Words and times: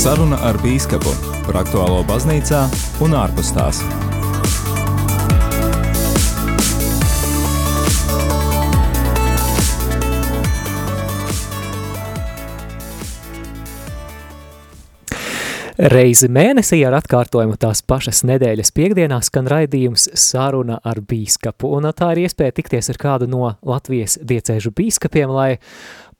Saruna 0.00 0.38
ar 0.48 0.56
Bīskapu 0.56 1.10
par 1.44 1.58
aktuālo 1.60 1.98
baznīcā 2.08 2.62
un 3.04 3.12
ārpus 3.20 3.50
tās. 3.52 3.82
Reizi 15.92 16.32
mēnesī 16.32 16.80
ar 16.88 16.96
atkārtojumu 17.02 17.60
tās 17.60 17.84
pašas 17.84 18.24
nedēļas 18.24 18.72
piekdienās 18.72 19.28
skan 19.28 19.52
raidījums 19.52 20.08
Saruna 20.16 20.80
ar 20.80 21.04
bīskapu, 21.04 21.76
un 21.76 21.92
tā 21.92 22.14
ir 22.16 22.24
iespēja 22.24 22.56
tikties 22.56 22.88
ar 22.88 23.04
kādu 23.04 23.28
no 23.28 23.52
Latvijas 23.60 24.16
diecēžu 24.24 24.72
bīskapiem, 24.72 25.28
lai 25.28 25.58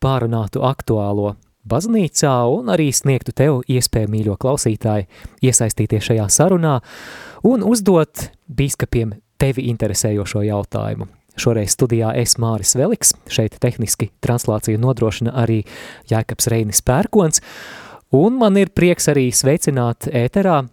pārunātu 0.05 0.69
aktuālo 0.69 1.39
baznīcā 1.69 2.35
un 2.55 2.71
arī 2.73 2.91
sniegtu 2.95 3.35
tev 3.37 3.61
iespēju, 3.69 4.11
mīļo 4.13 4.37
klausītāji, 4.41 5.09
iesaistīties 5.45 6.11
šajā 6.11 6.29
sarunā 6.33 6.79
un 7.49 7.67
uzdot 7.67 8.31
bīskapiem 8.49 9.17
tevi 9.41 9.69
interesējošo 9.73 10.45
jautājumu. 10.49 11.09
Šoreiz 11.41 11.73
studijā 11.73 12.11
es 12.21 12.35
Māris 12.43 12.75
Veliks, 12.77 13.15
šeit 13.31 13.55
tehniski 13.63 14.11
translāciju 14.21 14.81
nodrošina 14.83 15.33
arī 15.41 15.63
Jēkabs 16.11 16.51
Reinis 16.53 16.83
Pērkons, 16.85 17.41
Un 18.11 18.41
man 18.41 18.57
ir 18.59 18.73
prieks 18.75 19.07
arī 19.13 19.29
sveicināt 19.31 20.09
ēterā 20.11 20.65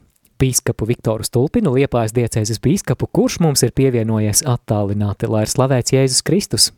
bīskapu 0.42 0.88
Viktoru 0.90 1.26
Stulpinu, 1.26 1.76
Liepājas 1.76 2.16
diecēzes 2.16 2.58
bīskapu, 2.64 3.06
kurš 3.14 3.38
mums 3.46 3.62
ir 3.66 3.76
pievienojies 3.78 4.42
attālināti, 4.50 5.30
lai 5.30 5.44
ir 5.46 5.52
slavēts 5.52 5.94
Jēzus 5.94 6.26
Kristus. 6.26 6.72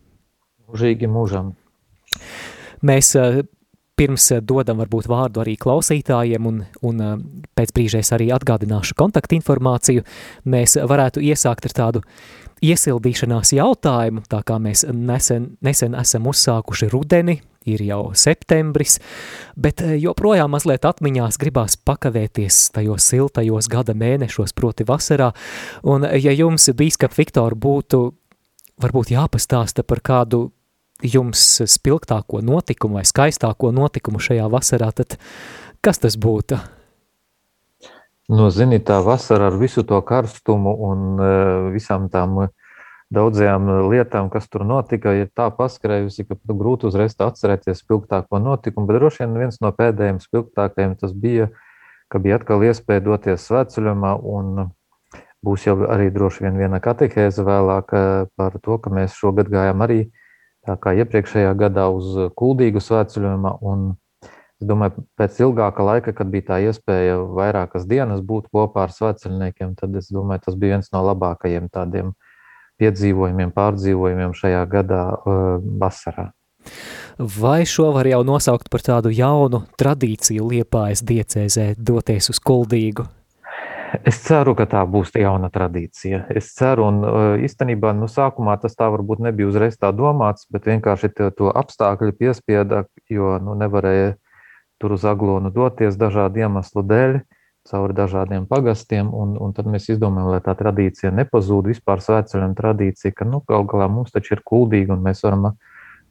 Mūžīgi 0.68 1.08
mūžam. 1.12 1.54
Mēs 2.84 3.14
eh, 3.16 3.40
pirms 4.00 4.32
dodam 4.48 4.80
varbūt 4.80 5.10
vārdu 5.12 5.44
arī 5.44 5.56
klausītājiem 5.60 6.48
un, 6.50 6.62
un 6.86 7.04
eh, 7.04 7.16
pēc 7.58 7.74
brīžēs 7.76 8.14
arī 8.16 8.30
atgādināšu 8.36 8.98
kontaktinformāciju, 9.00 10.06
mēs 10.50 10.78
varētu 10.90 11.24
iesākt 11.26 11.68
ar 11.70 11.76
tādu 11.82 12.04
iesildīšanās 12.64 13.54
jautājumu, 13.56 14.26
tā 14.28 14.42
kā 14.48 14.58
mēs 14.60 14.86
nesen, 14.92 15.54
nesen 15.64 15.96
esam 16.00 16.28
uzsākuši 16.32 16.90
rudeni, 16.92 17.40
ir 17.70 17.84
jau 17.86 18.02
septembris, 18.18 18.98
bet 19.60 19.84
eh, 19.84 19.98
joprojām 20.00 20.56
mazliet 20.56 20.88
atmiņās 20.88 21.40
gribās 21.42 21.76
pakavēties 21.88 22.70
tajos 22.76 23.10
siltajos 23.12 23.68
gada 23.72 23.96
mēnešos, 23.98 24.56
proti 24.56 24.88
vasarā, 24.88 25.34
un 25.84 26.08
ja 26.16 26.36
jums, 26.36 26.72
bīskap 26.76 27.16
Viktor, 27.20 27.58
būtu 27.60 28.06
varbūt 28.80 29.12
jāpastāsta 29.12 29.84
par 29.84 30.00
kādu 30.00 30.48
jums 31.04 31.44
spilgtāko 31.70 32.42
notikumu 32.46 33.00
vai 33.00 33.06
skaistāko 33.08 33.72
notikumu 33.76 34.22
šajā 34.24 34.50
vasarā, 34.52 34.92
tad 34.96 35.18
kas 35.86 36.02
tas 36.04 36.18
būtu? 36.20 36.60
Nu, 38.30 38.52
zini, 38.54 38.78
tā 38.86 39.00
vasara 39.02 39.48
ar 39.50 39.58
visu 39.58 39.82
to 39.88 39.98
karstumu 40.06 40.76
un 40.86 41.06
uh, 41.18 41.70
visām 41.74 42.12
tām 42.14 42.50
daudzajām 43.10 43.90
lietām, 43.90 44.30
kas 44.30 44.46
tur 44.50 44.66
notika, 44.70 45.16
ir 45.18 45.32
tā 45.34 45.48
paskrējusi, 45.56 46.28
ka 46.30 46.38
grūti 46.54 46.86
uzreiz 46.90 47.16
atcerēties 47.18 47.82
spilgtāko 47.82 48.38
notikumu, 48.42 48.86
bet 48.86 49.00
droši 49.00 49.24
vien 49.24 49.40
viens 49.46 49.58
no 49.64 49.72
pēdējiem 49.74 50.20
spilgtākajiem 50.22 50.94
tas 51.02 51.16
bija, 51.18 51.50
ka 52.10 52.22
bija 52.22 52.38
atkal 52.38 52.62
iespēja 52.68 53.06
doties 53.08 53.48
svētceļumā 53.50 54.14
un 54.22 54.70
būs 55.46 55.66
jau 55.66 55.76
arī 55.90 56.10
droši 56.14 56.46
vien 56.46 56.60
viena 56.60 56.82
katehēze 56.84 57.46
vēlāk 57.48 57.94
eh, 57.96 58.08
par 58.38 58.58
to, 58.62 58.78
ka 58.78 58.94
mēs 58.94 59.18
šogad 59.18 59.50
gājām 59.50 59.86
arī 59.86 60.04
tā 60.68 60.76
kā 60.82 60.94
iepriekšējā 61.04 61.56
gadā 61.60 61.88
uz 61.94 62.32
kuldīgu 62.40 62.84
svētceļumā 62.84 63.58
un 63.66 63.92
Es 64.60 64.68
domāju, 64.68 65.06
pēc 65.16 65.38
ilgāka 65.40 65.84
laika, 65.88 66.12
kad 66.12 66.28
bija 66.32 66.46
tā 66.50 66.58
iespēja 66.68 67.16
vairākas 67.32 67.86
dienas 67.88 68.20
būt 68.20 68.50
kopā 68.52 68.90
ar 68.90 68.92
svētceļniekiem, 68.92 69.78
tad 69.80 69.96
es 69.96 70.10
domāju, 70.12 70.44
tas 70.50 70.58
bija 70.60 70.76
viens 70.76 70.92
no 70.92 71.04
labākajiem 71.08 71.70
tādiem 71.72 72.12
piedzīvojumiem, 72.80 73.54
pārdzīvojumiem 73.56 74.36
šajā 74.36 74.66
gadā 74.72 75.06
uh, 75.16 75.64
vasarā. 75.80 76.28
Vai 77.20 77.64
šo 77.68 77.94
var 77.96 78.08
jau 78.12 78.20
nosaukt 78.28 78.68
par 78.72 78.84
tādu 78.84 79.14
jaunu 79.16 79.64
tradīciju 79.80 80.52
liepājas 80.52 81.06
diecēzē 81.08 81.70
doties 81.80 82.28
uz 82.36 82.44
kuldīgu? 82.44 83.08
Es 84.06 84.20
ceru, 84.26 84.54
ka 84.58 84.68
tā 84.70 84.84
būs 84.86 85.12
jauna 85.18 85.50
tradīcija. 85.54 86.26
Es 86.36 86.52
ceru, 86.58 86.86
un 86.92 87.00
īstenībā 87.46 87.94
nu, 87.98 88.10
sākumā 88.12 88.58
tas 88.62 88.78
tā 88.78 88.90
varbūt 88.94 89.24
nebija 89.26 89.50
uzreiz 89.50 89.80
tā 89.82 89.90
domāts, 89.96 90.46
bet 90.52 90.68
vienkārši 90.70 91.10
to 91.38 91.50
apstākļi 91.50 92.14
piespieda, 92.20 92.84
jo 93.10 93.38
nu, 93.42 93.58
nevarēja 93.58 94.16
tur 94.80 94.96
uz 94.96 95.04
aglonu 95.10 95.50
doties 95.52 95.98
dažādu 96.00 96.46
iemeslu 96.46 96.86
dēļ. 96.86 97.20
Uh, 97.20 97.40
cauri 97.70 97.94
dažādiem 97.94 98.48
pagastiem, 98.50 99.10
un, 99.14 99.36
un 99.38 99.54
tad 99.54 99.68
mēs 99.70 99.90
izdomājam, 99.94 100.32
lai 100.34 100.42
tā 100.46 100.56
tradīcija 100.58 101.12
nepazūd, 101.16 101.70
vispār 101.70 102.02
svētceļam 102.04 102.56
tradīcija, 102.58 103.14
ka, 103.16 103.28
nu, 103.30 103.44
gal 103.48 103.68
galā 103.70 103.90
mums 103.92 104.16
taču 104.16 104.38
ir 104.38 104.44
kuldīga, 104.46 104.96
un 104.96 105.04
mēs 105.06 105.22
varam 105.26 105.52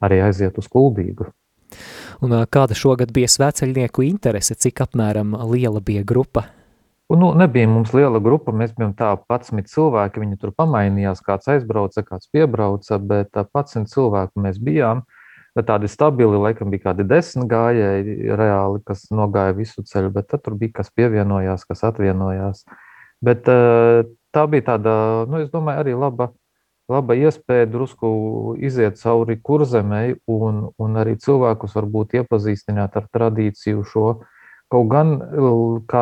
arī 0.03 0.21
aiziet 0.29 0.59
uz 0.61 0.69
kuldīgu. 0.71 1.31
Un 2.25 2.35
kāda 2.51 2.75
šogad 2.75 3.11
bija 3.15 3.29
svētceļnieku 3.31 4.05
interese, 4.07 4.55
cik 4.55 4.81
apmēram 4.87 5.35
liela 5.51 5.83
bija 5.83 6.05
grupa? 6.07 6.47
Un, 7.09 7.19
nu, 7.19 7.31
nebija 7.33 7.65
mums 7.65 7.89
liela 7.97 8.19
grupa, 8.21 8.53
mēs 8.53 8.75
bijām 8.77 8.91
tā 8.97 9.15
11 9.17 9.65
cilvēki, 9.71 10.21
viņi 10.21 10.35
tur 10.43 10.51
pamainījās, 10.53 11.23
kāds 11.25 11.49
aizbrauca, 11.49 12.03
kāds 12.05 12.29
piebrauca, 12.29 12.99
bet 13.01 13.33
11 13.33 13.89
cilvēku 13.89 14.43
mēs 14.43 14.59
bijām. 14.61 15.01
Tādi 15.57 15.89
stabili, 15.89 16.37
laikam 16.39 16.69
bija 16.69 16.85
kādi 16.85 17.03
desmit 17.09 17.49
gājēji 17.49 18.29
reāli, 18.37 18.83
kas 18.85 19.07
nogāja 19.11 19.57
visu 19.57 19.81
ceļu, 19.83 20.11
bet 20.15 20.29
tur 20.37 20.53
bija 20.55 20.77
kas 20.77 20.93
pievienojās, 20.93 21.65
kas 21.67 21.81
atvienojās. 21.89 22.61
Bet 23.25 23.49
eh, 23.51 24.05
tā 24.31 24.45
bija 24.47 24.67
tāda, 24.73 24.93
nu, 25.27 25.41
es 25.41 25.49
domāju, 25.51 25.81
arī 25.81 25.97
laba, 25.97 26.29
laba 26.93 27.17
iespēja 27.17 27.67
drusku 27.73 28.09
iziet 28.61 29.01
cauri 29.01 29.39
kurzemei 29.41 30.13
un, 30.29 30.67
un 30.77 31.01
arī 31.01 31.17
cilvēkus 31.19 31.73
varbūt 31.75 32.19
iepazīstināt 32.21 33.01
ar 33.01 33.09
tradīciju 33.17 33.83
šo. 33.89 34.09
Kaut 34.69 34.89
gan, 34.91 35.15
kā 35.89 36.01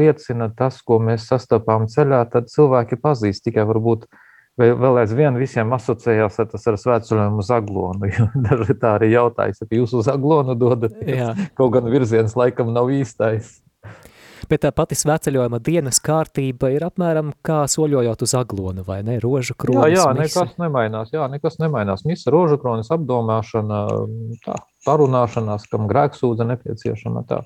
liecina 0.00 0.48
tas, 0.58 0.80
ko 0.82 0.98
mēs 0.98 1.28
sastapām 1.30 1.86
ceļā, 1.90 2.24
tad 2.32 2.50
cilvēki 2.50 2.98
pazīst 2.98 3.44
tikai 3.46 3.62
varbūt 3.68 4.08
vēl 4.58 4.98
aizvien 5.04 5.38
visiem 5.38 5.70
asociējās 5.76 6.40
ar 6.42 6.50
ar 6.50 6.78
svētceļojumu 6.82 7.44
uz 7.44 7.52
aglonu? 7.54 8.10
Daži 8.48 8.74
tā 8.74 8.96
arī 8.98 9.12
jautājas, 9.12 9.62
ka 9.62 9.78
jūs 9.78 9.94
uz 10.00 10.10
aglonu 10.10 10.58
dodaties. 10.58 11.46
Kaut 11.54 11.76
gan 11.76 11.86
virziens 11.92 12.34
laikam 12.38 12.74
nav 12.74 12.90
īstais. 12.90 13.60
Bet 14.48 14.62
tā 14.62 14.70
pati 14.72 14.96
svētceļojuma 14.96 15.58
dienas 15.62 15.98
kārtība 16.00 16.70
ir 16.72 16.86
apmēram 16.86 17.34
kā 17.44 17.60
soļojot 17.68 18.22
uz 18.24 18.34
aglonu, 18.38 18.84
vai 18.86 19.00
ne? 19.04 19.18
Rožu 19.20 19.54
kronis, 19.58 19.92
Jā, 19.92 20.06
jā, 20.06 20.14
misa. 20.16 20.44
nekas 20.44 20.58
nemainās. 20.62 21.12
Jā, 21.12 21.26
nekas 21.28 21.58
nemainās. 21.60 22.04
Misa, 22.08 22.30
rožu 22.32 22.56
kronis, 22.62 22.88
apdomāšana, 22.94 23.82
tā, 24.46 24.56
parunāšanās, 24.86 25.66
kam 25.70 25.86
grēksūdze 25.90 26.46
nepieciešama 26.48 27.26
tā. 27.28 27.42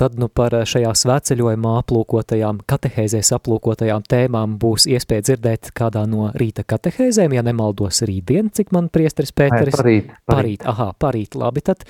Tad 0.00 0.16
nu 0.18 0.26
par 0.32 0.54
eh, 0.56 0.64
šajā 0.66 0.90
svētceļojumā 0.98 1.74
aplūkotajām, 1.82 2.62
katehēzēs 2.70 3.32
aplūkotajām 3.36 4.06
tēmām 4.08 4.56
būs 4.62 4.88
iespēja 4.90 5.26
dzirdēt 5.28 5.70
kādā 5.76 6.02
no 6.08 6.30
rīta 6.38 6.64
katehēzēm, 6.66 7.36
ja 7.36 7.44
nemaldos 7.46 8.02
rītdien, 8.08 8.50
cik 8.54 8.72
man 8.74 8.88
priesteris 8.92 9.34
Pēteris. 9.36 9.76
Nē, 9.76 9.82
parīt, 9.82 10.08
parīt. 10.08 10.32
parīt. 10.32 10.66
Aha, 10.72 10.88
parīt, 10.98 11.36
labi, 11.38 11.62
tad, 11.68 11.84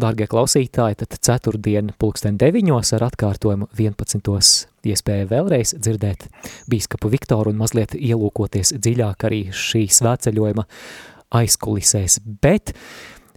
dārgie 0.00 0.26
klausītāji, 0.32 1.02
tad 1.04 1.16
ceturtdien 1.20 1.92
pulksten 2.00 2.40
deviņos 2.40 2.94
ar 2.96 3.06
atkārtojumu 3.10 3.68
11. 3.78 4.32
iespēja 4.88 5.28
vēlreiz 5.30 5.76
dzirdēt 5.78 6.28
bīskapu 6.72 7.12
Viktoru 7.12 7.52
un 7.52 7.60
mazliet 7.62 7.94
ielūkoties 7.98 8.74
dziļāk 8.80 9.28
arī 9.28 9.42
šī 9.54 9.86
svētceļojuma 10.00 10.66
aizkulisēs, 11.36 12.20
bet 12.42 12.74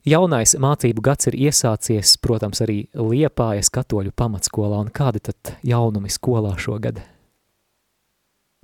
Jaunais 0.05 0.51
mācību 0.61 1.01
gads 1.01 1.31
ir 1.31 1.35
iesācies, 1.47 2.11
protams, 2.21 2.59
arī 2.61 2.83
Liepājas 2.93 3.71
katoļu 3.73 4.11
pamatskolā, 4.13 4.83
un 4.85 4.91
kādi 4.93 5.23
tad 5.25 5.55
jaunumi 5.65 6.11
skolā 6.13 6.51
šogad? 6.61 6.99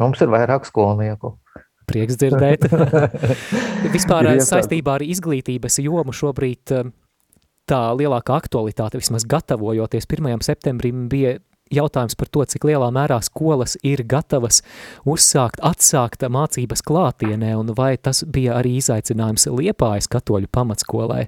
Mums 0.02 0.22
ir 0.22 0.30
vairāk 0.30 0.68
skolnieku. 0.70 1.34
Prieks 1.90 2.20
dzirdēt. 2.22 2.68
Vispār 3.96 4.30
saistībā 4.46 5.00
ar 5.00 5.06
izglītības 5.06 5.80
jomu 5.82 6.14
šobrīd 6.14 6.76
eh, 6.78 6.92
tā 7.66 7.82
lielākā 7.98 8.38
aktualitāte, 8.38 9.02
vismaz 9.02 9.26
gatavojoties 9.26 10.06
1. 10.06 10.46
septembrim, 10.46 11.08
bija 11.10 11.40
jautājums 11.72 12.18
par 12.20 12.32
to, 12.32 12.46
cik 12.46 12.68
lielā 12.70 12.92
mērā 12.94 13.22
skolas 13.26 13.78
ir 13.84 14.04
gatavas 14.04 14.62
uzsākt, 15.08 15.62
atsākt 15.64 16.26
mācības 16.28 16.84
klātienē, 16.86 17.54
un 17.60 17.74
vai 17.78 17.96
tas 17.98 18.24
bija 18.28 18.60
arī 18.62 18.78
izaicinājums 18.82 19.48
Liepājas 19.52 20.10
katoļu 20.12 20.52
pamatskolai? 20.52 21.28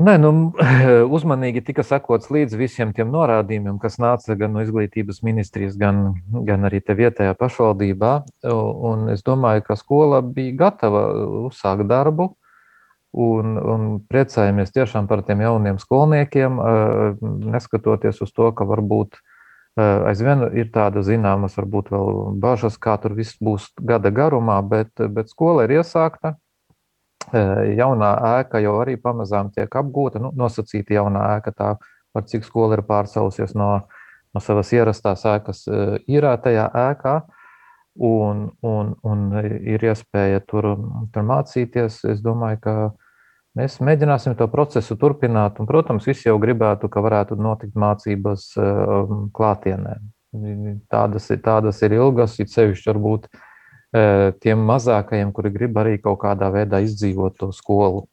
Nē, 0.00 0.14
nu, 0.16 0.30
uzmanīgi 1.16 1.60
tika 1.66 1.84
sekots 1.84 2.30
līdz 2.32 2.56
visiem 2.56 2.94
tiem 2.96 3.10
norādījumiem, 3.12 3.76
kas 3.82 3.98
nāca 4.00 4.36
gan 4.40 4.54
no 4.56 4.62
izglītības 4.64 5.20
ministrijas, 5.26 5.76
gan, 5.76 6.14
gan 6.48 6.64
arī 6.64 6.80
te 6.80 6.96
vietējā 6.96 7.34
pašvaldībā. 7.36 8.12
Un 8.88 9.10
es 9.12 9.20
domāju, 9.26 9.66
ka 9.66 9.76
skola 9.76 10.22
bija 10.24 10.56
gatava 10.64 11.04
uzsākt 11.44 11.84
darbu. 11.90 12.30
Un, 13.12 13.58
un 13.60 13.82
priecājamies 14.08 14.72
tiešām 14.72 15.04
par 15.08 15.20
tiem 15.26 15.42
jauniem 15.44 15.76
skolniekiem, 15.76 16.56
neskatoties 17.52 18.22
uz 18.24 18.32
to, 18.32 18.48
ka 18.56 18.64
varbūt 18.64 19.18
aizvien 19.76 20.46
ir 20.56 20.70
tāda 20.72 21.02
zināmas, 21.04 21.56
varbūt 21.56 21.90
vēl 21.92 22.22
bažas, 22.40 22.78
kā 22.80 22.96
tur 23.00 23.12
viss 23.16 23.36
būs 23.40 23.68
gada 23.80 24.08
garumā, 24.12 24.60
bet, 24.64 24.92
bet 24.96 25.28
skola 25.32 25.66
ir 25.66 25.78
iesākta. 25.80 26.36
Jaunā 27.32 28.12
ēka 28.40 28.60
jau 28.64 28.78
arī 28.80 28.96
pamazām 29.00 29.52
tiek 29.52 29.68
apgūta, 29.68 30.20
nu, 30.20 30.32
nosacīta 30.36 30.96
jaunā 30.96 31.36
ēka, 31.36 31.52
tā 31.52 31.68
par 32.12 32.24
cik 32.28 32.44
skola 32.44 32.76
ir 32.76 32.84
pārcēlusies 32.88 33.54
no, 33.56 33.70
no 34.32 34.40
savas 34.40 34.72
ierastās 34.72 35.24
ēkas 35.28 35.64
īrētajā 36.08 36.66
ēkā. 36.88 37.20
Un, 37.92 38.46
un, 38.64 38.94
un 39.04 39.24
ir 39.44 39.82
iespēja 39.84 40.40
tur, 40.48 40.70
tur 41.12 41.24
mācīties. 41.28 41.98
Es 42.08 42.22
domāju, 42.24 42.60
ka 42.64 42.74
Mēs 43.58 43.76
mēģināsim 43.84 44.32
to 44.38 44.46
procesu 44.48 44.96
turpināt, 44.96 45.58
un, 45.60 45.68
protams, 45.68 46.06
visi 46.08 46.28
jau 46.30 46.38
gribētu, 46.40 46.88
ka 46.88 47.02
varētu 47.04 47.36
notikt 47.36 47.76
mācības 47.76 48.46
um, 48.56 49.26
klātienē. 49.36 49.98
Tādas 50.92 51.28
ir, 51.34 51.42
tādas 51.44 51.82
ir 51.84 51.98
ilgas, 51.98 52.38
it 52.40 52.48
sevišķi 52.48 52.88
varbūt 52.88 53.28
uh, 53.28 54.30
tiem 54.40 54.62
mazākajiem, 54.70 55.34
kuri 55.36 55.52
grib 55.52 55.76
arī 55.82 55.98
kaut 56.00 56.22
kādā 56.24 56.48
veidā 56.54 56.80
izdzīvot 56.86 57.36
to 57.42 57.50
skolu, 57.52 58.06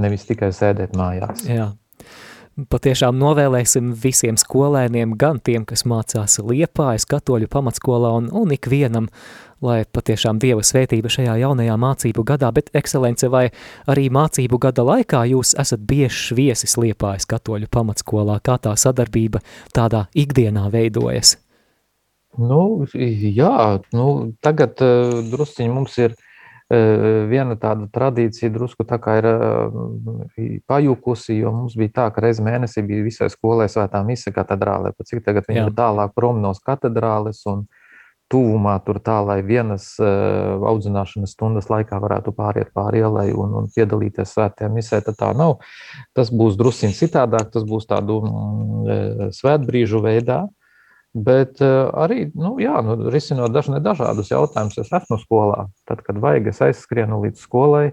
nevis 0.00 0.24
tikai 0.28 0.48
sēdēt 0.56 0.96
mājās. 0.96 1.44
Jā. 1.44 1.74
Patiešām 2.56 3.18
novēlēsim 3.20 3.90
visiem 4.00 4.38
skolēniem, 4.40 5.12
gan 5.20 5.42
tiem, 5.44 5.66
kas 5.68 5.84
mācās 5.84 6.38
Liepājas 6.40 7.04
katoļu 7.04 7.50
pamatskolā 7.52 8.14
un, 8.16 8.30
un 8.32 8.54
ikvienam, 8.56 9.10
lai 9.64 9.78
patiešām 9.84 10.40
Dieva 10.42 10.64
svētība 10.66 11.10
šajā 11.12 11.38
jaunajā 11.40 11.76
mācību 11.80 12.24
gadā, 12.26 12.50
bet 12.52 12.70
ekscelence 12.76 13.30
vai 13.32 13.46
arī 13.88 14.08
mācību 14.12 14.60
gada 14.62 14.84
laikā 14.86 15.24
jūs 15.32 15.54
esat 15.58 15.82
biežs 15.88 16.34
viesis 16.36 16.76
Liepājas 16.80 17.28
katoļu 17.30 17.70
pamatskolā, 17.72 18.38
kā 18.44 18.58
tā 18.62 18.76
sadarbība 18.76 19.42
tādā 19.76 20.06
ikdienā 20.14 20.68
veidojas? 20.72 21.36
Nu, 22.36 22.84
jā, 22.92 23.80
nu, 23.96 24.06
tagad 24.44 24.82
uh, 24.84 25.22
drusciņi 25.32 25.72
mums 25.72 25.96
ir 26.02 26.16
viena 26.68 27.54
tāda 27.54 27.86
tradīcija 27.94 28.50
drusku 28.50 28.82
tā 28.84 28.98
kā 28.98 29.20
ir 29.20 29.26
pajukusi, 30.66 31.36
jo 31.38 31.52
mums 31.54 31.76
bija 31.78 31.92
tā, 31.94 32.06
ka 32.10 32.24
reiz 32.24 32.40
mēnesī 32.42 32.82
bija 32.82 33.04
visai 33.06 33.28
skolai 33.30 33.68
svētā 33.70 34.02
mise 34.02 34.32
katedrālē, 34.34 34.90
pat 34.96 35.06
cik 35.06 35.22
tagad 35.22 35.46
viņi 35.46 35.60
Jā. 35.60 35.66
ir 35.68 35.76
tālāk 35.78 36.14
prom 36.16 36.42
no 36.42 36.50
katedrāles 36.66 37.44
un 37.46 37.68
tūmā 38.32 38.74
tur 38.86 38.98
tā, 39.04 39.20
lai 39.22 39.38
vienas 39.46 39.92
audzināšanas 40.00 41.34
stundas 41.36 41.70
laikā 41.70 41.98
varētu 42.02 42.34
pāriet 42.34 42.72
pāri 42.74 43.04
ielai 43.04 43.28
un, 43.30 43.54
un 43.60 43.68
piedalīties 43.74 44.34
svētajā 44.34 44.70
misē, 44.72 45.00
tad 45.06 45.18
tā 45.20 45.30
nav. 45.36 45.60
Tas 46.16 46.32
būs 46.34 46.58
drusciņ 46.58 46.96
citādāk, 46.98 47.52
tas 47.54 47.66
būs 47.68 47.86
tādu 47.90 48.20
mm, 48.26 49.30
svētbrīžu 49.36 50.02
veidā. 50.04 50.44
Bet 51.16 51.62
uh, 51.64 51.86
arī, 51.96 52.26
nu, 52.36 52.58
jā, 52.60 52.74
nu, 52.84 52.98
risinot 53.08 53.54
dažne 53.54 53.78
dažādus 53.80 54.28
jautājumus, 54.28 54.76
es 54.82 54.90
esmu 54.92 55.16
skolā. 55.22 55.62
Tad, 55.88 56.02
kad 56.04 56.18
vajag, 56.20 56.50
es 56.52 56.60
aizskrienu 56.66 57.22
līdz 57.22 57.40
skolai, 57.40 57.86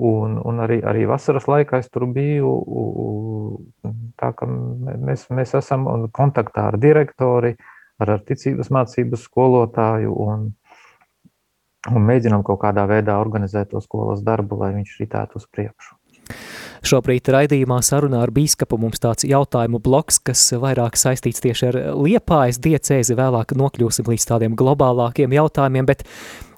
un, 0.00 0.38
un 0.40 0.62
arī, 0.64 0.78
arī 0.80 1.04
vasaras 1.10 1.44
laikā 1.50 1.82
es 1.82 1.90
tur 1.92 2.06
biju. 2.14 2.54
Tā 4.16 4.30
kā 4.38 4.48
mēs, 4.48 5.26
mēs 5.28 5.52
esam 5.60 5.84
kontaktā 6.16 6.70
ar 6.70 6.80
direktori, 6.80 7.52
ar, 8.04 8.14
ar 8.18 8.24
ticības 8.28 8.70
mācības 8.74 9.26
skolotāju, 9.28 10.14
un, 10.26 10.46
un 11.90 12.08
mēģinām 12.10 12.44
kaut 12.46 12.62
kādā 12.64 12.86
veidā 12.90 13.18
organizēt 13.20 13.72
to 13.72 13.82
skolas 13.84 14.24
darbu, 14.26 14.60
lai 14.62 14.74
viņš 14.78 14.98
ritētu 15.02 15.40
uz 15.40 15.48
priekšu. 15.50 15.96
Šobrīd 16.84 17.28
raidījumā 17.32 17.78
sarunā 17.80 18.18
ar 18.26 18.30
bīskapu 18.34 18.76
mums 18.76 19.00
tāds 19.00 19.24
jautājumu 19.24 19.78
bloks, 19.80 20.18
kas 20.20 20.42
vairāk 20.60 20.98
saistīts 21.00 21.40
tieši 21.40 21.68
ar 21.70 21.78
liepājas 21.96 22.58
diecēzi, 22.60 23.16
vēlāk 23.16 23.54
nokļūsim 23.56 24.10
līdz 24.12 24.26
tādiem 24.28 24.56
globālākiem 24.58 25.32
jautājumiem, 25.32 25.88
bet 25.88 26.04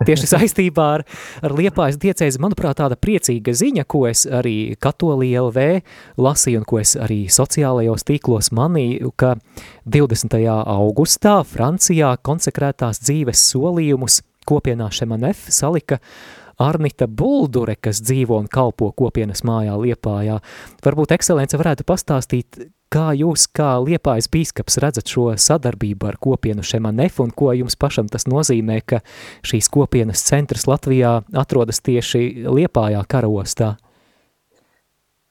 tieši 0.02 0.26
saistībā 0.32 0.86
ar, 0.96 1.04
ar 1.46 1.54
liepājas 1.54 2.00
diecēzi, 2.02 2.42
manuprāt, 2.42 2.80
tāda 2.80 2.98
priecīga 2.98 3.54
ziņa, 3.54 3.86
ko 3.86 4.02
es 4.10 4.24
arī 4.26 4.74
Katolī 4.82 5.30
LV 5.38 5.68
lasīju 6.18 6.62
un 6.62 6.66
ko 6.66 6.80
es 6.82 6.96
arī 6.98 7.20
sociālajos 7.30 8.06
tīklos 8.10 8.50
manīju, 8.56 9.12
ka 9.14 9.36
20. 9.86 10.40
augustā 10.74 11.38
Francijā 11.46 12.16
konsekrētās 12.26 12.98
dzīves 13.04 13.46
solījumus 13.52 14.24
kopienā 14.46 14.90
Šemanef 14.90 15.46
salika 15.54 16.00
Arnita 16.62 17.06
Buldure, 17.06 17.76
kas 17.76 18.00
dzīvo 18.00 18.38
un 18.40 18.48
kalpo 18.48 18.88
kopienas 18.96 19.44
mājā 19.44 19.76
Liepājā. 19.76 20.38
Varbūt 20.84 21.12
ekscelence 21.16 21.58
varētu 21.60 21.84
pastāstīt, 21.88 22.60
kā 22.92 23.10
jūs, 23.18 23.46
kā 23.52 23.76
Liepājas 23.82 24.30
bīskaps, 24.32 24.78
redzat 24.80 25.10
šo 25.12 25.28
sadarbību 25.36 26.08
ar 26.08 26.16
kopienu 26.22 26.64
Šemanef 26.64 27.20
un 27.20 27.32
ko 27.36 27.52
jums 27.56 27.76
pašam 27.76 28.08
tas 28.08 28.24
nozīmē, 28.30 28.80
ka 28.86 29.02
šīs 29.46 29.68
kopienas 29.72 30.24
centrs 30.24 30.64
Latvijā 30.70 31.18
atrodas 31.36 31.82
tieši 31.84 32.48
Liepājā 32.48 33.02
karostā? 33.04 33.74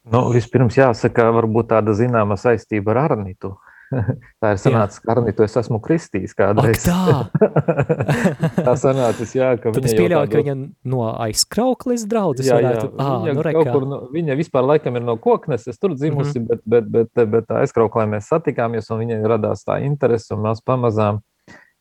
Nu, 0.05 0.27
vispirms 0.29 0.77
jāsaka, 0.77 1.31
varbūt 1.33 1.71
tāda 1.71 1.95
zināma 1.97 2.37
saistība 2.37 2.93
ar 2.93 3.07
Arnitu. 3.07 3.55
tā 4.41 4.51
ir 4.55 4.61
sanācis, 4.61 5.01
ka 5.03 5.13
Arnītu 5.15 5.45
es 5.45 5.55
esmu 5.61 5.79
kristījis 5.83 6.35
kādreiz. 6.37 6.87
Ak, 6.89 7.35
tā! 7.35 7.51
tā 8.67 8.75
sanācis, 8.81 9.35
jā, 9.37 9.51
ka 9.59 9.71
Tad 9.71 9.79
viņa 9.79 9.91
es 9.91 9.97
pieļauju, 9.99 10.25
tādu... 10.25 10.33
ka 10.33 10.43
viņa 10.43 10.55
no 10.95 11.03
aizkrauklis 11.27 12.07
draudzes 12.09 12.49
jā, 12.49 12.57
varētu... 12.59 12.89
Jā, 12.89 12.95
à, 12.97 13.19
viņa, 13.25 13.37
nu, 13.37 13.45
kaut 13.59 13.71
kur, 13.71 13.87
no, 13.91 14.01
viņa 14.15 14.39
vispār 14.41 14.67
laikam 14.71 14.99
ir 14.99 15.05
no 15.05 15.17
kokneses, 15.21 15.79
tur 15.79 15.95
dzimusi, 15.95 16.39
mm 16.39 16.47
-hmm. 16.47 16.65
bet, 16.65 16.89
bet, 16.89 17.13
bet, 17.13 17.31
bet 17.37 17.55
aizkrauklē 17.61 18.07
mēs 18.15 18.31
satikāmies 18.33 18.91
un 18.91 19.03
viņai 19.03 19.21
radās 19.35 19.65
tā 19.67 19.79
interese 19.85 20.33
un 20.35 20.45
mēs 20.47 20.63
pamazām 20.65 21.21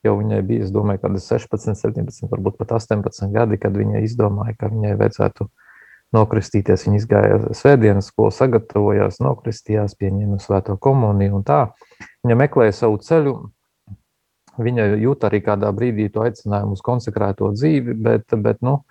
jau 0.05 0.15
viņai 0.21 0.41
bija, 0.45 0.65
es 0.67 0.73
domāju, 0.75 1.00
kāda 1.05 1.21
16, 1.23 1.77
17, 1.81 2.29
varbūt 2.31 2.59
pat 2.61 2.77
18 2.77 3.33
gadi, 3.33 3.59
kad 3.61 3.77
viņa 3.77 4.05
izdomāja, 4.05 4.57
ka 4.59 4.69
viņai 4.73 4.97
vajadzētu 5.00 5.49
nokristīties. 6.14 6.87
Viņa 6.87 7.00
izgāja 7.00 7.40
svētdienas 7.56 8.08
skolu, 8.11 8.32
sagatavojās, 8.34 9.20
nokristījās, 9.25 9.96
pieņēma 10.00 10.40
svēto 10.43 10.78
komuniju 10.81 11.40
un 11.40 11.44
tā. 11.46 11.61
Viņa 12.25 12.38
meklēja 12.44 12.78
savu 12.84 13.00
ceļu. 13.05 13.37
Viņa 14.64 14.87
jūt 15.02 15.26
arī 15.26 15.40
kādā 15.43 15.70
brīdī 15.75 16.06
to 16.14 16.22
aicinājumu 16.22 16.76
uz 16.76 16.82
konsekrēto 16.87 17.50
dzīvi, 17.56 17.96
bet, 17.99 18.37
bet, 18.38 18.61
nu, 18.62 18.84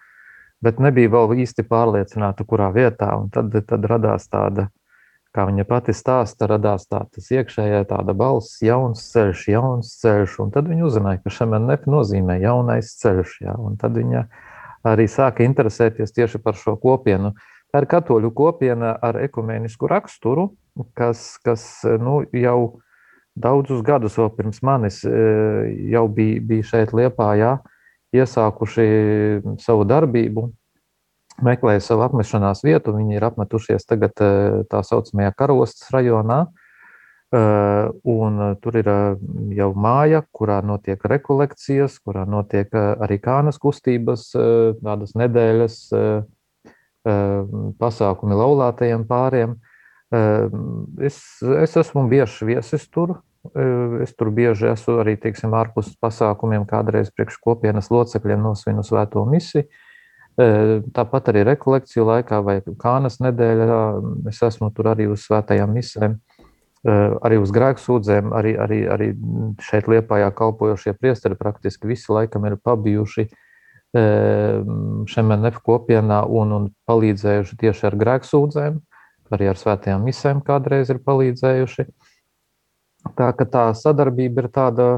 bet 0.63 0.81
nebija 0.83 1.11
vēl 1.13 1.37
īsti 1.45 1.63
pārliecināta, 1.69 2.43
kurā 2.47 2.67
vietā. 2.75 3.13
Un 3.15 3.29
tad, 3.31 3.55
tad 3.69 3.87
radās 3.87 4.27
tāda, 4.27 4.67
kā 5.33 5.47
viņa 5.47 5.63
pati 5.69 5.95
stāsta, 5.95 6.49
radās 6.51 6.89
tā, 6.91 7.05
tas 7.15 7.31
iekšējā 7.31 7.85
tāda 7.93 8.15
balss, 8.17 8.59
jauns 8.65 9.05
ceļš, 9.13 9.45
jauns 9.55 9.93
ceļš. 10.03 10.35
Un 10.43 10.51
tad 10.51 10.67
viņa 10.67 10.89
uzzināja, 10.89 11.23
ka 11.23 11.31
šam 11.31 11.55
nep 11.63 11.87
nozīmē 11.87 12.41
jaunais 12.43 12.91
ceļš. 12.99 13.39
Jā, 13.47 13.55
un 13.55 13.79
tad 13.79 13.95
viņa 13.95 14.27
arī 14.87 15.07
sāka 15.09 15.45
interesēties 15.45 16.13
tieši 16.15 16.41
par 16.43 16.57
šo 16.59 16.75
kopienu. 16.81 17.33
Tā 17.73 17.81
ir 17.81 17.89
katoļu 17.89 18.31
kopiena 18.35 18.93
ar 19.01 19.17
ekumenisku 19.23 19.89
raksturu, 19.89 20.51
kas, 20.97 21.37
kas 21.43 21.65
nu, 22.01 22.21
jau 22.35 22.79
daudzus 23.33 23.81
gadus 23.85 24.17
vēl 24.19 24.29
pirms 24.37 24.61
manis 24.61 25.01
e, 25.07 25.13
jau 25.89 26.05
bija, 26.11 26.41
bija 26.49 26.67
šeit 26.69 26.93
Liepājā, 26.93 27.55
iesākuši 28.13 28.85
savu 29.63 29.87
darbību, 29.89 30.45
meklēja 31.41 31.81
savu 31.81 32.05
apmešanās 32.05 32.61
vietu. 32.61 32.93
Viņi 32.93 33.17
ir 33.17 33.25
apmetušies 33.25 33.89
tagad 33.89 34.21
e, 34.21 34.33
tā 34.69 34.83
saucamajā 34.85 35.33
karostas 35.39 35.89
rajonā, 35.95 36.43
Eh, 36.45 36.62
un 37.33 38.41
eh, 38.41 38.55
tur 38.61 38.77
ir 38.77 38.87
eh, 38.89 39.17
jau 39.57 39.71
māja, 39.73 40.21
kurā 40.35 40.59
notiek 40.65 41.01
rekolekcijas, 41.09 41.97
kurā 42.05 42.27
notiek 42.29 42.69
arī 42.75 43.17
kānas 43.21 43.57
kustības, 43.61 44.29
tādas 44.83 45.15
nedēļas 45.17 45.77
pasākumi 47.03 48.35
laulātajiem 48.39 49.01
pāriem. 49.09 49.57
Es, 51.03 51.17
es 51.41 51.73
esmu 51.81 52.05
bieži 52.07 52.47
viesis 52.53 52.85
tur. 52.87 53.17
Es 53.99 54.13
tur 54.15 54.29
bieži 54.31 54.69
esmu 54.71 55.01
arī 55.01 55.17
teiksim, 55.19 55.51
ārpus 55.57 55.89
pasākumiem, 55.99 56.63
kādreiz 56.69 57.09
priekš 57.11 57.41
kopienas 57.43 57.89
locekļiem 57.91 58.45
nosvinu 58.45 58.85
svēto 58.87 59.25
misiju. 59.27 59.65
Tāpat 60.95 61.33
arī 61.33 61.43
rekolekciju 61.49 62.07
laikā 62.07 62.39
vai 62.45 62.55
kānas 62.79 63.19
nedēļā 63.25 63.81
es 64.31 64.39
esmu 64.47 64.71
tur 64.77 64.93
arī 64.93 65.09
uz 65.11 65.27
svētajām 65.27 65.75
misēm. 65.75 66.15
Eh, 66.83 67.13
arī 67.23 67.37
uz 67.39 67.51
grēku 67.55 67.79
sūdzēm, 67.79 68.33
arī, 68.35 68.57
arī, 68.59 68.81
arī 68.91 69.05
šeit 69.63 69.85
liepājā 69.87 70.27
kalpojošie 70.35 70.91
priesteri 70.99 71.37
praktiski 71.39 71.87
visi 71.87 72.11
laikam 72.11 72.43
ir 72.49 72.57
pabijuši 72.59 73.23
eh, 73.23 74.57
šemenef 75.07 75.61
kopienā 75.63 76.25
un, 76.27 76.51
un 76.51 76.65
palīdzējuši 76.89 77.55
tieši 77.61 77.87
ar 77.87 77.95
grēku 78.01 78.27
sūdzēm, 78.27 78.81
arī 79.31 79.47
ar 79.53 79.61
svētajām 79.61 80.03
misēm 80.03 80.43
kādreiz 80.43 80.91
ir 80.91 80.99
palīdzējuši. 81.07 81.87
Tā 83.15 83.29
ka 83.39 83.47
tā 83.47 83.63
sadarbība 83.79 84.43
ir 84.43 84.51
tāda, 84.51 84.89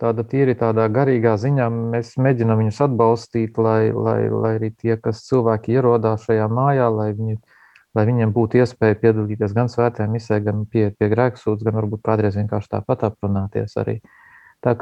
tāda 0.00 0.26
tīri 0.28 0.52
tādā 0.60 0.90
garīgā 0.92 1.38
ziņā. 1.40 1.70
Mēs 1.72 2.18
mēģinām 2.20 2.60
viņus 2.66 2.82
atbalstīt, 2.84 3.56
lai, 3.56 3.88
lai, 3.96 4.26
lai 4.28 4.52
arī 4.58 4.74
tie, 4.76 5.00
kas 5.00 5.24
cilvēki 5.24 5.72
ierodās 5.78 6.28
šajā 6.28 6.52
mājā, 6.52 6.92
lai 6.92 7.14
viņi 7.16 7.40
lai 7.96 8.06
viņiem 8.06 8.32
būtu 8.34 8.60
iespēja 8.60 8.98
piedalīties 9.02 9.54
gan 9.56 9.70
svētajā 9.70 10.08
misē, 10.10 10.38
gan 10.44 10.64
pieiet 10.70 10.96
pie 10.98 11.10
grēksūdzes, 11.10 11.64
gan 11.66 11.78
varbūt 11.80 12.04
kādreiz 12.06 12.38
vienkārši 12.38 12.76
tāpat 12.76 13.08
aprunāties 13.10 13.74
arī. 13.80 13.98
Tā, 14.62 14.76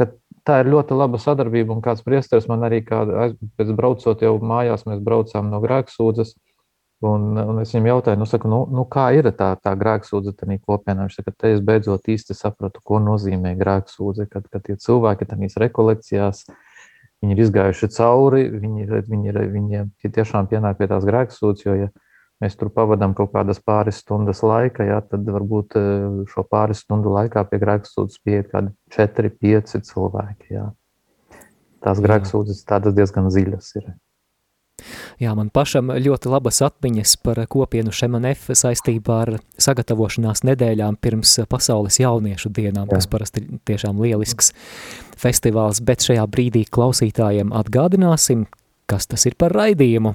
tā 0.44 0.58
ir 0.60 0.68
ļoti 0.72 0.96
laba 0.98 1.20
sadarbība, 1.22 1.72
un 1.76 1.82
kāds 1.84 2.02
priesteris 2.04 2.48
man 2.50 2.66
arī 2.66 2.82
kāda, 2.84 3.30
pēc 3.56 3.72
braucot 3.78 4.24
jau 4.24 4.34
mājās, 4.42 4.84
mēs 4.90 5.00
braucām 5.04 5.48
no 5.52 5.60
grēksūdzes, 5.62 6.34
un, 7.06 7.38
un 7.38 7.60
es 7.62 7.72
viņam 7.72 7.86
jautāju, 7.92 8.18
nu, 8.20 8.26
saku, 8.28 8.50
nu, 8.50 8.62
nu 8.74 8.84
kā 8.90 9.06
ir 9.16 9.30
tā, 9.38 9.52
tā 9.62 9.74
grēksūdze 9.78 10.34
tādā 10.40 10.58
kopienā? 10.58 11.06
Viņš 11.06 11.20
saka, 11.20 11.34
te 11.38 11.52
es 11.54 11.62
beidzot 11.64 12.10
īsti 12.10 12.36
sapratu, 12.36 12.82
ko 12.84 12.98
nozīmē 13.04 13.54
grēksūdze, 13.60 14.26
kad, 14.32 14.50
kad 14.50 14.66
tie 14.66 14.76
cilvēki 14.82 15.30
tādīs 15.30 15.56
rekolekcijās, 15.62 16.42
viņi 17.22 17.34
ir 17.34 17.44
izgājuši 17.46 17.90
cauri, 17.94 18.44
viņi, 18.50 18.90
viņi, 18.90 19.38
viņi, 19.54 19.86
viņi 20.02 20.12
tiešām 20.18 20.50
pienāk 20.50 20.82
pie 20.82 20.90
tās 20.90 21.06
grēksūdzes, 21.06 21.64
jo, 21.66 21.78
ja 21.86 21.88
mēs 22.42 22.56
tur 22.58 22.70
pavadām 22.74 23.14
kaut 23.18 23.32
kādas 23.34 23.60
pāris 23.64 24.00
stundas 24.02 24.42
laika, 24.46 24.86
jā, 24.86 24.98
tad 25.10 25.28
varbūt 25.28 25.78
eh, 25.78 26.18
šo 26.32 26.44
pāris 26.48 26.84
stundu 26.84 27.12
laikā 27.14 27.44
pie 27.50 27.62
grēksūdzes 27.62 28.20
pieiet 28.24 28.50
kādi 28.52 28.74
4, 28.94 29.32
5 29.44 29.78
cilvēki. 29.90 30.52
Jā. 30.58 30.68
Tās 31.84 32.02
grēksūdzes 32.02 32.66
tādas 32.66 32.96
diezgan 32.96 33.30
dziļas 33.30 33.72
ir. 33.78 33.90
Jā, 35.18 35.32
man 35.34 35.48
pašam 35.50 35.90
ļoti 35.90 36.30
labas 36.30 36.60
atmiņas 36.62 37.16
par 37.26 37.40
kopienu 37.50 37.90
Šemanef 37.94 38.46
saistībā 38.54 39.16
ar 39.24 39.32
sagatavošanās 39.58 40.44
nedēļām 40.46 41.00
pirms 41.02 41.34
pasaules 41.50 41.98
jauniešu 41.98 42.52
dienām, 42.54 42.86
Jā. 42.86 42.98
kas 43.00 43.10
parasti 43.10 43.42
tiešām 43.66 43.98
lielisks 44.04 44.52
festivāls, 45.18 45.82
bet 45.82 46.06
šajā 46.06 46.26
brīdī 46.30 46.62
klausītājiem 46.70 47.50
atgādināsim, 47.50 48.46
kas 48.86 49.10
tas 49.10 49.26
ir 49.26 49.34
par 49.38 49.56
raidījumu. 49.58 50.14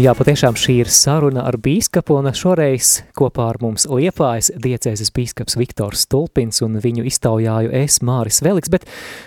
Jā, 0.00 0.14
patiešām 0.16 0.54
šī 0.56 0.78
ir 0.80 0.88
saruna 0.88 1.42
ar 1.44 1.58
bīskapu, 1.60 2.14
un 2.16 2.30
šoreiz 2.32 3.02
kopā 3.18 3.50
ar 3.50 3.58
mums 3.60 3.84
liepājas 3.84 4.48
diecēzes 4.56 5.10
bīskaps 5.12 5.58
Viktors 5.60 6.06
Stulpins 6.06 6.62
un 6.64 6.78
viņu 6.80 7.04
iztaujāju 7.10 7.68
es 7.82 7.98
Māris 8.06 8.40
Veliks, 8.40 8.72
bet, 8.72 8.86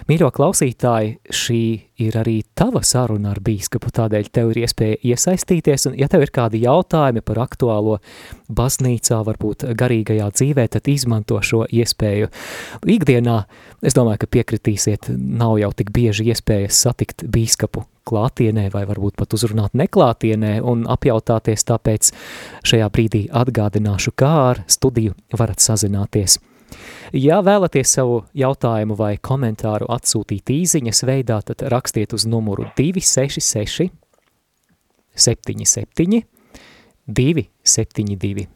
mīļo 0.10 0.32
klausītāji, 0.34 1.20
šī 1.30 1.60
ir 2.08 2.18
arī 2.24 2.39
tava 2.58 2.82
saruna 2.82 3.36
ar 3.36 3.44
bīskapu, 3.46 3.94
tādēļ 4.00 4.34
tev 4.34 4.56
ir 4.56 4.63
iespēja 4.63 4.98
iesaistīties, 5.13 5.92
un 5.92 6.00
ja 6.00 6.10
tev 6.10 6.25
ir 6.25 6.34
kādi 6.34 6.63
jautājumi 6.65 7.22
par 7.22 7.44
aktuālo 7.46 8.00
baznīcā, 8.50 9.22
varbūt 9.30 9.70
garīgajā 9.77 10.34
dzīvē, 10.39 10.70
tad 10.74 10.89
izmanto 10.89 11.38
šo 11.46 11.68
iespēju. 11.70 12.34
Ikdienā, 12.98 13.44
es 13.86 13.94
domāju, 13.94 14.25
ka 14.25 14.36
piekritīsiet, 14.39 15.13
nav 15.13 15.60
jau 15.62 15.75
tik 15.77 15.94
bieži 15.94 16.32
iespējas 16.34 16.82
satikt 16.88 17.30
bīskapu 17.30 17.86
klātienē 18.07 18.69
vai 18.74 18.83
varbūt 18.89 19.17
pat 19.19 19.36
uzrunāt 19.36 19.75
neklātienē 19.77 20.57
un 20.62 20.88
apjautāties, 20.91 21.65
tāpēc 21.69 22.12
šajā 22.67 22.89
brīdī 22.93 23.27
atgādināšu, 23.31 24.15
kā 24.15 24.31
ar 24.50 24.63
studiju 24.67 25.15
varat 25.38 25.63
sazināties. 25.63 26.39
Ja 27.13 27.41
vēlaties 27.45 27.91
savu 28.00 28.24
jautājumu 28.38 28.98
vai 28.98 29.15
komentāru 29.22 29.86
atsūtīt 29.93 30.50
īziņas 30.50 31.03
veidā, 31.05 31.41
tad 31.45 31.62
rakstiet 31.69 32.15
uz 32.17 32.25
numuru 32.25 32.65
266 32.77 33.91
77 35.13 36.24
272. 37.07 38.48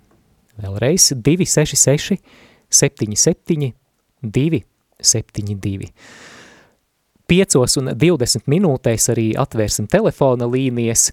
Vēlreiz 0.57 1.11
266 1.13 2.17
77 2.69 3.73
272. 4.23 5.91
5 7.27 7.57
un 7.81 7.91
20 7.93 8.48
minūtēs 8.48 9.10
arī 9.13 9.27
atvērsim 9.39 9.88
telefona 9.91 10.48
līnijas. 10.50 11.10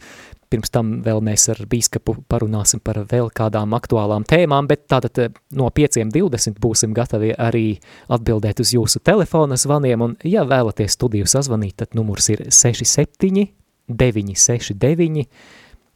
Pirms 0.52 0.70
tam 0.70 0.92
vēl 1.02 1.18
mēs 1.24 1.48
ar 1.50 1.64
bīskapu 1.66 2.14
parunāsim 2.30 2.78
par 2.84 3.00
vēl 3.10 3.30
kādām 3.34 3.74
aktuālām 3.74 4.26
tēmām, 4.28 4.68
bet 4.70 4.84
tātad 4.92 5.18
eh, 5.18 5.32
no 5.58 5.70
5.20 5.74 6.60
būsim 6.62 6.94
gatavi 6.94 7.32
arī 7.34 7.66
atbildēt 8.12 8.62
uz 8.62 8.74
jūsu 8.76 9.02
telefona 9.02 9.58
zvaniem, 9.58 10.04
un 10.06 10.16
ja 10.22 10.44
vēlaties 10.46 10.94
studiju 10.94 11.26
sazvanīt, 11.30 11.80
tad 11.82 11.98
numurs 11.98 12.30
ir 12.30 12.46
67 12.54 13.48
969 13.88 15.26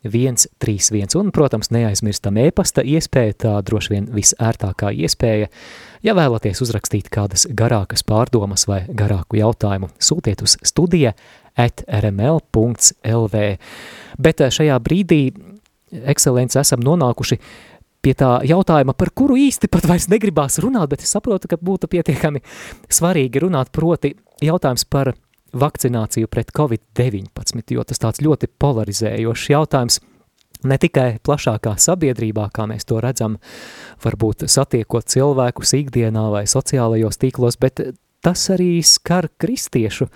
131, 0.06 1.16
un, 1.18 1.30
protams, 1.34 1.72
neaizmirstam 1.74 2.38
e-pasta 2.38 2.84
iespēja, 2.86 3.36
tā 3.44 3.54
droši 3.66 3.94
vien 3.94 4.08
visērtākā 4.14 4.92
iespēja. 4.94 5.48
Ja 6.06 6.14
vēlaties 6.14 6.62
uzrakstīt 6.62 7.10
kādas 7.10 7.48
garākas 7.50 8.04
pārdomas 8.06 8.68
vai 8.70 8.84
garāku 8.88 9.40
jautājumu, 9.40 9.90
sūtiet 9.98 10.44
uz 10.46 10.54
studija 10.62 11.14
at 11.58 11.82
rml.lv. 11.90 13.42
Bet 14.18 14.44
eh, 14.44 14.54
šajā 14.54 14.78
brīdī, 14.84 15.22
ekscelence, 16.14 16.60
esam 16.62 16.84
nonākuši 16.86 17.40
pie 18.04 18.14
tā 18.14 18.36
jautājuma, 18.46 18.94
par 18.94 19.10
kuru 19.10 19.36
īsti 19.42 19.70
pat 19.72 19.88
vairs 19.90 20.06
negribās 20.12 20.60
runāt, 20.62 20.92
bet 20.92 21.02
es 21.02 21.10
saprotu, 21.14 21.50
ka 21.50 21.58
būtu 21.58 21.90
pietiekami 21.90 22.44
svarīgi 22.94 23.42
runāt 23.42 23.72
proti 23.74 24.14
jautājums 24.44 24.86
par 24.86 25.16
vakcināciju 25.52 26.28
pret 26.30 26.52
Covid-19, 26.56 27.62
jo 27.74 27.84
tas 27.84 28.02
tāds 28.02 28.22
ļoti 28.24 28.50
polarizējošs 28.60 29.50
jautājums. 29.54 30.00
Ne 30.66 30.74
tikai 30.80 31.20
plašākā 31.22 31.76
sabiedrībā, 31.78 32.48
kā 32.50 32.66
mēs 32.66 32.88
to 32.88 32.98
redzam, 33.02 33.38
varbūt 34.02 34.48
satiekot 34.50 35.06
cilvēkus 35.06 35.76
ikdienā 35.78 36.24
vai 36.34 36.44
sociālajos 36.50 37.20
tīklos, 37.22 37.60
bet 37.62 37.78
tas 38.24 38.42
arī 38.50 38.80
skar 38.82 39.28
kristiešu 39.38 40.08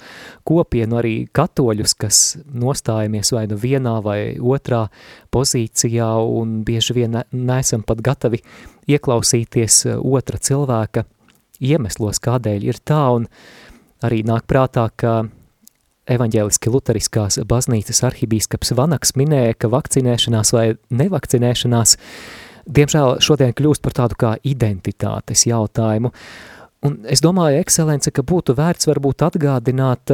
kopienu, 0.48 0.98
arī 0.98 1.14
katoļus, 1.30 1.94
kas 1.94 2.20
nostājamies 2.50 3.32
vai 3.36 3.46
nu 3.50 3.58
vienā 3.62 3.96
vai 4.02 4.18
otrā 4.38 4.88
pozīcijā 5.32 6.10
un 6.26 6.60
bieži 6.66 6.98
vien 6.98 7.20
neesam 7.30 7.86
pat 7.86 8.02
gatavi 8.02 8.42
ieklausīties 8.90 9.84
otra 9.94 10.42
cilvēka 10.42 11.06
iemeslos, 11.62 12.18
kādēļ 12.22 12.66
ir 12.66 12.82
tā, 12.82 13.04
un 13.14 13.28
Arī 14.02 14.22
nāk 14.26 14.48
prātā, 14.50 14.88
ka 14.96 15.22
evaņģēliski 16.10 16.70
luteriskās 16.72 17.38
baznīcas 17.48 18.02
arhibīskaps 18.08 18.74
Vanaks 18.78 19.14
minēja, 19.18 19.54
ka 19.54 19.70
vakcinēšanās 19.72 20.52
vai 20.56 20.64
nevakcinēšanās 20.90 21.96
diemžēl 22.66 23.20
šodien 23.22 23.54
kļūst 23.56 23.82
par 23.84 23.96
tādu 24.00 24.18
kā 24.18 24.32
identitātes 24.46 25.46
jautājumu. 25.48 26.12
Un 26.82 26.98
es 27.06 27.22
domāju, 27.22 27.60
ekscelence, 27.62 28.10
ka 28.10 28.24
būtu 28.26 28.56
vērts 28.58 28.88
varbūt 28.90 29.22
atgādināt, 29.28 30.10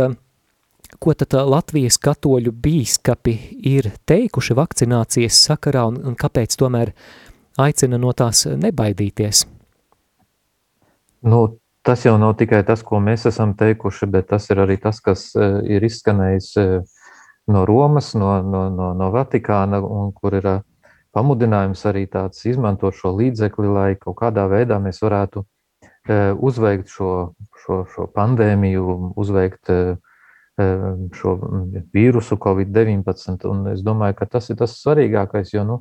ko 1.00 1.14
tad 1.16 1.36
Latvijas 1.48 1.96
katoļu 2.00 2.52
bīskapi 2.52 3.34
ir 3.68 3.90
teikuši 4.08 4.56
vakcinācijas 4.56 5.40
sakarā 5.48 5.86
un, 5.88 6.02
un 6.04 6.16
kāpēc 6.18 6.56
tomēr 6.60 6.92
aicina 7.60 8.00
no 8.00 8.12
tās 8.16 8.44
nebaidīties. 8.48 9.46
Nu, 11.28 11.40
tas 11.82 12.04
jau 12.04 12.16
nav 12.18 12.34
tikai 12.38 12.62
tas, 12.66 12.82
ko 12.84 13.00
mēs 13.02 13.26
esam 13.30 13.54
teikuši, 13.58 14.08
bet 14.12 14.28
tas 14.32 14.48
ir 14.50 14.62
arī 14.64 14.78
tas, 14.80 15.00
kas 15.04 15.30
e, 15.36 15.48
ir 15.76 15.84
izskanējis 15.88 16.48
e, 16.60 16.66
no 17.52 17.64
Romas, 17.68 18.12
no, 18.18 18.38
no, 18.42 18.66
no, 18.72 18.92
no 18.96 19.10
Vatikāna, 19.14 19.80
un 19.82 20.10
kur 20.16 20.36
ir 20.38 20.48
e, 20.48 20.56
pamudinājums 21.16 21.84
arī 21.88 22.06
tāds 22.10 22.44
izmantot 22.48 22.96
šo 22.98 23.14
līdzekli, 23.16 23.70
lai 23.72 23.92
kaut 24.00 24.18
kādā 24.20 24.48
veidā 24.50 24.80
mēs 24.82 25.00
varētu 25.04 25.46
uzveikt 26.08 26.88
šo, 26.88 27.34
šo, 27.60 27.82
šo 27.92 28.06
pandēmiju, 28.16 29.12
uzveikt 29.20 29.68
šo 31.18 31.34
vīrusu 31.92 32.38
Covid-19. 32.40 33.44
Un 33.50 33.66
es 33.74 33.82
domāju, 33.84 34.16
ka 34.16 34.28
tas 34.36 34.48
ir 34.48 34.56
tas 34.56 34.78
svarīgākais, 34.80 35.52
jo, 35.52 35.66
nu, 35.68 35.76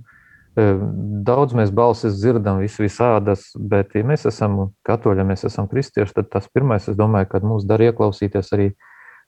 Daudz 0.58 1.54
mēs 1.54 1.70
balsis 1.70 2.16
dzirdam, 2.18 2.64
vis 2.64 2.80
visādas, 2.82 3.52
bet, 3.54 3.92
ja 3.94 4.02
mēs 4.08 4.26
esam 4.26 4.72
katoļi, 4.88 5.22
ja 5.22 5.26
mēs 5.30 5.46
esam 5.46 5.68
kristieši, 5.70 6.16
tad 6.18 6.32
tas 6.34 6.48
pirmais, 6.50 6.88
es 6.90 6.98
domāju, 6.98 7.30
ka 7.30 7.42
mums 7.46 7.68
dar 7.70 7.84
ieklausīties 7.86 8.50
arī 8.58 8.72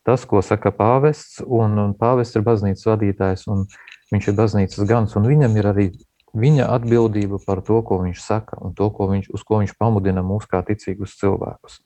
tas, 0.07 0.23
ko 0.25 0.41
saka 0.41 0.71
pāvests, 0.73 1.43
un, 1.45 1.77
un 1.77 1.93
pāvests 1.97 2.39
ir 2.39 2.45
baznīcas 2.47 2.87
vadītājs, 2.89 3.45
un 3.53 3.67
viņš 4.09 4.31
ir 4.31 4.37
baznīcas 4.39 4.89
gans, 4.89 5.13
un 5.19 5.29
viņam 5.29 5.59
ir 5.59 5.69
arī 5.69 5.87
viņa 6.33 6.69
atbildība 6.73 7.37
par 7.45 7.61
to, 7.65 7.77
ko 7.85 8.01
viņš 8.07 8.23
saka, 8.25 8.57
un 8.65 8.73
to, 8.77 8.89
ko 8.93 9.11
viņš, 9.11 9.29
uz 9.33 9.45
ko 9.45 9.61
viņš 9.61 9.75
pamudina 9.77 10.25
mūs 10.25 10.49
kā 10.49 10.63
ticīgus 10.65 11.17
cilvēkus. 11.21 11.77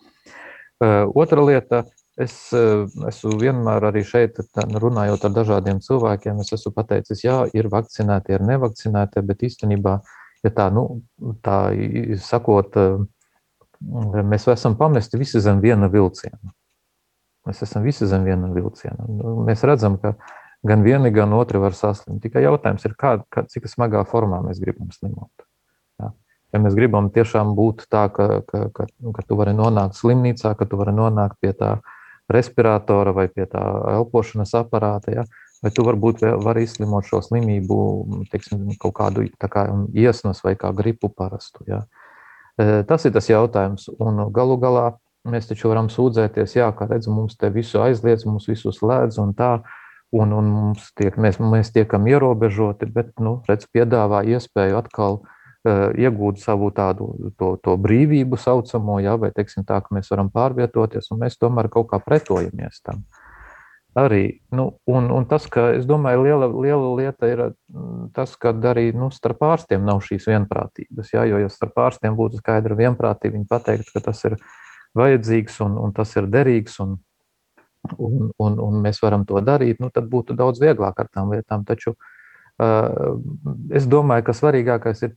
Otra 1.16 1.44
lieta, 1.44 1.84
Es 2.22 2.34
eh, 2.54 2.84
esmu 3.10 3.40
vienmēr 3.42 3.88
arī 3.90 4.04
šeit, 4.06 4.38
runājot 4.54 5.24
ar 5.26 5.32
dažādiem 5.34 5.80
cilvēkiem, 5.82 6.44
es 6.44 6.54
esmu 6.54 6.74
pateicis, 6.76 7.24
jā, 7.26 7.40
ir 7.58 7.72
vakcinēti, 7.74 8.36
ir 8.36 8.44
nevakcinēti, 8.46 9.24
bet 9.26 9.42
īstenībā, 9.50 9.96
ja 10.46 10.52
tā, 10.54 10.68
nu, 10.74 11.02
tā 11.46 11.58
sakot, 12.22 12.78
eh, 12.78 14.22
mēs 14.22 14.46
esam 14.54 14.78
pamesti 14.78 15.18
visi 15.18 15.42
zem 15.42 15.64
viena 15.64 15.90
vilciena. 15.90 16.54
Mēs 17.48 17.64
esam 17.66 17.84
visi 17.84 18.06
zem 18.08 18.28
viena 18.28 18.52
vilciena. 18.54 19.08
Nu, 19.10 19.34
mēs 19.48 19.66
redzam, 19.68 19.98
ka 20.00 20.14
gan 20.64 20.86
vieni, 20.86 21.12
gan 21.12 21.34
otri 21.34 21.60
var 21.60 21.74
saslimt. 21.76 22.22
Tikai 22.24 22.46
jautājums 22.46 22.86
ir, 22.86 22.94
kā, 23.00 23.18
kā, 23.34 23.44
cik 23.50 23.66
smagā 23.68 24.06
formā 24.08 24.40
mēs 24.46 24.62
gribam 24.64 24.94
slimot. 24.96 25.48
Ja? 26.00 26.14
ja 26.54 26.62
mēs 26.62 26.78
gribam 26.78 27.10
tiešām 27.12 27.52
būt 27.58 27.88
tā, 27.92 28.06
ka, 28.14 28.30
ka, 28.48 28.70
ka, 28.72 28.88
ka 29.18 29.28
tu 29.28 29.40
vari 29.42 29.58
nonākt 29.58 29.98
slimnīcā, 30.00 30.54
ka 30.56 30.70
tu 30.70 30.80
vari 30.80 30.96
nonākt 30.96 31.42
pie 31.42 31.52
tā 31.58 31.74
respiratora 32.34 33.14
vai 33.16 33.28
pie 33.32 33.46
tā 33.50 33.62
elpošanas 33.96 34.54
aparāta, 34.60 35.14
ja? 35.14 35.26
vai 35.64 35.72
tu 35.72 35.86
varbūt 35.88 36.26
vari 36.44 36.66
izslimot 36.68 37.08
šo 37.08 37.22
slimību, 37.24 37.78
teiksim, 38.34 38.66
kaut 38.82 38.98
kādu 38.98 39.24
kā 39.40 39.68
iesnas 39.96 40.44
vai 40.44 40.58
kā 40.60 40.74
gripu 40.76 41.08
parastu. 41.08 41.64
Ja? 41.70 41.86
E, 42.60 42.82
tas 42.90 43.08
ir 43.08 43.14
tas 43.16 43.30
jautājums. 43.32 43.88
Un 44.04 44.26
galu 44.36 44.58
galā 44.60 44.90
mēs 45.24 45.48
taču 45.48 45.72
varam 45.72 45.88
sūdzēties, 45.88 46.58
jā, 46.58 46.68
kā 46.76 46.90
redzam, 46.90 47.16
mums 47.16 47.40
te 47.40 47.48
visu 47.54 47.80
aizliedz, 47.80 48.28
mums 48.28 48.50
visu 48.52 48.74
slēdz 48.76 49.22
un 49.24 49.32
tā 49.38 49.54
un, 50.12 50.36
un 50.36 50.52
mums 50.52 50.92
tiek, 51.00 51.16
mēs, 51.16 51.40
mēs 51.40 51.72
tiekam 51.74 52.12
ierobežoti, 52.12 52.92
bet, 52.92 53.16
nu, 53.24 53.38
redz, 53.48 53.70
piedāvā 53.72 54.26
iespēju 54.36 54.82
atkal 54.84 55.22
uh, 55.22 55.32
iegūt 55.64 56.42
savu 56.44 56.70
tādu 56.76 57.10
to, 57.40 57.54
to 57.64 57.76
brīvību 57.80 58.40
saucamo, 58.40 59.00
jā, 59.04 59.16
vai, 59.20 59.32
teiksim 59.36 59.64
tā, 59.68 59.80
ka 59.84 59.96
mēs 59.96 60.12
varam 60.12 60.32
pārvietoties, 60.34 61.08
un 61.14 61.24
mēs 61.24 61.40
tomēr 61.40 61.70
kaut 61.72 61.90
kā 61.94 62.02
pretojamies 62.04 62.82
tam. 62.84 63.06
Arī, 63.96 64.42
nu, 64.52 64.72
un, 64.90 65.12
un 65.14 65.26
tas, 65.30 65.46
ka, 65.54 65.68
es 65.78 65.86
domāju, 65.86 66.24
liela, 66.26 66.48
liela 66.50 66.90
lieta 66.98 67.30
ir 67.30 67.42
mm, 67.46 68.08
tas, 68.16 68.34
ka 68.42 68.50
arī, 68.72 68.88
nu, 68.98 69.12
starp 69.14 69.46
ārstiem 69.46 69.86
nav 69.86 70.02
šīs 70.02 70.26
vienprātības, 70.32 71.12
jā, 71.14 71.28
jo, 71.30 71.40
ja 71.44 71.52
starp 71.54 71.78
ārstiem 71.86 72.18
būtu 72.18 72.42
skaidra 72.42 72.76
vienprātība, 72.80 73.38
viņi 73.38 73.50
pateikt, 73.52 73.94
ka 73.94 74.02
tas 74.10 74.24
ir 74.26 74.40
vajadzīgs 74.98 75.60
un, 75.66 75.78
un 75.78 75.94
tas 75.94 76.10
ir 76.18 76.26
derīgs 76.34 76.80
un, 76.82 76.98
un, 77.98 78.32
un, 78.42 78.58
un 78.66 78.82
mēs 78.82 79.02
varam 79.04 79.28
to 79.30 79.38
darīt, 79.46 79.78
nu, 79.80 79.92
tad 79.94 80.10
būtu 80.10 80.36
daudz 80.38 80.62
vieglāk 80.64 80.98
ar 80.98 81.12
tām 81.14 81.30
lietām. 81.34 81.62
Taču 81.68 81.94
uh, 81.94 83.14
es 83.78 83.86
domāju, 83.90 84.26
ka 84.26 84.38
svarīgākais 84.38 85.06
ir 85.06 85.16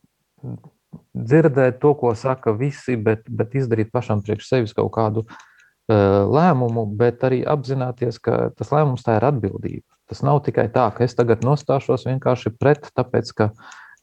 dzirdēt 1.17 1.81
to, 1.81 1.93
ko 1.99 2.15
saka 2.19 2.55
visi, 2.57 2.97
bet, 2.97 3.27
bet 3.29 3.55
izdarīt 3.59 3.93
pašam 3.93 4.23
priekš 4.25 4.49
sevis 4.49 4.75
kaut 4.77 4.93
kādu 4.95 5.25
uh, 5.27 6.25
lēmumu, 6.31 6.87
bet 6.99 7.25
arī 7.27 7.43
apzināties, 7.47 8.21
ka 8.23 8.51
tas 8.57 8.73
lēmums 8.75 9.05
tā 9.07 9.19
ir 9.19 9.29
atbildība. 9.29 9.87
Tas 10.07 10.23
nav 10.23 10.43
tikai 10.47 10.69
tā, 10.73 10.87
ka 10.95 11.05
es 11.07 11.17
tagad 11.19 11.43
nostāšos 11.47 12.07
vienkārši 12.07 12.55
pret, 12.61 12.91
tāpēc 12.95 13.33
ka, 13.37 13.51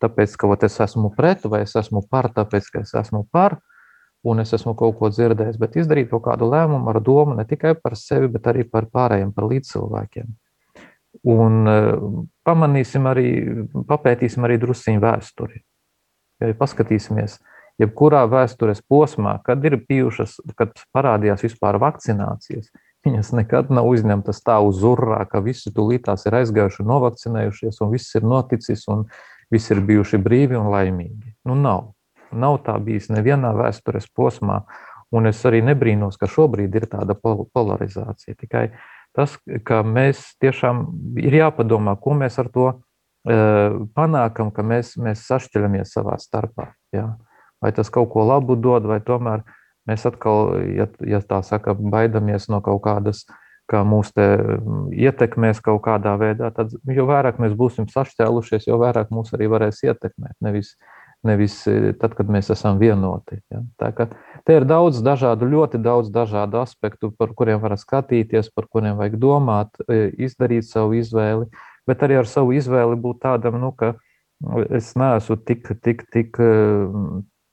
tāpēc, 0.04 0.36
ka 0.40 0.50
ot, 0.52 0.66
es 0.68 0.80
esmu 0.84 1.14
pret, 1.16 1.46
vai 1.48 1.64
es 1.64 1.76
esmu 1.80 2.04
par, 2.10 2.28
tāpēc 2.36 2.72
ka 2.74 2.84
es 2.84 2.96
esmu 3.04 3.26
par. 3.32 3.60
Un 4.24 4.40
es 4.40 4.54
esmu 4.56 4.72
kaut 4.80 4.96
ko 5.02 5.10
dzirdējis, 5.12 5.58
bet 5.60 5.74
izdarīt 5.76 6.08
kaut 6.08 6.24
kādu 6.30 6.48
lēmumu 6.48 6.88
ar 6.94 7.02
domu 7.04 7.34
ne 7.36 7.44
tikai 7.44 7.74
par 7.76 7.98
sevi, 8.00 8.30
bet 8.32 8.46
arī 8.48 8.64
par 8.64 8.88
pārējiem, 8.88 9.34
par 9.36 9.50
līdzcilvēkiem. 9.52 10.30
Un 11.34 11.68
uh, 11.68 12.06
pamanīsim 12.48 13.08
arī, 13.12 13.28
papētīsim 13.88 14.48
arī 14.48 14.56
drusciņu 14.64 15.04
vēsturi. 15.04 15.60
Ja 16.42 16.50
paskatīsimies, 16.58 17.38
jebkurā 17.82 18.24
vēstures 18.30 18.82
posmā, 18.90 19.38
kad 19.46 19.64
ir 19.66 19.78
bijušas, 19.90 20.40
kad 20.60 20.74
parādījās 20.96 21.46
vispār 21.46 21.80
vakcinācijas, 21.82 22.72
viņas 23.06 23.34
nekad 23.36 23.72
nav 23.74 23.88
uzņemtas 23.90 24.42
tā 24.46 24.60
uz 24.64 24.82
urā, 24.88 25.24
ka 25.30 25.44
visi 25.44 25.74
tūlītās 25.76 26.28
ir 26.28 26.40
aizgājuši, 26.42 26.86
novakcinējušies, 26.88 27.82
un 27.84 27.92
viss 27.94 28.16
ir 28.18 28.26
noticis, 28.28 28.88
un 28.92 29.06
visi 29.54 29.74
ir 29.76 29.84
bijuši 29.86 30.22
brīvi 30.24 30.58
un 30.60 30.72
laimīgi. 30.74 31.36
Nu, 31.50 31.58
nav. 31.60 31.92
Nav 32.34 32.64
tā 32.66 32.80
bijis 32.82 33.12
nevienā 33.14 33.52
vēstures 33.54 34.08
posmā, 34.16 34.64
un 35.14 35.30
es 35.30 35.44
arī 35.46 35.62
nebrīnos, 35.66 36.18
ka 36.18 36.30
šobrīd 36.32 36.74
ir 36.80 36.88
tāda 36.90 37.14
polarizācija. 37.20 38.38
Tikai 38.40 38.72
tas, 39.14 39.38
ka 39.68 39.84
mēs 39.86 40.34
tiešām 40.42 40.88
ir 41.22 41.38
jāpadomā, 41.44 41.94
ko 42.02 42.16
mēs 42.18 42.40
ar 42.42 42.50
to 42.54 42.66
e, 42.72 42.78
panākam, 43.24 44.52
ka 44.52 44.64
mēs, 44.68 44.96
mēs 45.00 45.28
sašķeļamies 45.30 45.94
savā 45.96 46.18
starpā. 46.20 46.74
Ja? 46.96 47.14
Vai 47.64 47.72
tas 47.72 47.90
kaut 47.90 48.12
ko 48.12 48.26
labu 48.28 48.58
dod, 48.60 48.84
vai 48.90 49.00
tomēr 49.00 49.46
mēs 49.88 50.06
atkal, 50.08 50.58
ja, 50.76 50.90
ja 51.08 51.22
tā 51.24 51.42
saka, 51.44 51.76
baidamies 51.76 52.50
no 52.52 52.60
kaut 52.64 52.84
kādas, 52.84 53.24
kā 53.72 53.84
mūs 53.88 54.12
te 54.12 54.26
ietekmēs 54.92 55.62
kaut 55.64 55.86
kādā 55.86 56.18
veidā, 56.20 56.52
tad 56.52 56.74
jo 56.84 57.08
vairāk 57.08 57.40
mēs 57.40 57.56
būsim 57.56 57.88
sašķēlušies, 57.88 58.68
jo 58.68 58.80
vairāk 58.82 59.14
mūs 59.16 59.32
arī 59.38 59.48
varēs 59.52 59.80
ietekmēt. 59.88 60.36
Nevis, 60.44 60.74
nevis 61.24 61.62
tad, 62.02 62.18
kad 62.18 62.28
mēs 62.28 62.52
esam 62.52 62.82
vienoti. 62.82 63.40
Ja? 63.54 63.64
Tā 63.80 63.94
kā 63.96 64.10
te 64.44 64.60
ir 64.60 64.68
daudz 64.68 65.00
dažādu, 65.04 65.48
ļoti 65.48 65.80
daudz 65.80 66.12
dažādu 66.12 66.60
aspektu, 66.60 67.14
par 67.16 67.32
kuriem 67.32 67.64
var 67.64 67.78
skatīties, 67.80 68.52
par 68.52 68.68
kuriem 68.68 69.00
vajag 69.00 69.16
domāt, 69.24 69.80
izdarīt 69.88 70.68
savu 70.68 71.00
izvēli, 71.00 71.48
bet 71.90 72.04
arī 72.06 72.20
ar 72.22 72.30
savu 72.30 72.56
izvēli 72.58 72.98
būt 73.00 73.22
tādam, 73.26 73.60
nu, 73.62 73.72
ka 73.76 73.94
es 74.74 74.94
neesmu 75.00 75.38
tik, 75.48 75.70
tik, 75.84 76.04
tik, 76.14 76.40
e, 76.40 76.52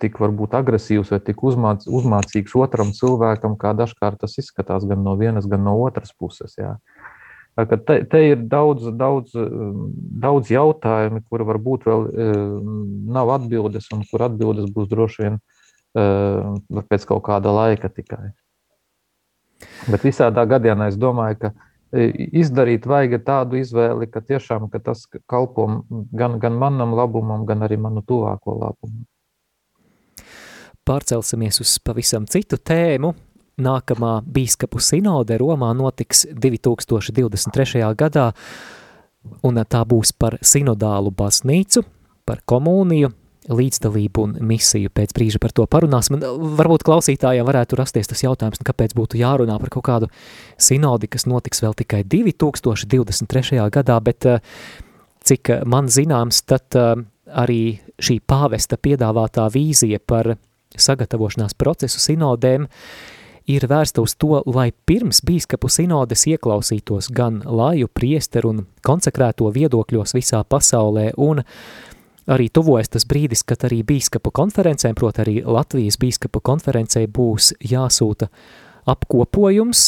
tik 0.03 0.19
varbūt 0.23 0.57
agresīvs 0.59 1.13
vai 1.15 1.21
tik 1.25 1.45
uzmāc, 1.47 1.87
uzmācīgs 1.87 2.57
otram 2.59 2.95
cilvēkam, 2.97 3.57
kā 3.61 3.75
dažkārt 3.79 4.23
tas 4.25 4.39
izskatās 4.41 4.87
gan 4.89 5.05
no 5.07 5.17
vienas, 5.21 5.49
gan 5.51 5.65
no 5.67 5.77
otras 5.85 6.13
puses. 6.17 6.57
Jā. 6.59 6.77
Te, 7.61 7.97
te 8.09 8.21
ir 8.25 8.45
daudz, 8.49 8.87
daudz, 8.97 9.35
daudz 9.35 10.51
jautājumu, 10.53 11.21
kur 11.29 11.45
varbūt 11.45 11.89
vēl 11.89 12.07
nav 13.13 13.33
atbildes, 13.37 13.91
un 13.93 14.07
kur 14.09 14.25
atbildes 14.31 14.71
būs 14.73 14.89
droši 14.89 15.27
vien 15.27 15.41
pēc 15.93 17.05
kaut 17.11 17.25
kāda 17.27 17.53
laika 17.53 17.91
tikai. 17.93 18.31
Bet 19.91 20.07
visādā 20.07 20.47
gadījumā 20.49 20.89
es 20.89 20.97
domāju, 21.01 21.37
ka 21.43 21.53
izdarīt 21.93 22.87
vajag 22.87 23.17
tādu 23.27 23.59
izvēli, 23.61 24.07
ka 24.11 24.23
tiešām 24.23 24.69
ka 24.71 24.79
tas 24.91 25.07
kalpo 25.31 25.67
gan, 26.13 26.39
gan 26.43 26.59
manam 26.59 26.95
labumam, 26.95 27.47
gan 27.49 27.67
arī 27.67 27.81
manu 27.81 28.05
tuvāko 28.07 28.59
labumam. 28.59 29.03
Pārcelsimies 30.87 31.61
uz 31.63 31.77
pavisam 31.85 32.27
citu 32.31 32.59
tēmu, 32.59 33.15
Nākamā 33.61 34.21
bīskapu 34.25 34.81
sinode 34.81 35.37
Romā 35.37 35.75
notiks 35.77 36.25
2023. 36.33 37.83
gadā, 37.99 38.31
un 39.45 39.61
tā 39.69 39.83
būs 39.85 40.15
par 40.17 40.39
sinodālu 40.41 41.13
baznīcu, 41.13 41.83
par 42.25 42.41
komuniju, 42.49 43.11
līdzdalību 43.51 44.25
un 44.25 44.35
misiju. 44.51 44.93
Pēc 44.95 45.15
brīža 45.17 45.41
par 45.43 45.55
to 45.57 45.67
parunāsim. 45.71 46.21
Varbūt 46.59 46.85
klausītājiem 46.87 47.47
varētu 47.49 47.79
rasties 47.81 48.11
tas 48.11 48.25
jautājums, 48.25 48.61
nu, 48.63 48.69
kāpēc 48.69 48.95
būtu 48.99 49.21
jārunā 49.21 49.59
par 49.61 49.73
kaut 49.75 49.87
kādu 49.89 50.11
sinodi, 50.61 51.11
kas 51.11 51.27
notiks 51.31 51.65
vēl 51.65 51.77
tikai 51.83 52.05
2023. 52.05 53.61
gadā, 53.75 54.01
bet 54.05 54.29
eh, 54.31 54.43
cik 55.27 55.53
man 55.69 55.91
zināms, 55.93 56.45
tad 56.49 56.79
arī 57.31 57.63
šī 58.03 58.19
pāvesta 58.27 58.79
piedāvātā 58.81 59.47
vīzija 59.53 60.01
par 60.07 60.35
sagatavošanās 60.79 61.57
procesu 61.59 62.01
sinodēm 62.03 62.67
ir 63.51 63.67
vērsta 63.67 64.03
uz 64.05 64.15
to, 64.21 64.43
lai 64.47 64.71
pirms 64.87 65.23
bīskapu 65.27 65.71
sinodes 65.73 66.27
ieklausītos 66.31 67.11
gan 67.15 67.41
laju 67.45 67.89
priesteru 67.93 68.53
un 68.55 68.65
konsekrēto 68.87 69.51
viedokļos 69.55 70.15
visā 70.15 70.43
pasaulē, 70.45 71.11
un 71.17 71.43
arī 72.31 72.49
tuvojas 72.53 72.93
tas 72.95 73.07
brīdis, 73.09 73.43
kad 73.47 73.65
arī 73.69 73.83
bīskapu 73.87 74.33
konferencēm, 74.35 74.97
proti 74.99 75.23
arī 75.25 75.37
Latvijas 75.45 75.99
bīskapu 76.01 76.43
konferencē 76.45 77.05
būs 77.11 77.53
jāsūta 77.67 78.31
apkopojums, 78.91 79.83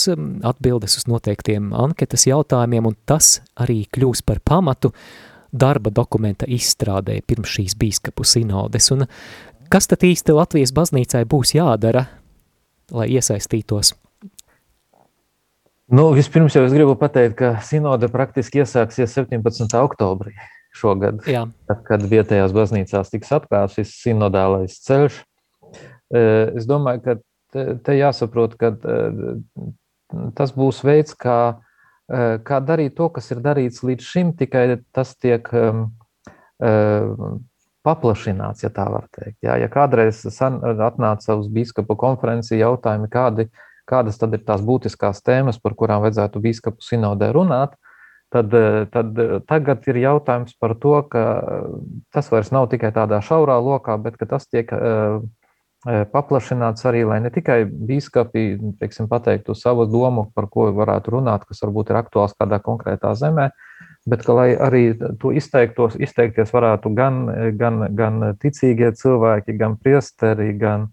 atbildes 0.47 0.99
uz 1.01 1.09
noteiktiem 1.11 1.73
anketas 1.75 2.27
jautājumiem, 2.29 2.91
un 2.91 2.99
tas 3.09 3.39
arī 3.63 3.83
kļūs 3.95 4.25
par 4.27 4.43
pamatu 4.45 4.93
darba 5.53 5.93
dokumenta 5.93 6.49
izstrādē 6.49 7.21
pirms 7.27 7.57
šīs 7.57 7.77
bīskapu 7.79 8.27
sinodes. 8.27 8.91
Un 8.95 9.07
kas 9.73 9.89
tad 9.91 10.05
īsti 10.07 10.37
Latvijas 10.37 10.75
baznīcai 10.77 11.25
būs 11.29 11.57
jādara, 11.57 12.07
lai 12.93 13.11
iesaistītos? 13.17 13.95
Nu, 15.93 16.09
vispirms 16.17 16.55
jau 16.57 16.63
es 16.65 16.73
gribu 16.73 16.95
pateikt, 16.97 17.37
ka 17.37 17.49
sinode 17.65 18.09
praktiski 18.09 18.63
iesāksies 18.63 19.13
17. 19.19 19.77
oktobrī 19.83 20.33
šogad, 20.77 21.21
Jā. 21.29 21.45
tad, 21.69 21.83
kad 21.89 22.07
vietējās 22.09 22.55
baznīcās 22.57 23.13
tiks 23.13 23.33
atklāts 23.37 23.77
šis 23.79 23.93
sinodālais 24.03 24.79
ceļš. 24.87 25.21
E, 26.13 26.25
es 26.59 26.67
domāju, 26.69 27.03
ka 27.05 27.17
te, 27.53 27.67
te 27.85 27.97
jāsaprot, 27.99 28.57
ka 28.61 28.73
e, 28.73 29.37
tas 30.39 30.55
būs 30.57 30.83
veids, 30.87 31.15
kā, 31.19 31.39
e, 32.09 32.25
kā 32.47 32.61
darīt 32.65 32.97
to, 32.99 33.09
kas 33.13 33.31
ir 33.35 33.45
darīts 33.45 33.85
līdz 33.85 34.11
šim, 34.15 34.35
tikai 34.39 34.67
tas 34.93 35.17
tiek 35.17 35.49
paplašināts, 37.83 38.63
ja 38.63 38.71
tā 38.71 38.85
var 38.93 39.09
teikt. 39.11 39.41
Jā, 39.43 39.57
ja 39.59 39.69
kādreiz 39.73 40.21
atnāca 40.31 41.35
uz 41.35 41.49
biskupu 41.51 41.97
konferenci 41.99 42.61
jautājumi, 42.61 43.09
kādi, 43.11 43.49
kādas 43.91 44.21
tad 44.21 44.37
ir 44.37 44.45
tās 44.47 44.63
būtiskās 44.63 45.25
tēmas, 45.27 45.59
par 45.59 45.75
kurām 45.79 46.05
vajadzētu 46.05 46.43
biskupu 46.45 46.87
sinodē 46.87 47.33
runāt, 47.35 47.75
tad, 48.33 48.57
tad 48.95 49.21
tagad 49.49 49.87
ir 49.93 50.01
jautājums 50.03 50.57
par 50.61 50.75
to, 50.81 50.97
ka 51.13 51.23
tas 52.15 52.31
vairs 52.33 52.53
nav 52.55 52.71
tikai 52.73 52.93
tādā 52.95 53.21
šaurā 53.25 53.59
lokā, 53.63 53.99
bet 54.03 54.19
tas 54.29 54.49
tiek 54.49 54.73
paplašināts 55.83 56.87
arī, 56.87 57.03
lai 57.05 57.19
ne 57.21 57.31
tikai 57.35 57.65
teiksim, 58.79 59.09
pateiktu 59.11 59.55
savu 59.59 59.87
domu, 59.91 60.29
par 60.35 60.47
ko 60.47 60.71
varētu 60.73 61.17
runāt, 61.17 61.47
kas 61.49 61.63
varbūt 61.65 61.91
ir 61.91 61.99
aktuāls 61.99 62.37
kādā 62.39 62.61
konkrētā 62.63 63.15
zemē, 63.19 63.49
bet 64.07 64.29
lai 64.29 64.53
arī 64.55 64.85
to 65.19 65.33
izteiktos, 65.35 65.97
izteikties 65.99 66.55
varētu 66.55 66.95
gan, 66.95 67.25
gan, 67.59 67.89
gan 67.99 68.23
ticīgie 68.39 68.93
cilvēki, 68.95 69.59
gan 69.59 69.77
priesteri, 69.77 70.53
gan, 70.59 70.93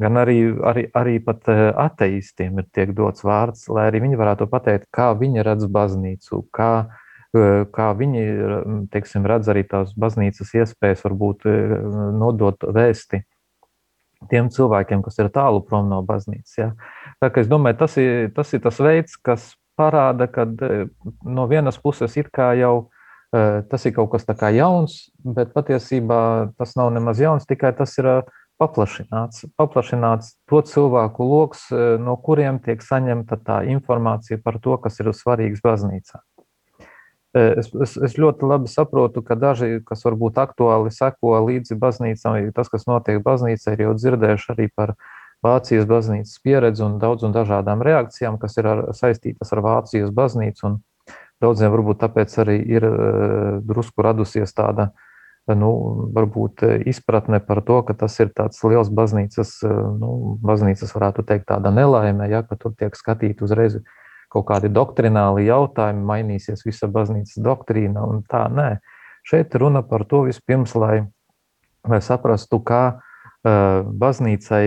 gan 0.00 0.18
arī, 0.20 0.38
arī, 0.66 0.86
arī 0.96 1.18
pat 1.24 1.48
ateistiem 1.50 2.62
ir 2.62 2.68
tiek 2.74 2.94
dots 2.96 3.24
vārds, 3.26 3.66
lai 3.72 3.88
arī 3.90 4.02
viņi 4.06 4.20
varētu 4.20 4.48
pateikt, 4.50 4.88
kā 4.94 5.10
viņi 5.18 5.44
redz 5.46 5.66
baznīcu, 5.70 6.42
kā, 6.56 6.72
kā 7.76 7.88
viņi 7.98 8.24
teiksim, 8.92 9.28
redz 9.28 9.50
arī 9.52 9.66
tās 9.68 9.92
baznīcas 9.94 10.54
iespējas 10.62 11.04
varbūt 11.06 11.48
nodot 12.18 12.68
vēsti 12.68 13.24
tiem 14.30 14.50
cilvēkiem, 14.52 15.02
kas 15.04 15.20
ir 15.20 15.30
tālu 15.32 15.62
prom 15.64 15.88
no 15.88 16.02
baznīcas. 16.04 16.56
Ja? 16.58 16.70
Tā, 17.22 17.30
es 17.40 17.48
domāju, 17.48 17.80
tas 17.84 17.96
ir, 18.00 18.30
tas 18.36 18.52
ir 18.52 18.64
tas 18.64 18.80
veids, 18.82 19.16
kas 19.16 19.54
parāda, 19.80 20.28
ka 20.28 20.44
no 21.24 21.46
vienas 21.48 21.80
puses 21.80 22.16
ir 22.20 22.28
kā 22.32 22.52
jau 22.60 22.90
tas 23.30 23.86
ir 23.86 23.94
kaut 23.94 24.10
kas 24.10 24.26
jauns, 24.54 25.10
bet 25.22 25.52
patiesībā 25.54 26.52
tas 26.58 26.74
nav 26.76 26.90
nemaz 26.90 27.20
jauns, 27.22 27.46
tikai 27.46 27.70
tas 27.78 27.96
ir 27.98 28.06
e, 28.10 28.14
paplašināts, 28.60 29.46
paplašināts 29.58 30.34
to 30.50 30.60
cilvēku 30.68 31.26
lokus, 31.26 31.66
no 31.72 32.16
kuriem 32.20 32.60
tiek 32.64 32.82
saņemta 32.84 33.40
tā 33.46 33.62
informācija 33.72 34.40
par 34.44 34.60
to, 34.62 34.76
kas 34.82 35.00
ir 35.00 35.12
svarīgs 35.16 35.64
baznīcā. 35.64 36.20
Es, 37.30 37.68
es, 37.70 37.94
es 37.94 38.16
ļoti 38.18 38.46
labi 38.50 38.66
saprotu, 38.70 39.22
ka 39.22 39.36
daži, 39.38 39.78
kas 39.86 40.02
varbūt 40.02 40.40
aktuāli 40.42 40.90
seko 40.90 41.36
līdzi 41.46 41.78
baznīcām, 41.78 42.34
vai 42.34 42.54
tas, 42.54 42.68
kas 42.72 42.88
notiek 42.90 43.20
baznīcā, 43.22 43.76
ir 43.76 43.84
jau 43.86 43.94
dzirdējuši 43.94 44.50
arī 44.56 44.66
par 44.74 44.96
Vācijas 45.40 45.86
baznīcas 45.88 46.40
pieredzi 46.44 46.82
un 46.84 46.98
daudz 47.00 47.24
un 47.24 47.32
dažādām 47.32 47.84
reakcijām, 47.86 48.36
kas 48.42 48.58
ir 48.58 48.66
ar, 48.68 48.82
saistītas 48.98 49.54
ar 49.54 49.62
Vācijas 49.64 50.10
baznīcu. 50.12 50.74
Daudziem 51.40 51.70
varbūt 51.72 52.02
tāpēc 52.02 52.34
arī 52.42 52.58
ir 52.68 52.84
drusku 53.64 54.04
radusies 54.04 54.52
tāda, 54.52 54.90
nu, 55.58 55.70
varbūt 56.14 56.64
izpratne 56.90 57.40
par 57.44 57.62
to, 57.66 57.80
ka 57.86 57.96
tas 57.98 58.16
ir 58.22 58.30
tāds 58.36 58.60
liels 58.66 58.90
baznīcas, 58.92 59.58
nu, 60.00 60.36
baznīcas 60.44 60.94
varētu 60.96 61.24
teikt 61.28 61.48
tāda 61.50 61.72
nelaime, 61.74 62.28
ja, 62.30 62.42
ka 62.46 62.58
tur 62.60 62.74
tiek 62.78 62.96
skatīt 62.98 63.42
uzreiz 63.44 63.80
kaut 64.30 64.46
kādi 64.50 64.70
doktrināli 64.70 65.48
jautājumi, 65.48 66.06
mainīsies 66.06 66.64
visa 66.66 66.88
baznīcas 66.90 67.40
doktrīna 67.42 68.04
un 68.06 68.22
tā. 68.30 68.44
Nē, 68.52 68.76
šeit 69.26 69.54
runa 69.58 69.82
par 69.86 70.06
to 70.06 70.24
vispirms, 70.28 70.76
lai, 70.78 71.02
lai 71.88 72.00
saprastu, 72.04 72.60
kā 72.62 72.82
uh, 72.94 73.82
baznīcai 74.04 74.64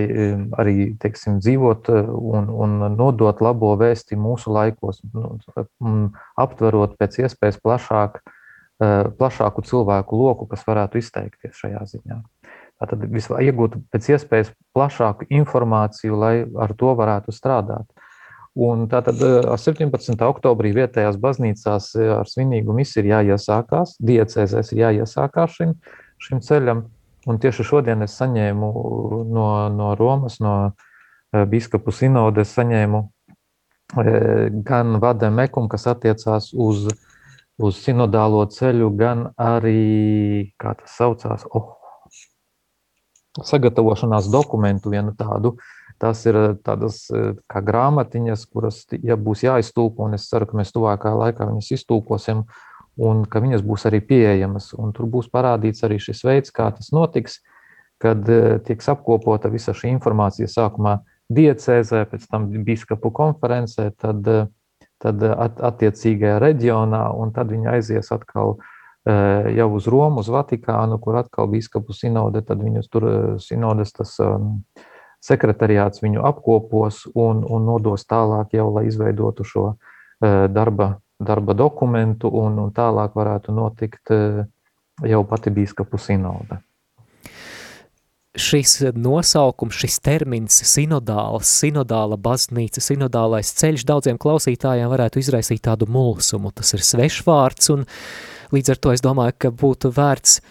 arī 0.59 0.77
teiksim, 0.99 1.39
dzīvot 1.39 1.89
un, 1.93 2.51
un 2.51 2.77
nodot 2.97 3.39
labo 3.45 3.71
vēsti 3.79 4.19
mūsu 4.19 4.51
laikos, 4.51 4.99
nu, 5.15 5.37
aptverot 6.43 6.99
pēc 6.99 7.21
iespējas 7.23 7.61
plašāk, 7.63 8.19
uh, 8.19 8.39
plašāku 9.19 9.63
cilvēku 9.67 10.19
loku, 10.19 10.47
kas 10.51 10.65
varētu 10.67 10.99
izteikties 11.01 11.59
šajā 11.59 11.83
ziņā. 11.93 12.19
Tātad 12.83 13.05
iegūt 13.07 13.77
pēc 13.93 14.09
iespējas 14.15 14.49
plašāku 14.75 15.29
informāciju, 15.31 16.17
lai 16.19 16.33
ar 16.59 16.73
to 16.75 16.95
varētu 16.99 17.35
strādāt. 17.35 17.87
Un 18.53 18.85
tātad 18.89 19.17
17. 19.17 20.13
Eh, 20.13 20.25
oktobrī 20.27 20.73
vietējās 20.75 21.17
baznīcās 21.21 21.93
ar 22.19 22.29
svinīgu 22.29 22.75
misiju 22.77 23.01
ir 23.01 23.09
jāiesākās, 23.13 23.95
diecēzēs 23.97 24.73
ir 24.75 24.83
jāiesākās 24.83 25.55
šim, 25.57 25.73
šim 26.21 26.43
ceļam. 26.45 26.83
Un 27.25 27.39
tieši 27.39 27.63
šodien 27.65 28.03
es 28.03 28.17
saņēmu 28.19 28.69
no, 29.31 29.47
no 29.73 29.93
Romas, 29.95 30.41
no 30.43 30.73
biskupu 31.31 31.93
sinodes, 31.95 32.51
saņēmu 32.53 32.99
gan 34.67 34.97
vadēm 35.01 35.39
ekumu, 35.45 35.69
kas 35.71 35.87
attiecās 35.87 36.51
uz, 36.53 36.89
uz 37.63 37.79
sinodālo 37.83 38.43
ceļu, 38.51 38.89
gan 38.99 39.29
arī, 39.39 40.53
kā 40.59 40.75
tas 40.79 40.97
saucās, 40.99 41.47
oh, 41.55 41.71
sagatavošanās 43.39 44.27
dokumentu 44.31 44.91
vienu 44.93 45.15
tādu, 45.17 45.55
uh, 45.55 45.83
Tas 46.03 46.25
ir 46.27 46.35
eh, 46.35 46.51
tādas 46.65 47.05
eh, 47.13 47.31
kā 47.47 47.61
grāmatiņas, 47.63 48.45
kuras, 48.51 48.83
ja 49.03 49.17
būs 49.19 49.45
jāiztulko, 49.45 50.07
un 50.07 50.17
es 50.17 50.27
ceru, 50.27 50.49
ka 50.49 50.59
mēs 50.59 50.73
tuvākā 50.75 51.13
laikā 51.15 51.47
viņas 51.47 51.71
iztulkosim, 51.77 52.43
un 52.99 53.23
ka 53.29 53.41
viņas 53.43 53.63
būs 53.65 53.87
arī 53.89 54.01
pieejamas. 54.05 54.71
Un 54.77 54.93
tur 54.95 55.09
būs 55.13 55.29
parādīts 55.33 55.85
arī 55.87 56.01
šis 56.03 56.23
veids, 56.27 56.53
kā 56.53 56.69
tas 56.75 56.91
notiks, 56.95 57.39
kad 58.03 58.27
eh, 58.29 58.57
tiks 58.65 58.89
apkopota 58.91 59.51
visa 59.53 59.75
šī 59.77 59.93
informācija 59.93 60.49
sākumā 60.51 60.99
diecēzē, 61.33 62.03
pēc 62.11 62.27
tam 62.29 62.49
biskupu 62.67 63.13
konferencē, 63.15 63.91
tad, 63.95 64.27
tad 65.03 65.23
attiecīgajā 65.23 66.39
reģionā, 66.41 67.03
un 67.19 67.33
tad 67.35 67.51
viņi 67.51 67.69
aizies 67.75 68.11
atkal 68.15 68.57
jau 69.03 69.67
uz 69.75 69.87
Romu, 69.91 70.21
uz 70.23 70.29
Vatikānu, 70.31 70.95
kur 71.03 71.17
atkal 71.19 71.49
biskupu 71.51 71.91
sinode, 71.91 72.39
tad 72.47 72.61
viņus 72.63 72.87
tur 72.87 73.07
sinodes 73.43 73.91
tas 73.91 74.13
um, 74.23 74.61
sekretariāts 75.23 75.99
viņu 76.03 76.23
apkopos 76.23 77.03
un, 77.11 77.43
un 77.43 77.67
nodos 77.67 78.07
tālāk 78.07 78.55
jau, 78.55 78.69
lai 78.75 78.87
izveidotu 78.87 79.43
šo 79.47 79.65
darba, 80.23 80.93
darba 81.19 81.55
dokumentu 81.55 82.31
un, 82.31 82.59
un 82.63 82.71
tālāk 82.75 83.15
varētu 83.19 83.55
notikt 83.55 84.15
jau 85.03 85.23
pati 85.27 85.51
bīskapu 85.51 85.99
sinode. 85.99 86.63
Šis 88.33 88.79
nosaukums, 88.97 89.77
šis 89.77 89.99
termins 90.01 90.55
sinodāls, 90.65 91.51
sinodāla 91.61 92.17
baznīca, 92.17 92.81
sinodālais 92.81 93.51
ceļš 93.59 93.85
daudziem 93.85 94.17
klausītājiem 94.17 94.89
varētu 94.89 95.21
izraisīt 95.21 95.61
tādu 95.67 95.85
mulsumu. 95.85 96.49
Tas 96.49 96.73
ir 96.73 96.81
svešvārds 96.81 97.69
un 97.75 97.85
līdz 98.55 98.73
ar 98.73 98.81
to 98.81 98.93
es 98.95 99.05
domāju, 99.05 99.37
ka 99.37 99.53
būtu 99.53 99.93
vērts 99.93 100.39
uh, 100.39 100.47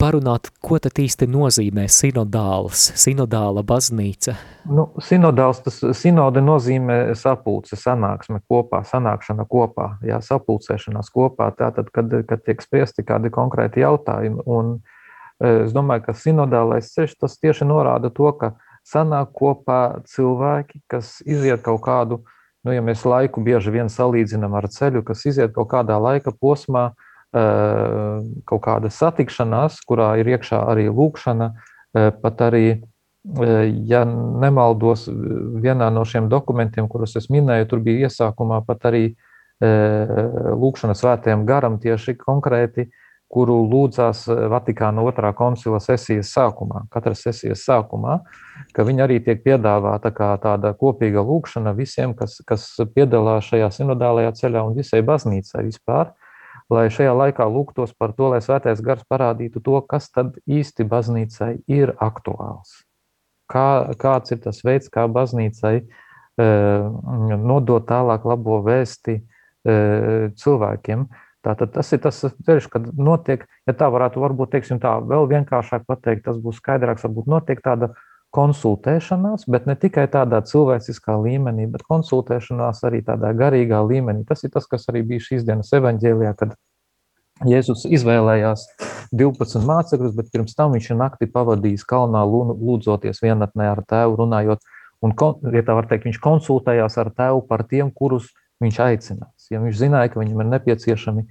parunāt, 0.00 0.50
ko 0.64 0.78
tad 0.82 0.98
īsti 1.00 1.26
nozīmē 1.30 1.86
sinodāls, 1.92 2.86
sinodāla 3.00 3.62
baznīca? 3.66 4.34
Nu, 4.68 4.88
sinodāls, 5.04 5.62
tas 5.64 5.80
sinode 5.98 6.42
nozīmē 6.44 6.98
sapulce, 7.18 7.78
sanāksme 7.80 8.40
kopā, 8.50 8.82
sanākšana 8.88 9.46
kopā, 9.50 9.90
jā, 10.06 10.20
sapulcēšanās 10.24 11.12
kopā, 11.14 11.50
tātad, 11.58 11.90
kad, 11.94 12.12
kad 12.28 12.44
tiek 12.46 12.64
spriesti 12.64 13.06
kādi 13.06 13.32
konkrēti 13.34 13.84
jautājumi. 13.84 14.44
Un 14.44 14.76
e, 14.76 14.93
es 15.42 15.74
domāju, 15.74 16.06
ka 16.06 16.14
sinodālais 16.18 16.92
ceļš 16.94 17.16
tas 17.20 17.38
tieši 17.40 17.66
norāda 17.66 18.10
to, 18.14 18.30
ka 18.38 18.54
sanāk 18.86 19.32
kopā 19.36 20.04
cilvēki, 20.10 20.82
kas 20.90 21.18
iziet 21.24 21.64
kaut 21.64 21.82
kādu, 21.86 22.20
nu, 22.64 22.74
ja 22.74 22.84
mēs 22.84 23.04
laiku 23.08 23.42
bieži 23.44 23.72
vien 23.74 23.90
salīdzinām 23.92 24.54
ar 24.56 24.68
ceļu, 24.72 25.04
kas 25.06 25.24
iziet 25.26 25.54
kaut 25.56 25.70
kādā 25.72 25.98
laika 26.00 26.32
posmā, 26.32 26.92
kaut 27.34 28.62
kāda 28.62 28.90
satikšanās, 28.94 29.80
kurā 29.88 30.14
ir 30.20 30.28
iekšā 30.36 30.60
arī 30.70 30.86
lūkšana, 30.92 31.50
pat 32.22 32.42
arī, 32.46 32.66
ja 33.90 34.04
nemaldos, 34.06 35.08
vienā 35.64 35.90
no 35.90 36.04
šiem 36.06 36.28
dokumentiem, 36.30 36.86
kurus 36.92 37.16
es 37.18 37.26
minēju, 37.32 37.70
tur 37.72 37.82
bija 37.82 38.08
iesākumā 38.10 38.60
pat 38.68 38.86
arī 38.90 39.06
lūkšana 39.64 40.94
svētajam 40.98 41.42
garam 41.48 41.80
tieši 41.82 42.16
konkrēti, 42.20 42.90
kuru 43.32 43.56
lūdzās 43.66 44.24
Vatikāna 44.52 45.02
otrā 45.02 45.32
koncila 45.34 45.80
sesijas 45.82 46.30
sākumā, 46.34 46.84
katras 46.92 47.24
sesijas 47.24 47.64
sākumā, 47.66 48.20
ka 48.76 48.84
viņa 48.86 49.06
arī 49.06 49.20
tiek 49.24 49.40
piedāvāta 49.42 50.12
kā 50.14 50.34
tāda 50.42 50.74
kopīga 50.78 51.24
lūkšana 51.24 51.72
visiem, 51.74 52.14
kas, 52.14 52.38
kas 52.46 52.68
piedalās 52.94 53.48
šajā 53.50 53.72
sinodālajā 53.74 54.36
ceļā 54.42 54.66
un 54.68 54.78
visai 54.78 55.02
baznīcai 55.06 55.66
vispār 55.66 56.12
lai 56.72 56.88
šajā 56.92 57.12
laikā 57.16 57.46
lūgtos 57.50 57.92
par 57.98 58.14
to, 58.16 58.30
lai 58.32 58.40
svētais 58.44 58.82
gars 58.84 59.04
parādītu 59.10 59.62
to, 59.64 59.80
kas 59.88 60.08
tad 60.12 60.38
īsti 60.46 60.86
baznīcai 60.88 61.52
ir 61.70 61.94
aktuāls. 62.02 62.82
Kā, 63.50 63.92
kāds 64.00 64.32
ir 64.32 64.40
tas 64.44 64.62
veids, 64.64 64.88
kā 64.92 65.04
baznīcai 65.10 65.74
e, 65.80 65.84
nodot 67.44 67.84
tālāk 67.88 68.24
labo 68.24 68.62
vēsti 68.64 69.18
e, 69.20 69.22
cilvēkiem. 70.40 71.04
Tātad 71.44 71.74
tas 71.74 71.92
ir 71.92 72.00
tas 72.00 72.22
ceļš, 72.24 72.66
kad 72.72 72.86
notiek, 72.96 73.44
ja 73.68 73.74
tā 73.76 73.90
varētu 73.92 74.22
varbūt, 74.22 74.54
teiksim 74.54 74.80
tā, 74.80 74.96
vēl 75.04 75.28
vienkāršāk 75.28 75.84
pateikt, 75.88 76.24
tas 76.24 76.38
būs 76.40 76.60
skaidrāks, 76.62 77.04
varbūt 77.04 77.28
notiek 77.28 77.60
tāda 77.64 77.92
konsultēšanās, 78.34 79.44
bet 79.52 79.68
ne 79.68 79.76
tikai 79.78 80.06
tādā 80.10 80.40
cilvēciskā 80.48 81.14
līmenī, 81.22 81.68
bet 81.70 81.84
konsultēšanās 81.86 82.82
arī 82.88 83.02
tādā 83.06 83.30
garīgā 83.36 83.82
līmenī. 83.86 84.24
Tas 84.26 84.42
ir 84.42 84.54
tas, 84.56 84.66
kas 84.70 84.88
arī 84.90 85.04
bija 85.12 85.26
šīs 85.28 85.44
dienas 85.46 85.70
evaņģēlijā, 85.76 86.32
kad 86.40 86.56
Jēzus 87.44 87.84
izvēlējās 87.90 88.64
12 89.14 89.66
mācekļus, 89.66 90.14
bet 90.16 90.30
pirms 90.32 90.54
tam 90.56 90.74
viņš 90.74 90.92
nakti 90.98 91.26
pavadījis 91.30 91.82
kalnā, 91.90 92.22
lūdzoties 92.30 93.20
vienatnē 93.22 93.72
ar 93.72 93.82
tēvu, 93.90 94.20
runājot, 94.22 94.62
un, 95.02 95.14
ja 95.52 95.64
tā 95.66 95.76
var 95.76 95.90
teikt, 95.90 96.06
viņš 96.08 96.22
konsultējās 96.22 96.98
ar 97.02 97.10
tēvu 97.14 97.42
par 97.50 97.66
tiem, 97.70 97.90
kurus 97.90 98.30
viņš 98.62 98.80
aicinās. 98.86 99.33
Ja 99.52 99.60
viņš 99.62 99.80
zināja, 99.80 100.12
ka 100.12 100.20
viņam 100.22 100.44
ir 100.44 100.50
nepieciešami 100.52 101.24
e, 101.24 101.28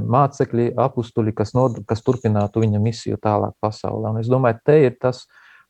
mācekļi, 0.00 0.70
apstuļi, 0.80 1.34
kas, 1.36 1.54
nod, 1.56 1.80
kas 1.88 2.04
turpinātu 2.06 2.62
viņa 2.64 2.80
misiju 2.82 3.20
tālāk 3.22 3.56
pasaulē. 3.64 4.14
Un 4.14 4.22
es 4.22 4.30
domāju, 4.32 4.62
te 4.64 4.78
ir 4.86 4.96
tas, 5.00 5.24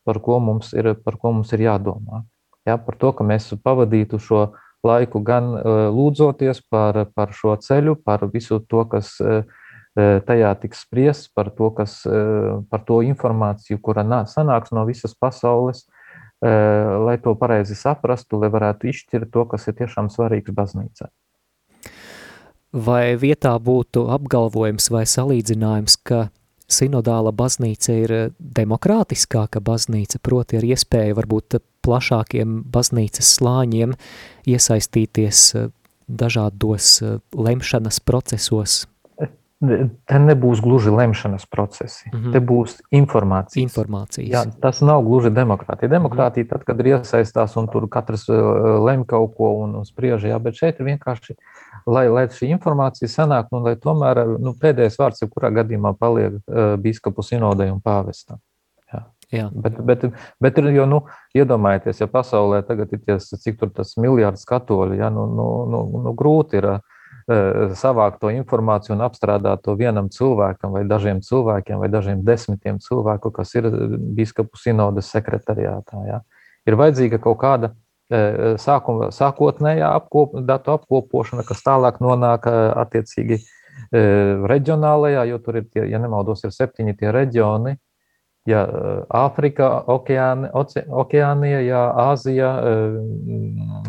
par 0.04 0.20
ko 0.24 0.38
mums 0.44 0.72
ir, 0.76 0.92
ko 1.02 1.32
mums 1.32 1.52
ir 1.56 1.64
jādomā. 1.66 2.22
Ja, 2.68 2.78
par 2.80 2.96
to, 3.00 3.12
ka 3.16 3.26
mēs 3.26 3.50
pavadītu 3.64 4.20
šo 4.22 4.44
laiku 4.84 5.20
gan 5.24 5.52
lūdzoties 5.96 6.62
par, 6.72 7.06
par 7.16 7.32
šo 7.36 7.56
ceļu, 7.60 7.96
par 8.04 8.26
visu 8.32 8.60
to, 8.68 8.84
kas 8.88 9.16
tajā 9.94 10.52
tiks 10.60 10.82
spriests, 10.84 11.30
par 11.34 11.50
to, 11.54 11.70
kas, 11.76 12.00
par 12.70 12.84
to 12.88 13.00
informāciju, 13.06 13.80
kura 13.80 14.04
sanāks 14.26 14.72
no 14.72 14.84
visas 14.88 15.14
pasaules, 15.14 15.84
lai 16.42 17.18
to 17.22 17.34
pareizi 17.38 17.76
saprastu, 17.78 18.40
lai 18.42 18.50
varētu 18.52 18.90
izšķirt 18.90 19.30
to, 19.32 19.44
kas 19.48 19.68
ir 19.68 19.78
tiešām 19.78 20.10
svarīgs 20.10 20.52
baznīcai. 20.52 21.08
Vai 22.74 23.14
vietā 23.14 23.52
būtu 23.62 24.08
apgalvojums 24.10 24.88
vai 24.90 25.04
salīdzinājums, 25.06 25.94
ka 26.02 26.24
sinodāla 26.66 27.30
baznīca 27.30 27.94
ir 27.94 28.14
demokrātiskāka 28.38 29.62
baznīca, 29.62 30.18
proti 30.18 30.58
ar 30.58 30.66
iespēju 30.66 31.18
varbūt 31.20 31.60
plašākiem 31.86 32.64
baznīcas 32.74 33.36
slāņiem 33.38 33.94
iesaistīties 34.50 35.44
dažādos 36.08 36.98
lemšanas 37.30 38.00
procesos 38.02 38.82
te 39.64 40.18
nebūs 40.20 40.60
gluži 40.64 40.92
lemšanas 40.92 41.46
procesi, 41.46 42.08
mm 42.10 42.18
-hmm. 42.18 42.32
te 42.32 42.40
būs 42.40 42.76
informācija. 42.90 43.62
Informācijas. 43.62 44.30
Jā, 44.32 44.44
tas 44.60 44.80
nav 44.80 45.02
gluži 45.06 45.30
demokrātija. 45.30 45.90
Demokrātija 45.90 46.48
tad, 46.50 46.64
kad 46.64 46.80
ir 46.80 46.86
iesaistās 46.94 47.56
un 47.56 47.68
tur 47.72 47.88
katrs 47.88 48.28
uh, 48.28 48.36
lem 48.84 49.04
kaut 49.04 49.34
ko 49.36 49.52
un, 49.64 49.84
spriež, 49.84 50.26
jā, 50.28 50.38
bet 50.42 50.54
šeit 50.60 50.80
ir 50.80 50.86
vienkārši, 50.86 51.36
lai, 51.86 52.06
lai 52.12 52.24
šī 52.32 52.50
informācija 52.54 53.10
sanāk, 53.10 53.50
un 53.54 53.66
lai 53.68 53.74
tomēr 53.80 54.24
nu, 54.38 54.54
pēdējais 54.60 54.98
vārds 55.00 55.24
jebkurā 55.24 55.52
gadījumā 55.60 55.94
paliek 55.98 56.38
uh, 56.38 56.74
bīskapu 56.80 57.24
sinodai 57.26 57.70
un 57.72 57.82
pāvestam. 57.84 58.40
Jā. 58.92 59.04
Jā. 59.34 59.50
Bet, 59.50 59.78
bet, 59.84 60.08
bet 60.42 60.58
jau, 60.62 60.88
nu, 60.88 61.04
iedomājieties, 61.34 62.04
ja 62.04 62.10
pasaulē 62.10 62.62
tagad 62.66 62.92
ir 62.94 63.02
ties, 63.04 63.30
cik 63.42 63.60
tur 63.60 63.72
tas 63.74 63.96
miljards 63.98 64.46
katoļu, 64.48 64.98
ja, 65.00 65.10
nu, 65.10 65.26
nu, 65.30 65.48
nu, 65.70 65.86
nu, 66.04 66.12
grūti 66.18 66.60
ir 66.60 66.68
uh, 66.76 66.82
Eh, 67.24 67.70
savākt 67.72 68.18
to 68.20 68.28
informāciju 68.28 68.92
un 68.98 69.02
apstrādāt 69.06 69.62
to 69.64 69.72
vienam 69.80 70.10
cilvēkam, 70.12 70.74
vai 70.76 70.82
dažiem 70.84 71.22
cilvēkiem, 71.24 71.78
vai 71.80 71.88
dažiem 71.88 72.20
desmitiem 72.20 72.76
cilvēku, 72.84 73.30
kas 73.32 73.54
ir 73.56 73.70
eh, 73.70 73.94
biskupu 74.18 74.60
sinodas 74.60 75.08
sekretariātā. 75.08 76.02
Ja. 76.04 76.18
Ir 76.68 76.76
vajadzīga 76.76 77.22
kaut 77.24 77.38
kāda 77.40 77.70
eh, 77.72 77.78
sākuma, 78.60 79.08
sākotnējā 79.14 79.88
apkop, 79.96 80.36
datu 80.44 80.74
apkopošana, 80.76 81.44
kas 81.46 81.62
tālāk 81.64 82.00
nonāk 82.04 82.46
attiecīgi 82.50 83.40
reģionālajā, 83.94 85.24
jo 85.30 85.38
tur 85.42 85.58
ir, 85.60 85.66
tie, 85.72 85.86
ja 85.90 85.98
nemaldos, 86.02 86.44
ir 86.44 86.52
septiņi 86.54 86.94
tie 87.00 87.10
reģioni, 87.14 87.74
ja 88.48 88.60
Āfrika, 89.08 89.70
Okeāni, 89.88 90.50
Okeānija, 90.52 91.62
ja 91.64 91.80
Āzija, 92.10 92.50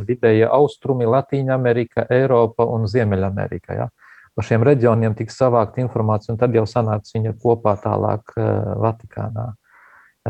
vidēja 0.07 0.47
austrumi, 0.55 1.05
Latīņa 1.11 1.53
Amerika, 1.55 2.07
Eiropa 2.09 2.63
un 2.71 2.87
Ziemeļamerika. 2.87 3.75
Ja. 3.75 3.89
Pa 4.35 4.43
šiem 4.43 4.63
reģioniem 4.67 5.13
tiks 5.15 5.37
savākt 5.39 5.77
informācija, 5.79 6.33
un 6.33 6.39
tad 6.39 6.55
jau 6.55 6.65
sanāks 6.67 7.13
viņa 7.15 7.35
kopā 7.43 7.75
tālāk 7.83 8.33
Vatikānā. 8.35 9.51
Ja, 9.51 9.64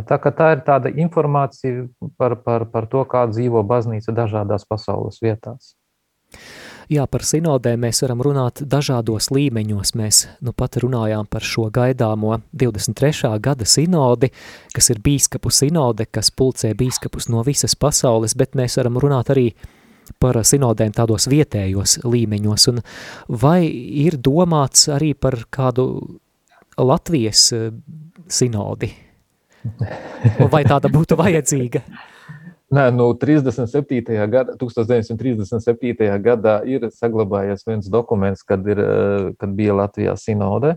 tā, 0.03 0.19
tā 0.19 0.51
ir 0.55 0.61
tāda 0.67 0.91
informācija 0.91 1.87
par, 2.17 2.37
par, 2.43 2.67
par 2.71 2.87
to, 2.91 3.05
kā 3.07 3.25
dzīvo 3.31 3.63
baznīca 3.63 4.15
dažādās 4.15 4.67
pasaules 4.67 5.21
vietās. 5.23 5.75
Jā, 6.85 7.07
par 7.09 7.23
sinodēm 7.25 7.81
mēs 7.81 8.03
varam 8.03 8.19
runāt 8.21 8.61
dažādos 8.69 9.31
līmeņos. 9.33 9.95
Mēs 9.97 10.19
nu 10.45 10.51
pat 10.53 10.77
runājām 10.83 11.25
par 11.25 11.41
šo 11.41 11.71
gaidāmo 11.73 12.35
23. 12.53 13.31
gada 13.41 13.65
sinodi, 13.65 14.29
kas 14.75 14.91
ir 14.93 15.01
bīskapu 15.01 15.49
sinode, 15.49 16.05
kas 16.05 16.29
pulcē 16.29 16.75
bīskapus 16.77 17.31
no 17.33 17.41
visas 17.47 17.73
pasaules, 17.73 18.37
bet 18.37 18.53
mēs 18.53 18.77
varam 18.77 18.99
runāt 19.01 19.33
arī 19.33 19.47
par 20.21 20.37
sinodēm 20.45 20.93
tādos 20.93 21.25
vietējos 21.31 22.03
līmeņos. 22.05 22.67
Un 22.73 22.83
vai 23.41 23.63
ir 23.65 24.19
domāts 24.21 24.85
arī 24.93 25.15
par 25.17 25.39
kādu 25.49 25.87
Latvijas 26.77 27.47
eh, 27.55 27.71
sinodi? 28.29 28.91
Vai 30.53 30.63
tāda 30.67 30.91
būtu 30.91 31.17
vajadzīga? 31.19 31.81
Nē, 32.75 32.89
nu, 32.91 33.11
37. 33.13 34.01
Gada, 34.31 34.55
1937. 34.57 36.09
gadā 36.23 36.57
ir 36.67 36.87
saglabājies 36.91 37.63
viens 37.67 37.89
dokuments, 37.91 38.41
kad, 38.43 38.65
ir, 38.67 38.81
eh, 38.81 39.29
kad 39.39 39.53
bija 39.53 39.77
Latvijā 39.77 40.15
sinode. 40.17 40.75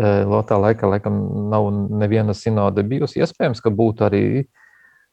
Eh, 0.00 0.24
Lotā 0.24 0.56
laikā 0.58 0.88
laikam 0.88 1.20
nav 1.50 1.68
neviena 2.00 2.34
sinode 2.34 2.82
bijusi. 2.82 3.20
Iespējams, 3.20 3.60
ka 3.62 3.70
būtu 3.70 4.08
arī 4.08 4.24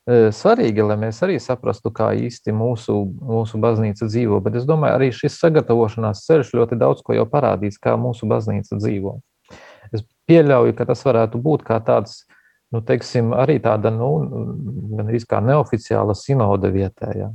eh, 0.08 0.32
svarīgi, 0.34 0.82
lai 0.88 0.97
mēs 0.97 1.21
arī 1.21 1.38
saprastu, 1.38 1.91
kā 1.91 2.15
īsti 2.15 2.56
mūsu, 2.56 2.95
mūsu 3.21 3.60
baznīca 3.62 4.08
dzīvo. 4.08 4.41
Bet 4.41 4.56
es 4.56 4.65
domāju, 4.65 4.95
arī 4.95 5.12
šis 5.13 5.38
sagatavošanās 5.43 6.25
ceļš 6.25 6.56
ļoti 6.56 6.80
daudz 6.80 7.04
ko 7.04 7.13
jau 7.13 7.27
parādīs, 7.30 7.77
kā 7.77 7.93
mūsu 7.99 8.25
baznīca 8.32 8.80
dzīvo. 8.80 9.19
Es 9.91 10.08
pieļauju, 10.25 10.73
ka 10.73 10.88
tas 10.88 11.04
varētu 11.04 11.38
būt 11.38 11.67
kā 11.67 11.77
tāds 11.84 12.23
uh, 12.23 12.38
nu, 12.71 12.81
teiksim, 12.86 13.34
arī 13.36 13.57
tāda 13.63 13.91
nu, 13.93 14.12
kā 15.29 15.41
neoficiāla 15.43 16.15
sinode 16.17 16.71
vietējā. 16.73 17.31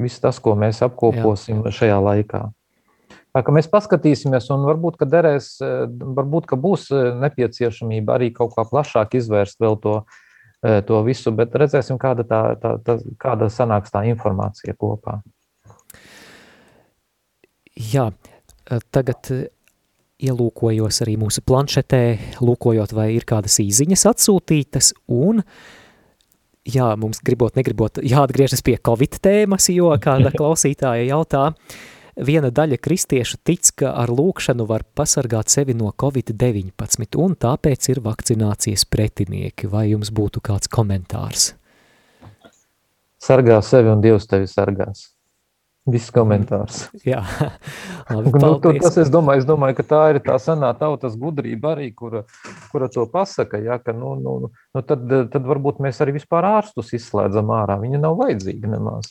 Viss 0.00 0.22
tas, 0.22 0.40
ko 0.42 0.56
mēs 0.58 0.82
apkoposim 0.84 1.62
Jā. 1.66 1.72
šajā 1.78 2.00
laikā. 2.02 2.42
Tā 3.32 3.40
mēs 3.54 3.68
paskatīsimies, 3.72 4.50
un 4.52 4.66
varbūt, 4.68 4.98
ka 5.00 5.08
derēs, 5.08 5.54
varbūt, 5.60 6.48
ka 6.50 6.58
būs 6.60 6.90
nepieciešamība 7.22 8.18
arī 8.18 8.28
kaut 8.36 8.52
kā 8.56 8.64
plašāk 8.68 9.16
izvērst 9.20 9.60
vēl 9.62 9.78
to, 9.80 9.94
to 10.88 11.00
visu, 11.06 11.32
bet 11.36 11.54
redzēsim, 11.56 11.96
kāda, 12.00 12.26
tā, 12.28 12.42
tā, 12.60 12.74
tā, 12.84 12.98
kāda 13.20 13.48
sanāks 13.52 13.92
tā 13.94 14.04
informācija 14.10 14.76
kopā. 14.76 15.20
Jā, 17.72 18.10
tagad 18.92 19.32
ielūkojos 20.22 21.02
arī 21.04 21.16
mūsu 21.20 21.42
planšetē, 21.46 22.02
lūkojot, 22.42 22.94
vai 22.96 23.12
ir 23.16 23.26
kādas 23.28 23.58
īziņas 23.62 24.04
atsūtītas, 24.12 24.92
un, 25.12 25.42
jā, 26.68 26.90
mums 27.00 27.22
gribot, 27.24 27.56
negribot, 27.58 28.02
jāatgriežas 28.02 28.64
pie 28.66 28.76
Covid 28.78 29.18
tēmas, 29.22 29.70
jo 29.74 29.90
kāda 30.02 30.32
klausītāja 30.38 31.08
jautā, 31.10 31.48
viena 32.16 32.52
daļa 32.54 32.78
kristiešu 32.82 33.40
tic, 33.46 33.72
ka 33.82 33.94
ar 34.02 34.12
lūkšanu 34.12 34.66
var 34.68 34.84
pasargāt 34.96 35.52
sevi 35.52 35.76
no 35.78 35.92
Covid-19, 35.92 37.18
un 37.22 37.36
tāpēc 37.36 37.90
ir 37.92 38.02
vakcinācijas 38.04 38.86
pretinieki. 38.88 39.70
Vai 39.72 39.88
jums 39.92 40.12
būtu 40.14 40.44
kāds 40.44 40.70
komentārs? 40.72 41.52
Sargā 43.22 43.60
sevi 43.62 43.92
un 43.92 44.00
Dievs 44.02 44.26
tevi 44.26 44.48
sargās. 44.50 45.11
Viss 45.90 46.12
komentārs. 46.14 46.84
Jā, 47.08 47.24
Labi, 48.06 48.30
nu, 48.38 48.52
tu, 48.62 48.70
tas 48.78 48.98
es 49.02 49.08
domāju, 49.10 49.42
es 49.42 49.48
domāju, 49.48 49.80
ka 49.80 49.86
tā 49.90 50.02
ir 50.12 50.20
tā 50.22 50.36
senā 50.38 50.70
tautas 50.78 51.16
gudrība 51.18 51.72
arī, 51.74 51.88
kura, 51.96 52.22
kura 52.70 52.86
to 52.92 53.08
pasaka, 53.10 53.58
ja, 53.58 53.80
ka 53.82 53.94
nu, 53.96 54.14
nu, 54.20 54.36
nu, 54.46 54.84
tad, 54.86 55.02
tad 55.32 55.48
varbūt 55.48 55.82
mēs 55.82 55.98
arī 56.04 56.14
vispār 56.20 56.46
ārstus 56.52 56.94
izslēdzam 57.00 57.50
ārā. 57.56 57.80
Viņi 57.82 57.98
nav 57.98 58.14
vajadzīgi 58.20 58.70
nemaz. 58.70 59.10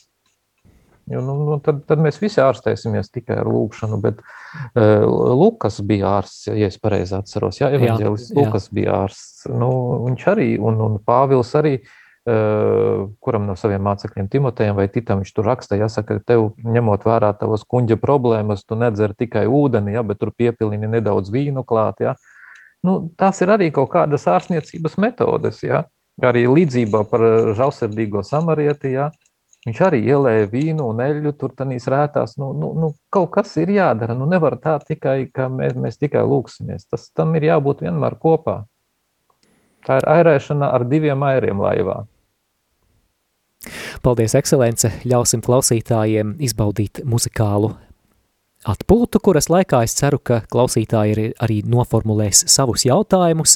Jo, 1.12 1.20
nu, 1.26 1.34
nu, 1.44 1.58
tad, 1.60 1.82
tad 1.84 2.00
mēs 2.00 2.20
visi 2.22 2.40
ārstēsimies 2.40 3.10
tikai 3.12 3.40
ar 3.42 3.48
lūkšanu, 3.50 3.98
bet 4.00 4.22
uh, 4.22 5.02
Lukas 5.36 5.80
bija 5.84 6.20
ārsts, 6.22 6.46
ja 6.54 6.70
es 6.70 6.78
pareizi 6.80 7.18
atceros. 7.18 7.58
Jā, 7.60 7.68
evaņģēlis 7.76 8.30
Lukas 8.38 8.70
bija 8.72 9.02
ārsts. 9.02 9.50
Nu, 9.50 9.72
viņš 10.06 10.30
arī, 10.32 10.54
un, 10.62 10.78
un 10.86 11.02
Pāvils 11.04 11.52
arī 11.58 11.80
uh, 11.82 11.98
kuram 12.24 13.48
no 13.48 13.56
saviem 13.58 13.82
mācekļiem, 13.82 14.28
Timotejam 14.30 14.76
vai 14.78 14.86
Titam, 14.92 15.22
viņš 15.22 15.32
tur 15.34 15.48
raksta, 15.50 15.78
jāsaka, 15.80 16.20
tev 16.26 16.52
ņemot 16.62 17.02
vērā 17.06 17.32
tavas 17.38 17.64
kuģa 17.66 17.98
problēmas, 17.98 18.62
tu 18.62 18.78
nedzer 18.78 19.16
tikai 19.18 19.48
ūdeni, 19.50 19.96
ja, 19.96 20.04
bet 20.06 20.20
tur 20.22 20.30
piepilini 20.30 20.90
nedaudz 20.90 21.32
vīnu 21.34 21.64
klāt. 21.66 22.04
Ja. 22.04 22.14
Nu, 22.86 23.10
tās 23.18 23.42
ir 23.42 23.50
arī 23.54 23.72
kaut 23.74 23.90
kādas 23.94 24.28
ārstniecības 24.30 24.96
metodes. 25.02 25.62
Ja. 25.66 25.84
Arī 26.22 26.44
līdzībā 26.46 27.02
par 27.10 27.24
žēlsirdīgo 27.58 28.22
samarieti. 28.26 28.94
Ja. 28.94 29.10
Viņš 29.66 29.80
arī 29.86 30.00
ielēja 30.10 30.48
vīnu 30.50 30.88
un 30.90 31.02
eļļu 31.02 31.32
tur 31.38 31.54
tanīs 31.58 31.86
rētās. 31.90 32.34
Nu, 32.38 32.50
nu, 32.54 32.72
nu, 32.78 32.92
kaut 33.14 33.30
kas 33.34 33.54
ir 33.62 33.70
jādara. 33.70 34.14
Nu, 34.18 34.26
nevar 34.30 34.58
tā 34.62 34.76
tikai, 34.82 35.28
ka 35.34 35.46
mēs, 35.50 35.74
mēs 35.78 35.98
tikai 36.02 36.22
lūksimies. 36.26 36.88
Tas 36.90 37.10
tam 37.14 37.34
ir 37.38 37.46
jābūt 37.50 37.82
vienmēr 37.86 38.18
kopā. 38.22 38.64
Tā 39.86 39.98
ir 39.98 40.08
airēšana 40.10 40.70
ar 40.74 40.86
diviem 40.86 41.22
airiem 41.26 41.62
laivā. 41.62 42.02
Paldies, 44.02 44.32
ekscelence! 44.34 44.88
Ļausim 45.06 45.44
klausītājiem 45.46 46.32
izbaudīt 46.42 47.04
muzikālu 47.06 47.68
atpūtu, 48.66 49.20
kuras 49.22 49.46
laikā 49.46 49.84
es 49.86 49.94
ceru, 49.94 50.18
ka 50.18 50.40
klausītāji 50.50 51.14
ir 51.14 51.20
arī 51.38 51.60
noformulēs 51.62 52.40
savus 52.50 52.82
jautājumus 52.88 53.54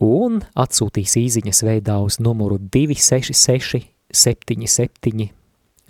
un 0.00 0.40
atsūtīs 0.56 1.18
īziņas 1.20 1.60
veidā 1.68 1.98
uz 2.00 2.16
numuru 2.24 2.56
266 2.72 3.84
77 4.08 5.28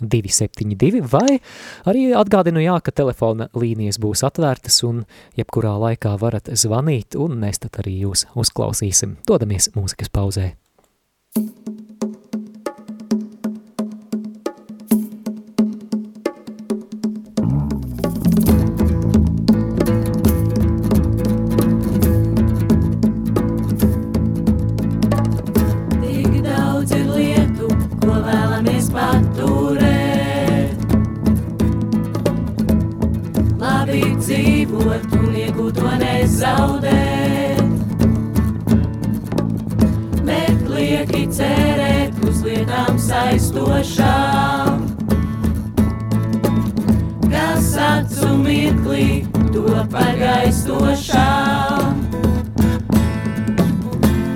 272, 0.03 0.99
vai 1.07 1.39
arī 1.87 2.09
atgādinu, 2.19 2.59
jā, 2.65 2.75
ka 2.83 2.91
telefona 2.91 3.47
līnijas 3.55 4.01
būs 4.03 4.25
atvērtas 4.27 4.81
un 4.83 5.05
jebkurā 5.39 5.77
laikā 5.85 6.17
varat 6.19 6.51
zvanīt, 6.51 7.15
un 7.15 7.39
mēs 7.45 7.63
tad 7.63 7.79
arī 7.79 8.01
jūs 8.01 8.27
uzklausīsim. 8.35 9.21
Dodamies 9.29 9.71
mūzikas 9.77 10.11
pauzē. 10.11 10.51
zaudēt. 36.43 37.61
Bet 40.27 40.59
lieki 40.67 41.23
cerēt 41.37 42.19
uz 42.27 42.41
lietām 42.43 42.99
saistošām, 42.99 44.81
kas 47.29 47.69
acu 47.87 48.27
mirklī 48.43 49.07
to 49.53 49.65
pagaistošām. 49.93 51.91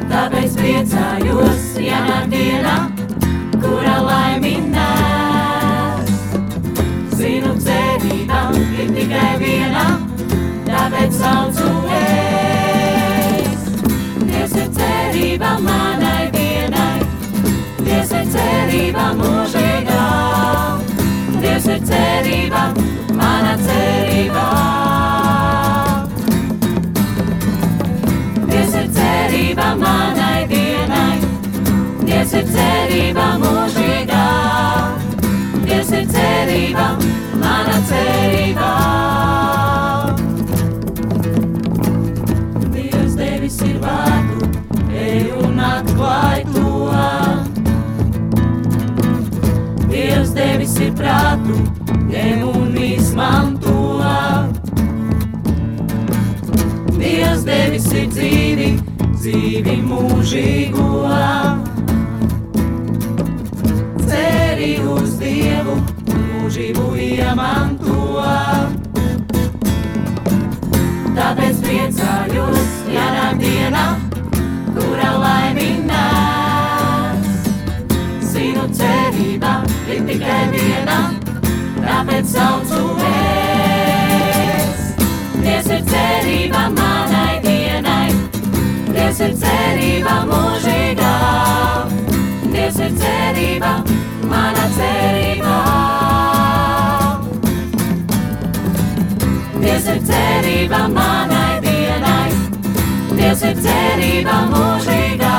Tāpēc 0.08 0.52
priecājos, 0.58 1.64
ja 1.84 2.00
man 2.08 2.26
diena, 2.32 2.78
kura 3.60 3.98
laimina. 4.08 4.77
it 11.04 11.14
sounds 11.14 11.58
to 11.58 11.70
waste. 11.88 13.68
Dievs 14.28 14.56
ir 14.62 14.70
cerība 14.78 15.52
manai 15.66 16.30
dienai, 16.34 17.00
Dievs 17.84 18.12
ir 18.20 18.26
cerība 18.36 19.06
mūžīgā, 19.20 20.06
Dievs 21.42 21.68
ir 21.76 21.82
cerība 21.92 22.64
manai 23.20 23.57
dzīvi 59.28 59.74
mūžīgo. 59.84 60.86
Ceri 64.08 64.80
uz 64.88 65.18
Dievu, 65.20 65.76
mūžību 66.08 66.86
iemanto. 67.04 68.24
Tāpēc 71.18 71.60
priecājos, 71.66 72.70
ja 72.94 73.08
nāk 73.18 73.36
diena, 73.42 73.84
kura 74.78 75.12
laiminās. 75.26 77.28
Zinu 78.32 78.64
cerība 78.80 79.60
ir 79.92 80.08
tikai 80.08 80.40
viena, 80.56 80.98
tāpēc 81.82 82.26
saucu 82.38 82.82
vēl. 83.02 83.47
cerība 89.68 90.14
mūžīgā. 90.28 91.14
Dievs 92.54 92.78
ir 92.80 92.94
cerība, 93.00 93.72
mana 94.32 94.68
cerība. 94.76 95.56
Dievs 99.64 99.90
ir 99.94 100.00
cerība 100.10 100.80
manai 100.94 101.60
dienai. 101.66 102.30
Dievs 103.18 103.44
ir 103.50 103.60
cerība 103.66 104.38
mūžīgā. 104.54 105.34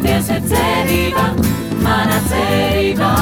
Dievs 0.00 0.32
ir 0.38 0.48
cerība, 0.54 1.26
mana 1.84 2.22
cerība. 2.30 3.12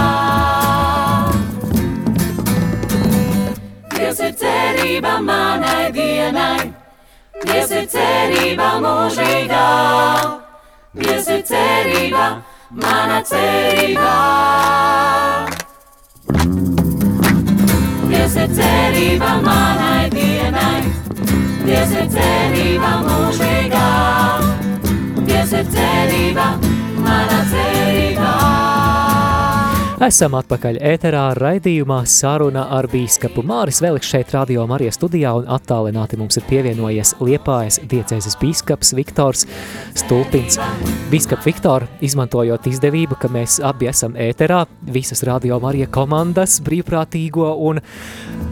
Dievs 3.98 4.24
ir 4.28 4.38
cerība 4.44 5.18
manai 5.32 5.90
dienai 5.98 6.73
ir 7.74 7.87
cerība 7.90 8.68
mūžīgā, 8.82 9.64
Dievs 10.94 11.28
ir 11.34 11.40
cerība, 11.48 12.26
mana 12.70 13.18
cerība. 13.26 14.12
Dievs 18.12 18.38
ir 18.44 18.54
cerība 18.60 19.32
manai 19.48 20.06
dienai, 20.14 20.84
Dievs 21.64 21.98
ir 21.98 22.08
cerība 22.14 22.94
mūžīgā, 23.08 23.84
Dievs 25.26 25.58
ir 25.58 25.68
cerība, 25.74 26.48
mana 27.02 27.44
cerība. 27.50 28.83
Esam 30.04 30.34
atpakaļ 30.36 30.76
ēterā 30.84 31.20
raidījumā 31.38 32.02
saruna 32.10 32.66
ar 32.76 32.84
bīskapu 32.92 33.40
Māris 33.46 33.78
Veliks 33.80 34.10
šeit 34.10 34.34
radio 34.34 34.66
Marija 34.68 34.92
studijā 34.92 35.30
un 35.38 35.46
attālināti 35.48 36.18
mums 36.20 36.36
ir 36.36 36.44
pievienojies 36.44 37.14
Liepājas 37.24 37.78
diecēzes 37.88 38.36
bīskaps 38.36 38.92
Viktors 38.98 39.46
Stulpins. 39.96 40.58
Bīskap 41.08 41.46
Viktor, 41.46 41.86
izmantojot 42.04 42.68
izdevību, 42.68 43.16
ka 43.16 43.30
mēs 43.32 43.62
abi 43.64 43.88
esam 43.88 44.18
ēterā, 44.20 44.66
visas 44.92 45.24
radio 45.24 45.56
Marija 45.62 45.88
komandas, 45.94 46.58
brīvprātīgo 46.66 47.54
un, 47.64 47.80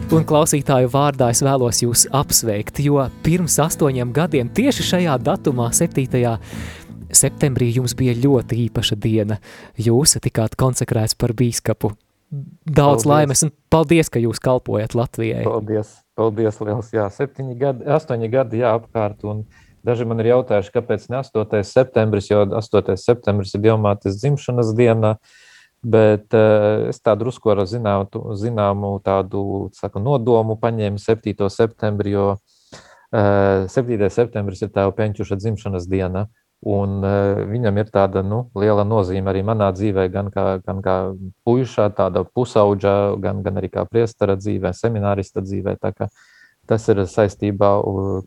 un 0.09 0.25
klausītāju 0.25 0.89
vārdā 0.95 1.29
es 1.35 1.43
vēlos 1.45 1.83
jūs 1.85 2.07
apsveikt, 2.17 2.81
jo 2.87 3.03
pirms 3.21 3.59
astoņiem 3.61 4.15
gadiem 4.15 4.49
tieši 4.49 4.89
šajā 4.89 5.19
datumā, 5.21 5.69
7 5.69 6.09
septembrī 7.17 7.69
jums 7.73 7.95
bija 7.97 8.15
ļoti 8.17 8.59
īpaša 8.67 8.97
diena. 8.99 9.39
Jūs 9.79 10.17
tikāt 10.23 10.57
konsekrēts 10.59 11.17
par 11.19 11.33
bīskapu. 11.37 11.93
Daudz 12.65 13.03
paldies. 13.03 13.09
laimes 13.09 13.43
un 13.45 13.51
paldies, 13.69 14.09
ka 14.09 14.21
jūs 14.21 14.41
kalpojat 14.41 14.95
Latvijai. 14.97 15.43
Paldies, 15.45 15.91
paldies 16.17 16.57
liels. 16.63 16.89
Jā, 16.95 17.05
septiņi 17.13 17.57
gadi, 17.59 17.85
astoņi 17.85 18.29
gadi, 18.33 18.63
jā, 18.63 18.73
apkārt. 18.79 19.21
Un 19.29 19.43
daži 19.85 20.07
man 20.09 20.23
ir 20.23 20.31
jautājuši, 20.31 20.73
kāpēc 20.73 21.05
ne 21.13 21.21
8. 21.21 21.61
septembris, 21.69 22.31
jo 22.31 22.41
8. 22.49 22.97
septembris 22.97 23.53
ir 23.53 23.65
Dievmātes 23.67 24.17
dzimšanas 24.21 24.73
diena. 24.77 25.17
Bet 25.83 26.31
uh, 26.31 26.87
es 26.89 27.01
tādu 27.03 27.27
drusku 27.27 27.51
ar 27.51 27.65
zināmu, 27.67 28.31
zināmu 28.39 28.95
tādu 29.03 29.67
saku, 29.75 29.99
nodomu 29.99 30.55
paņēmu 30.61 31.01
7. 31.03 31.49
septembri, 31.51 32.15
jo 32.15 32.29
uh, 32.39 33.67
7. 33.69 34.09
septembris 34.09 34.63
ir 34.63 34.71
tēva 34.71 34.95
Penčuša 34.95 35.37
dzimšanas 35.43 35.89
diena. 35.91 36.23
Uh, 36.23 36.42
Un 36.63 37.01
uh, 37.03 37.43
viņam 37.49 37.79
ir 37.81 37.89
tāda 37.91 38.21
nu, 38.23 38.45
liela 38.55 38.85
nozīme 38.87 39.31
arī 39.31 39.41
manā 39.43 39.67
dzīvē, 39.75 40.07
gan 40.13 40.29
kā, 40.31 40.45
gan 40.63 40.79
kā 40.85 40.97
puišā, 41.43 41.89
tāda 41.97 42.23
pusauģa, 42.23 42.93
gan, 43.23 43.41
gan 43.43 43.59
arī 43.59 43.71
kā 43.73 43.83
priestara 43.89 44.37
dzīvē, 44.39 44.71
seminārista 44.77 45.43
dzīvē. 45.43 45.75
Tas 46.63 46.87
ir 46.87 47.03
saistībā, 47.11 47.73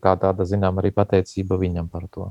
kā 0.03 0.13
tāda, 0.21 0.45
zinām, 0.45 0.77
arī 0.77 0.93
pateicība 0.93 1.57
viņam 1.57 1.89
par 1.89 2.05
to. 2.13 2.29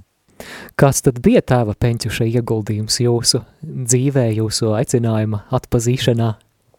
Kāds 0.79 1.01
tad 1.03 1.19
bija 1.25 1.41
tēva 1.43 1.75
peņķuša 1.81 2.29
ieguldījums 2.37 3.01
jūsu 3.03 3.41
dzīvē, 3.65 4.29
jūsu 4.37 4.75
aicinājuma 4.77 5.47
atpazīšanā? 5.59 6.35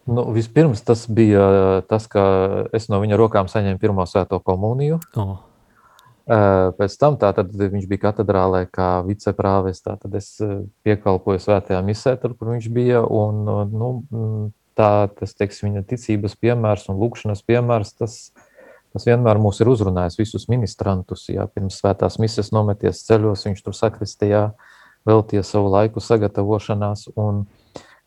Nu, 0.07 0.23
vispirms 0.31 0.85
tas 0.87 1.03
bija 1.11 1.81
tas, 1.89 2.05
ka 2.07 2.23
es 2.77 2.87
no 2.87 3.01
viņa 3.03 3.19
rokām 3.19 3.49
saņēmu 3.51 3.81
pirmo 3.81 4.05
svēto 4.07 4.39
komuniju. 4.39 5.01
Oh. 5.19 5.35
Pēc 6.27 6.95
tam 6.99 7.15
tātad, 7.15 7.53
viņš 7.55 7.85
bija 7.87 8.09
katedrālē 8.09 8.65
kā 8.67 8.97
viceprāvis, 9.07 9.79
tātad 9.79 10.11
es 10.19 10.33
piekalpoju 10.83 11.39
svētajā 11.39 11.79
misē, 11.87 12.17
tur, 12.19 12.33
kur 12.35 12.51
viņš 12.51 12.67
bija, 12.75 12.99
un 12.99 13.45
nu, 13.71 13.91
tā, 14.75 15.07
tas, 15.15 15.31
teiksim, 15.39 15.69
viņa 15.69 15.85
ticības 15.87 16.35
piemērs 16.35 16.89
un 16.91 16.99
lūkšanas 16.99 17.45
piemērs, 17.47 17.93
tas, 18.01 18.17
tas 18.91 19.07
vienmēr 19.07 19.39
mūs 19.39 19.61
ir 19.63 19.71
uzrunājis 19.71 20.19
visus 20.19 20.49
ministrantus, 20.51 21.29
jā, 21.31 21.47
pirms 21.47 21.79
svētās 21.79 22.19
mises 22.19 22.51
nometies 22.51 23.05
ceļos, 23.07 23.47
viņš 23.47 23.63
tur 23.63 23.79
sakristījā, 23.79 24.43
veltīja 25.07 25.45
savu 25.47 25.71
laiku 25.71 26.03
sagatavošanās, 26.03 27.05
un 27.15 27.45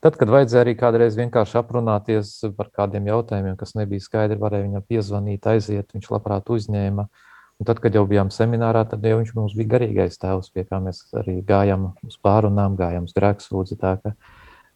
tad, 0.05 0.21
kad 0.21 0.29
vajadzēja 0.29 0.67
arī 0.67 0.77
kādreiz 0.77 1.17
vienkārši 1.17 1.57
aprunāties 1.63 2.37
par 2.61 2.69
kādiem 2.69 3.09
jautājumiem, 3.09 3.57
kas 3.57 3.73
nebija 3.81 4.05
skaidri, 4.05 4.37
varēja 4.45 4.69
viņam 4.69 4.89
piezvanīt, 4.93 5.49
aiziet, 5.57 5.97
viņš 5.97 6.13
labprāt 6.13 6.53
uzņēma, 6.53 7.09
uh, 7.09 7.27
Un 7.61 7.69
tad, 7.69 7.77
kad 7.85 7.93
jau 7.93 8.07
bijām 8.09 8.31
seminārā, 8.33 8.87
tad 8.89 9.05
jau 9.05 9.19
viņš 9.19 9.35
mums 9.37 9.53
bija 9.53 9.75
garīgais 9.75 10.17
tēvs, 10.21 10.49
pie 10.55 10.65
kā 10.65 10.79
mēs 10.81 11.03
arī 11.21 11.43
gājām 11.45 11.91
uz 12.09 12.17
pārunām, 12.25 12.79
gājām 12.79 13.05
uz 13.05 13.13
grēksūdzi. 13.13 13.77
Ka, 13.83 14.15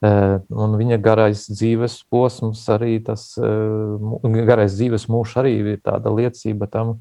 un 0.05 0.77
viņa 0.77 0.99
garais 1.01 1.47
dzīves 1.49 2.03
posms, 2.13 2.67
arī 2.75 2.99
tas 3.07 3.31
garais 3.41 4.77
dzīves 4.77 5.09
mūžs 5.09 5.39
arī 5.41 5.55
ir 5.63 5.81
tāda 5.81 6.13
liecība 6.13 6.69
tam, 6.69 6.99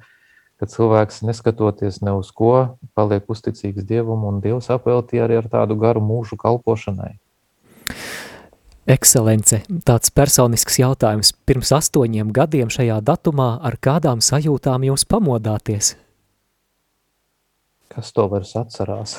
ka 0.55 0.71
cilvēks 0.71 1.19
neskatoties 1.27 1.99
ne 1.99 2.15
uz 2.15 2.31
ko, 2.31 2.77
paliek 2.95 3.27
uzticīgs 3.27 3.83
Dievam, 3.83 4.23
un 4.29 4.39
Dievs 4.39 4.71
apveltīja 4.71 5.27
arī 5.27 5.41
ar 5.41 5.51
tādu 5.51 5.75
garu 5.83 5.99
mūžu 5.99 6.39
kalpošanai. 6.39 7.17
Ekscelence, 8.83 9.61
tāds 9.87 10.11
personisks 10.11 10.75
jautājums. 10.81 11.31
Pirms 11.47 11.69
astoņiem 11.71 12.33
gadiem 12.35 12.71
šajā 12.73 12.97
datumā 13.07 13.53
ar 13.63 13.77
kādām 13.79 14.19
sajūtām 14.19 14.83
jūs 14.89 15.05
pamodāties? 15.07 15.93
Kas 17.93 18.09
to 18.11 18.25
vairs 18.27 18.51
atcerās? 18.59 19.13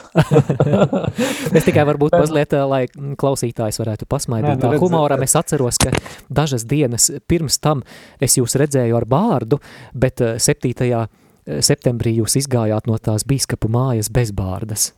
es 1.57 1.65
tikai 1.65 1.87
varbūt 1.89 2.17
mazliet, 2.19 2.53
eh, 2.53 2.67
lai 2.69 2.83
klausītājs 2.91 3.79
varētu 3.81 4.09
pasmaidīt 4.11 4.61
tā 4.61 4.75
humoram. 4.83 5.23
Es 5.25 5.37
atceros, 5.39 5.79
ka 5.81 5.95
dažas 6.29 6.67
dienas 6.69 7.09
pirms 7.31 7.57
tam 7.63 7.87
es 8.21 8.37
jūs 8.37 8.59
redzēju 8.61 8.99
ar 8.99 9.07
bārdu, 9.09 9.63
bet 9.95 10.21
7. 10.21 10.75
Eh, 10.75 10.93
eh, 10.93 11.63
septembrī 11.65 12.19
jūs 12.19 12.37
izgājāt 12.43 12.91
no 12.91 12.99
tās 12.99 13.25
bīskapu 13.25 13.71
mājas 13.73 14.13
bez 14.13 14.35
bārdas. 14.35 14.91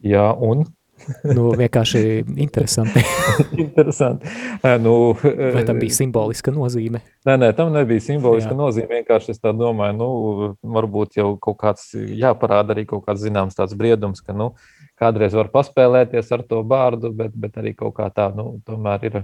Jā, 0.00 0.30
un? 0.38 0.70
Nu, 1.36 1.50
vienkārši 1.58 2.02
interesanti. 2.40 3.02
interesanti. 3.64 4.30
Nu, 4.82 4.94
Vai 5.20 5.64
tam 5.68 5.80
bija 5.82 5.96
simboliska 5.96 6.52
nozīme? 6.54 7.02
Nē, 7.28 7.36
nē, 7.40 7.50
tam 7.58 7.72
nebija 7.74 8.02
simboliska 8.04 8.54
Jā. 8.54 8.58
nozīme. 8.58 9.00
Vienkārši 9.00 9.34
es 9.34 9.42
tā 9.42 9.52
domāju, 9.56 9.96
nu, 9.98 10.10
varbūt 10.76 11.18
jau 11.20 11.32
kaut 11.42 11.58
kāds 11.60 11.90
jāparāda 11.94 12.76
arī 12.76 12.86
kaut 12.90 13.04
kāds 13.08 13.24
zināms 13.24 13.58
briedums, 13.76 14.22
ka, 14.24 14.36
nu, 14.36 14.52
kādreiz 15.00 15.34
var 15.36 15.50
paspēlēties 15.54 16.30
ar 16.36 16.44
to 16.48 16.60
bārdu, 16.68 17.12
bet, 17.16 17.34
bet 17.34 17.58
arī 17.60 17.74
kaut 17.78 17.96
kā 17.96 18.10
tā, 18.14 18.30
nu, 18.36 18.58
tomēr 18.68 19.08
ir 19.08 19.20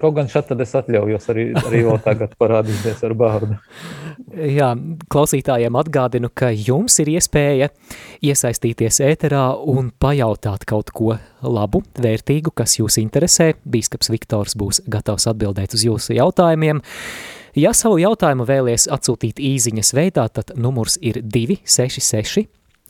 Kaut 0.00 0.16
gan 0.16 0.26
šeit 0.30 0.50
es 0.64 0.72
atļaujos 0.74 1.28
arī, 1.30 1.44
arī 1.60 1.82
vēl 1.86 1.98
tagad 2.02 2.32
parādīties 2.40 3.04
ar 3.06 3.12
bārdu. 3.18 3.58
Jā, 4.58 4.72
klausītājiem 5.12 5.76
atgādinu, 5.78 6.30
ka 6.34 6.50
jums 6.50 6.96
ir 7.02 7.12
iespēja 7.12 7.68
iesaistīties 8.24 9.00
ēterā 9.06 9.44
un 9.70 9.92
pajautāt 10.02 10.66
kaut 10.68 10.90
ko 10.96 11.14
labu, 11.44 11.84
vērtīgu, 12.02 12.54
kas 12.56 12.78
jūs 12.80 12.98
interesē. 13.02 13.52
Bīskaps 13.62 14.10
Viktors 14.10 14.58
būs 14.58 14.82
gatavs 14.90 15.28
atbildēt 15.30 15.76
uz 15.78 15.86
jūsu 15.86 16.18
jautājumiem. 16.18 16.82
Ja 17.58 17.74
savu 17.74 18.00
jautājumu 18.02 18.46
vēlies 18.48 18.88
atsūtīt 18.90 19.38
īziņas 19.42 19.94
veidā, 19.94 20.26
tad 20.34 20.54
numurs 20.58 20.98
ir 21.02 21.22
266 21.22 22.48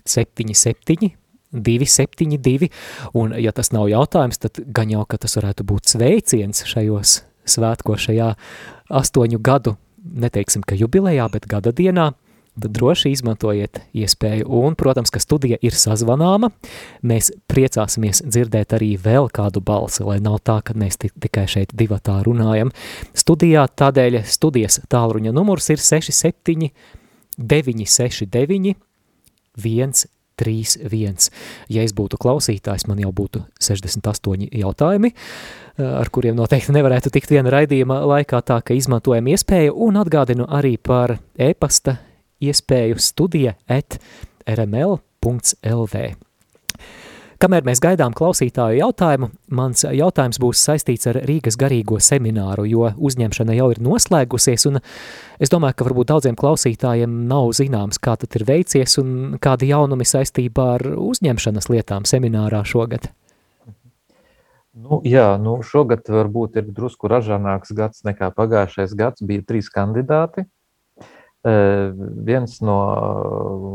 77 0.08 1.16
272, 1.52 2.70
un 3.18 3.34
ja 3.38 3.52
tas 3.52 3.72
nav 3.74 3.88
jautājums, 3.90 4.38
tad 4.38 4.62
gan 4.70 4.90
jau, 4.92 5.04
ka 5.08 5.18
tas 5.20 5.36
varētu 5.38 5.66
būt 5.66 5.94
sveiciens 5.96 6.64
šajos 6.70 7.20
svētko 7.50 7.96
šajā 7.98 8.34
astoņu 9.00 9.40
gadu, 9.42 9.76
neteiksim, 10.00 10.62
ka 10.66 10.78
jubilejā, 10.78 11.26
bet 11.32 11.48
gada 11.50 11.72
dienā, 11.74 12.12
tad 12.60 12.74
droši 12.76 13.12
izmantojiet 13.14 13.80
iespēju. 13.96 14.46
Un, 14.60 14.76
protams, 14.78 15.12
ka 15.12 15.22
studija 15.22 15.58
ir 15.64 15.76
sazvanāma. 15.76 16.50
Mēs 17.06 17.30
priecāsimies 17.50 18.22
dzirdēt 18.26 18.74
arī 18.76 18.92
vēl 19.00 19.30
kādu 19.32 19.62
balsi, 19.64 20.04
lai 20.06 20.18
nav 20.22 20.40
tā, 20.44 20.60
ka 20.64 20.76
mēs 20.78 20.98
tikai 21.00 21.46
šeit 21.50 21.74
divatā 21.76 22.20
runājam. 22.26 22.72
Studijā 23.16 23.66
tādēļ 23.80 24.22
studijas 24.28 24.80
tālruņa 24.90 25.34
numurs 25.36 25.70
ir 25.72 25.82
67 25.82 26.70
969 27.40 28.76
1 29.60 30.19
3, 30.40 30.76
1. 30.88 31.30
Ja 31.72 31.84
es 31.84 31.94
būtu 31.96 32.18
klausītājs, 32.20 32.86
man 32.88 33.02
jau 33.02 33.12
būtu 33.14 33.42
68 33.60 34.48
jautājumi, 34.60 35.12
ar 35.78 36.10
kuriem 36.12 36.38
noteikti 36.38 36.74
nevarētu 36.76 37.12
tikt 37.14 37.32
viena 37.32 37.52
raidījuma 37.52 38.00
laikā, 38.14 38.40
tā 38.46 38.60
ka 38.64 38.76
izmantojam 38.76 39.28
iespēju 39.32 39.76
un 39.88 40.00
atgādinu 40.00 40.48
arī 40.48 40.76
par 40.76 41.18
e-pasta 41.38 41.98
iespēju 42.40 42.98
studija 43.00 43.54
at 43.68 44.00
rml.lv. 44.48 46.04
Kamēr 47.40 47.64
mēs 47.64 47.80
gaidām 47.80 48.12
klausītāju 48.12 48.82
jautājumu, 48.82 49.30
mans 49.56 49.86
jautājums 49.88 50.36
būs 50.42 50.60
saistīts 50.60 51.08
ar 51.08 51.16
Rīgas 51.24 51.56
garīgo 51.56 51.96
semināru, 52.04 52.66
jo 52.68 52.90
uzņemšana 53.00 53.54
jau 53.56 53.70
ir 53.72 53.80
noslēgusies, 53.80 54.66
un 54.68 54.76
es 55.40 55.48
domāju, 55.48 55.78
ka 55.78 55.86
varbūt 55.88 56.10
daudziem 56.10 56.36
klausītājiem 56.36 57.14
nav 57.30 57.54
zināms, 57.56 57.96
kā 57.96 58.18
tad 58.20 58.36
ir 58.36 58.44
veicies 58.44 58.98
un 59.00 59.38
kādi 59.40 59.70
jaunumi 59.70 60.04
saistībā 60.04 60.66
ar 60.74 60.84
uzņemšanas 61.00 61.70
lietām 61.72 62.04
seminārā 62.04 62.60
šogad. 62.68 63.08
Nu, 64.76 65.00
jā, 65.08 65.32
nu 65.40 65.62
šogad 65.64 66.12
varbūt 66.12 66.60
ir 66.60 66.68
drusku 66.76 67.08
ražānāks 67.08 67.72
gads 67.72 68.04
nekā 68.04 68.34
pagājušais 68.36 68.92
gads. 69.00 69.24
Bija 69.24 69.48
trīs 69.48 69.72
kandidāti. 69.72 70.44
Viens 71.40 72.58
no 72.60 72.76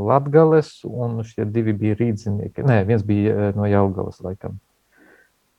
Latgales, 0.05 0.83
un 0.85 1.23
šie 1.25 1.47
divi 1.49 1.73
bija 1.73 1.97
rīdzinieki. 1.97 2.61
Nē, 2.61 2.83
viens 2.85 3.01
bija 3.05 3.49
no 3.57 3.65
Jaugavas, 3.65 4.21
laikam. 4.21 4.59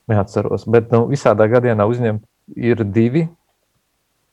Neatceros, 0.07 0.68
bet 0.70 0.92
nu, 0.94 1.09
visādā 1.11 1.48
gadienā 1.50 1.88
uzņemt 1.90 2.22
ir 2.54 2.84
divi. 2.94 3.24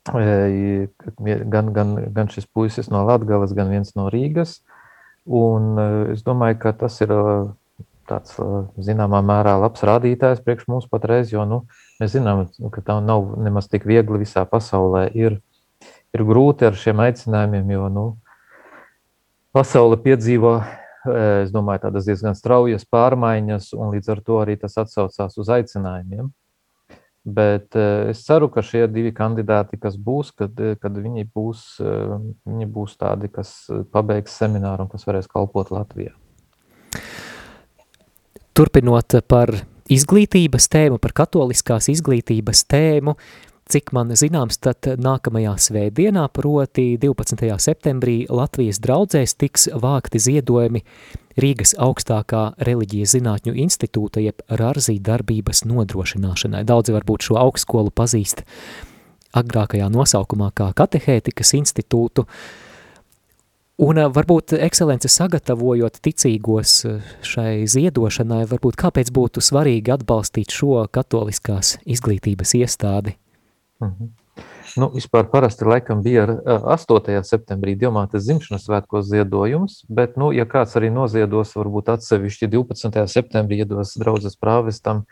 Gan, 0.05 1.71
gan, 1.73 1.95
gan 2.13 2.29
šis 2.29 2.45
puisis 2.45 2.91
no 2.93 3.01
Latgales, 3.07 3.55
gan 3.57 3.71
viens 3.73 3.95
no 3.97 4.09
Rīgas. 4.13 4.59
Un 5.25 5.79
es 6.13 6.21
domāju, 6.21 6.59
ka 6.61 6.75
tas 6.77 6.99
ir 7.01 7.13
tāds 8.05 8.35
zināmā 8.83 9.21
mērā 9.23 9.55
labs 9.61 9.81
rādītājs 9.87 10.43
priekš 10.43 10.67
mums 10.69 10.89
patreiz, 10.91 11.31
jo 11.31 11.45
nu, 11.47 11.63
mēs 12.01 12.13
zinām, 12.17 12.45
ka 12.73 12.83
tā 12.85 12.99
nav 13.01 13.31
nemaz 13.39 13.69
tik 13.71 13.87
viegli 13.87 14.21
visā 14.25 14.43
pasaulē 14.49 15.07
ir 15.15 15.39
ir 16.13 16.23
grūti 16.27 16.67
ar 16.67 16.77
šiem 16.77 17.01
aicinājumiem, 17.03 17.73
jo 17.73 17.89
nu, 17.91 18.05
pasaule 19.55 19.97
piedzīvo, 20.01 20.59
es 21.43 21.51
domāju, 21.53 21.87
tādas 21.87 22.07
diezgan 22.07 22.37
straujas 22.37 22.85
pārmaiņas, 22.89 23.73
un 23.77 23.91
līdz 23.95 24.13
ar 24.13 24.23
to 24.25 24.39
arī 24.43 24.57
tas 24.61 24.77
atsaucās 24.81 25.37
uz 25.41 25.51
aicinājumiem. 25.57 26.31
Bet 27.23 27.75
es 27.79 28.19
ceru, 28.27 28.49
ka 28.51 28.59
šie 28.65 28.83
divi 28.91 29.13
kandidāti, 29.15 29.77
kas 29.79 29.95
būs, 29.95 30.33
kad, 30.35 30.57
kad 30.83 30.97
viņi, 30.99 31.23
būs, 31.31 31.61
viņi 31.79 32.67
būs 32.67 32.97
tādi, 32.99 33.29
kas 33.31 33.53
pabeigs 33.95 34.35
semināru 34.41 34.83
un 34.83 34.91
kas 34.91 35.07
varēs 35.07 35.29
kalpot 35.31 35.71
Latvijā. 35.71 36.11
Turpinot 38.53 39.15
par 39.31 39.55
izglītības 39.91 40.67
tēmu, 40.69 40.99
par 41.01 41.15
katoliskās 41.15 41.87
izglītības 41.95 42.67
tēmu, 42.69 43.15
uh, 43.15 43.52
Cik 43.71 43.93
man 43.95 44.11
zināms, 44.11 44.57
tad 44.59 44.83
nākamajā 44.99 45.53
svētdienā, 45.65 46.25
proti 46.35 46.97
12. 46.99 47.47
septembrī, 47.63 48.25
Latvijas 48.27 48.81
draudzēs 48.83 49.37
tiks 49.39 49.69
vākti 49.71 50.19
ziedojumi 50.19 50.81
Rīgas 51.39 51.71
augstākā 51.81 52.43
reliģijas 52.67 53.15
zinātņu 53.15 53.55
institūta 53.63 54.21
jeb 54.21 54.43
Rārzī 54.51 54.97
darbības 55.01 55.63
nodrošināšanai. 55.69 56.65
Daudzi 56.67 56.93
varbūt 56.97 57.29
šo 57.29 57.39
augstskolu 57.39 57.93
pazīst 57.95 58.43
agrākajā 59.33 59.87
nosaukumā 59.95 60.51
kā 60.53 60.69
katehētikas 60.77 61.55
institūtu, 61.61 62.27
Un 63.81 63.97
varbūt 64.13 64.53
ekscelence 64.61 65.09
sagatavojot 65.09 65.95
ticīgos 66.05 66.75
šai 67.25 67.65
ziedošanai, 67.65 68.43
varbūt 68.45 68.77
kāpēc 68.77 69.09
būtu 69.09 69.41
svarīgi 69.41 69.95
atbalstīt 69.95 70.53
šo 70.53 70.83
katoliskās 70.93 71.79
izglītības 71.81 72.53
iestādi? 72.61 73.17
Mhm. 73.81 74.11
Nu, 74.75 74.87
vispār 74.89 75.27
parasti 75.29 75.65
laikam 75.67 76.01
bija 76.01 76.23
ar 76.23 76.31
8. 76.73 77.19
septembrī 77.27 77.75
Dievmātes 77.77 78.23
zimšanas 78.25 78.63
svētkos 78.65 79.05
ziedojums, 79.11 79.83
bet, 79.89 80.15
nu, 80.17 80.31
ja 80.33 80.47
kāds 80.49 80.73
arī 80.79 80.89
noziedos, 80.93 81.51
varbūt 81.59 81.91
atsevišķi 81.93 82.49
12. 82.55 83.03
septembrī 83.11 83.61
iedos 83.61 83.93
draudzes 84.01 84.39
prāvestam, 84.39 85.03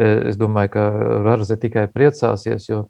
es 0.00 0.38
domāju, 0.40 0.72
ka 0.76 0.86
Varze 1.26 1.58
tikai 1.60 1.84
priecāsies, 1.92 2.70
jo 2.70 2.86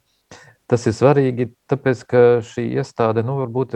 tas 0.71 0.87
ir 0.87 0.95
svarīgi, 0.95 1.49
tāpēc, 1.67 2.05
ka 2.07 2.21
šī 2.47 2.69
iestāde, 2.79 3.25
nu, 3.27 3.35
varbūt 3.41 3.75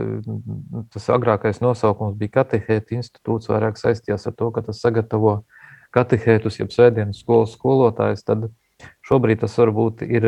tas 0.93 1.09
agrākais 1.11 1.59
nosaukums 1.59 2.15
bija 2.21 2.37
katehēta 2.39 2.95
institūts, 2.95 3.51
vairāk 3.51 3.81
saistījās 3.81 4.29
ar 4.29 4.37
to, 4.37 4.53
ka 4.55 4.63
tas 4.69 4.79
sagatavo 4.85 5.41
katehētus, 5.95 6.61
jeb 6.61 6.71
svētdienas 6.71 7.19
skolas 7.25 7.57
skolotājs, 7.57 8.23
tad, 8.23 8.47
uh, 8.47 8.55
Šobrīd 9.07 9.39
tas 9.43 9.55
varbūt 9.55 10.03
ir 10.03 10.25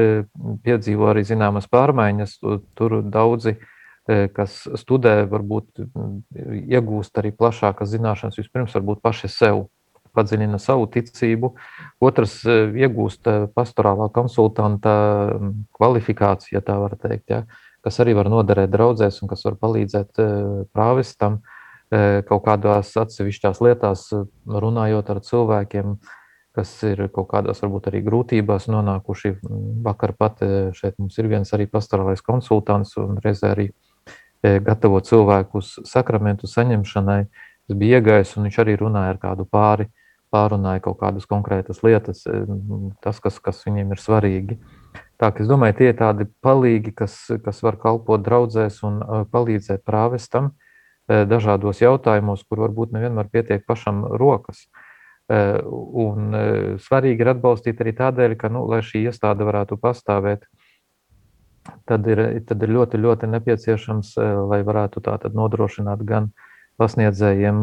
piedzīvo 0.63 1.09
arī 1.11 1.25
zināmas 1.27 1.67
pārmaiņas. 1.71 2.37
Tur 2.79 3.01
daudzi, 3.03 3.57
kas 4.07 4.61
studē, 4.79 5.25
varbūt 5.29 5.83
iegūst 6.63 7.19
arī 7.19 7.33
plašākas 7.35 7.91
zināšanas. 7.91 8.39
Vispirms, 8.39 8.77
varbūt 8.77 9.03
paši 9.03 9.29
sev 9.33 9.65
padziļina 10.15 10.57
savu 10.61 10.87
ticību, 10.89 11.51
otrs 12.01 12.39
iegūst 12.47 13.29
pastorālā 13.55 14.09
konsultanta 14.15 14.93
kvalifikāciju, 15.77 16.55
ja 16.57 16.63
tā 16.65 16.79
var 16.81 16.95
teikt, 16.99 17.29
ja, 17.29 17.43
kas 17.85 17.99
arī 18.01 18.15
var 18.17 18.31
noderēt 18.31 18.71
draudzēs 18.73 19.21
un 19.21 19.29
kas 19.31 19.45
var 19.45 19.59
palīdzēt 19.61 20.21
prāvistam 20.73 21.41
kaut 21.89 22.43
kādās 22.45 22.91
atsevišķās 23.01 23.61
lietās, 23.65 24.07
runājot 24.45 25.13
ar 25.13 25.21
cilvēkiem, 25.25 25.95
kas 26.55 26.71
ir 26.87 27.05
kaut 27.13 27.29
kādās 27.31 27.61
varbūt 27.63 27.91
arī 27.91 28.01
grūtībās 28.05 28.67
nonākuši. 28.71 29.35
Vakar 29.85 30.15
pat 30.17 30.41
šeit 30.75 30.97
mums 30.99 31.17
ir 31.21 31.29
viens 31.31 31.53
arī 31.55 31.69
pastorālais 31.69 32.23
konsultants 32.25 32.95
un 33.01 33.19
reizē 33.23 33.53
arī 33.53 33.69
gatavo 34.41 34.99
cilvēkus 35.03 35.79
sakramentu 35.87 36.49
saņemšanai. 36.49 37.21
Es 37.69 37.77
biju 37.77 37.99
iegājis 37.99 38.35
un 38.37 38.47
viņš 38.47 38.59
arī 38.63 38.77
runāja 38.79 39.13
ar 39.13 39.19
kādu 39.21 39.45
pāri, 39.45 39.89
pārunāja 40.33 40.81
kaut 40.85 40.99
kādas 41.01 41.27
konkrētas 41.29 41.83
lietas, 41.85 42.23
tas, 43.03 43.19
kas, 43.21 43.39
kas 43.43 43.61
viņiem 43.67 43.93
ir 43.93 44.01
svarīgi. 44.01 44.57
Tā, 45.19 45.33
es 45.35 45.49
domāju, 45.49 45.75
tie 45.77 45.89
ir 45.91 45.97
tādi 45.99 46.29
palīgi, 46.45 46.93
kas, 46.95 47.15
kas 47.43 47.59
var 47.65 47.77
kalpot 47.81 48.23
draudzēs 48.23 48.79
un 48.87 49.01
palīdzēt 49.33 49.83
prāvestam 49.85 50.53
dažādos 51.09 51.81
jautājumos, 51.81 52.45
kur 52.47 52.63
varbūt 52.63 52.93
nevienmēr 52.95 53.29
pietiek 53.33 53.65
pašam 53.67 54.05
rokas. 54.21 54.67
Un 55.29 56.33
svarīgi 56.81 57.21
ir 57.21 57.31
atbalstīt 57.35 57.81
arī 57.83 57.93
tādēļ, 57.99 58.33
ka, 58.39 58.49
nu, 58.49 58.63
lai 58.69 58.81
šī 58.85 59.03
iestāde 59.11 59.45
varētu 59.45 59.77
pastāvēt, 59.77 60.47
tad 61.85 62.07
ir, 62.09 62.21
tad 62.49 62.65
ir 62.65 62.73
ļoti, 62.73 62.97
ļoti 62.97 63.29
nepieciešams, 63.35 64.15
lai 64.49 64.63
varētu 64.65 65.03
tā 65.05 65.19
tad 65.21 65.37
nodrošināt 65.37 66.01
gan 66.09 66.31
pasniedzējiem 66.81 67.61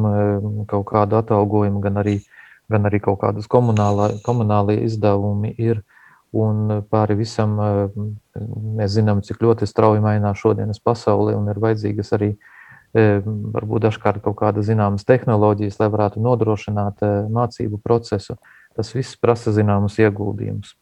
kaut 0.70 0.86
kādu 0.92 1.18
atalgojumu, 1.18 1.82
gan 1.82 1.98
arī, 2.04 2.20
gan 2.70 2.86
arī 2.86 3.02
kaut 3.02 3.18
kādas 3.24 3.50
komunālie 3.50 4.80
izdevumi 4.86 5.54
ir. 5.58 5.82
Un 6.36 6.82
pāri 6.90 7.14
visam 7.16 7.54
mēs 8.76 8.92
zinām, 8.92 9.22
cik 9.24 9.40
ļoti 9.40 9.66
strauji 9.66 10.02
mainās 10.04 10.38
šodienas 10.42 10.82
pasaulē 10.84 11.34
un 11.38 11.46
ir 11.48 11.58
vajadzīgas 11.62 12.12
arī 12.12 12.34
uh, 12.34 12.55
varbūt 12.96 13.86
dažkārt 13.86 14.22
kaut 14.24 14.38
kādas 14.40 14.68
zināmas 14.70 15.04
tehnoloģijas, 15.08 15.78
lai 15.82 15.88
varētu 15.92 16.22
nodrošināt 16.24 17.04
mācību 17.32 17.80
procesu. 17.84 18.38
Tas 18.76 18.92
viss 18.96 19.18
prasa 19.20 19.52
zināmus 19.56 19.98
ieguldījumus. 20.00 20.74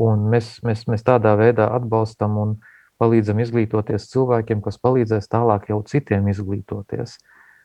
Un 0.00 0.28
mēs, 0.32 0.58
mēs, 0.64 0.86
mēs 0.88 1.04
tādā 1.04 1.34
veidā 1.40 1.66
atbalstam 1.74 2.36
un 2.40 2.54
palīdzam 3.00 3.40
izglītoties 3.42 4.08
cilvēkiem, 4.12 4.60
kas 4.64 4.78
palīdzēs 4.80 5.30
tālāk 5.32 5.70
jau 5.72 5.80
citiem 5.88 6.28
izglītoties, 6.30 7.16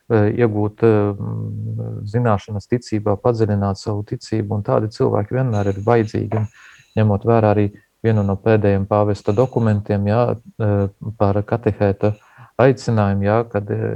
iegūt 0.09 0.83
zināšanas 2.13 2.69
ticībā, 2.71 3.17
padziļināt 3.21 3.81
savu 3.81 4.05
ticību. 4.11 4.59
Un 4.59 4.65
tādi 4.65 4.91
cilvēki 4.95 5.39
vienmēr 5.39 5.73
ir 5.73 5.81
vajadzīgi. 5.85 6.45
Ņemot 6.95 7.27
vērā 7.27 7.51
arī 7.55 7.67
vienu 8.05 8.23
no 8.23 8.37
pēdējiem 8.39 8.85
pāvesta 8.87 9.33
dokumentiem 9.35 10.07
jā, 10.07 10.21
par 11.19 11.41
katehēta 11.43 12.13
aicinājumu, 12.61 13.25
jā, 13.27 13.37
kad, 13.51 13.69
e, 13.71 13.93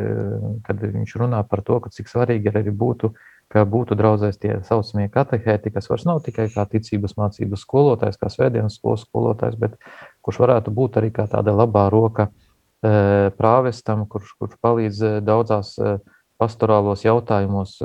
kad 0.67 0.81
viņš 0.83 1.15
runā 1.21 1.41
par 1.47 1.63
to, 1.65 1.79
cik 1.95 2.11
svarīgi 2.11 2.51
arī 2.51 2.73
būtu, 2.75 3.13
ka 3.49 3.63
būtu 3.65 3.97
draudzēs 3.97 4.37
tie 4.37 4.59
saucamie 4.67 5.07
katehēti, 5.13 5.71
kas 5.73 5.89
vairs 5.89 6.05
nav 6.05 6.21
tikai 6.25 6.49
kā 6.53 6.65
ticības 6.69 7.15
mācības 7.17 7.63
skolotājs, 7.65 8.19
kā 8.21 8.29
svētdienas 8.29 8.77
skolas 8.77 9.07
skolotājs, 9.07 9.57
bet 9.57 9.79
kurš 10.25 10.43
varētu 10.43 10.73
būt 10.75 10.99
arī 11.01 11.09
kā 11.15 11.25
tāda 11.31 11.55
labā 11.55 11.87
roka 11.89 12.29
e, 12.29 13.31
prāvestam, 13.39 14.05
kurš, 14.11 14.35
kurš 14.37 14.59
palīdz 14.61 15.01
e, 15.01 15.13
daudzās 15.25 15.75
pastorālos 16.39 17.03
jautājumos 17.03 17.79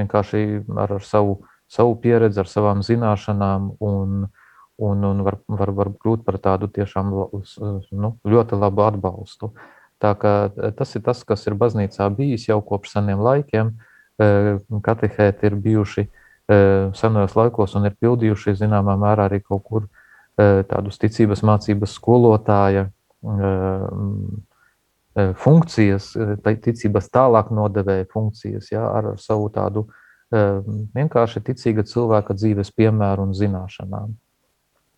vienkārši 0.00 0.40
ar, 0.74 0.96
ar 0.98 1.04
savu, 1.06 1.38
savu 1.70 1.94
pieredzi, 2.02 2.40
ar 2.42 2.50
savām 2.50 2.82
zināšanām 2.86 3.76
un, 3.84 4.26
un, 4.76 5.04
un 5.04 5.22
var, 5.24 5.38
var, 5.48 5.72
var 5.72 5.90
kļūt 5.96 6.24
par 6.26 6.38
tādu 6.42 6.68
tiešām 6.72 7.12
nu, 7.12 8.12
ļoti 8.28 8.58
labu 8.60 8.84
atbalstu. 8.84 9.52
Tā 10.02 10.12
kā 10.20 10.34
eh, 10.48 10.72
tas 10.76 10.94
ir 10.96 11.04
tas, 11.06 11.22
kas 11.24 11.46
ir 11.48 11.56
baznīcā 11.58 12.08
bijis 12.16 12.48
jau 12.50 12.60
kopš 12.64 12.96
seniem 12.96 13.22
laikiem. 13.24 13.72
Eh, 14.20 14.52
katehēti 14.84 15.48
ir 15.48 15.58
bijuši 15.64 16.04
eh, 16.06 16.90
senajos 16.96 17.36
laikos 17.38 17.76
un 17.78 17.88
ir 17.88 17.96
pildījuši 18.00 18.56
zināmā 18.60 18.98
mērā 19.00 19.30
arī 19.30 19.42
kaut 19.44 19.64
kur 19.64 19.88
tādus 20.36 20.98
ticības 21.00 21.40
mācības 21.48 21.94
skolotāja 21.96 22.82
funkcijas, 25.40 26.10
ticības 26.44 27.08
tālāk 27.08 27.48
nodevēja 27.56 28.04
funkcijas, 28.12 28.68
jā, 28.68 28.82
ar 28.84 29.14
savu 29.16 29.48
tādu 29.54 29.86
vienkārši 30.28 31.40
ticīga 31.40 31.86
cilvēka 31.88 32.36
dzīves 32.36 32.68
piemēru 32.76 33.30
un 33.30 33.32
zināšanām. 33.32 34.12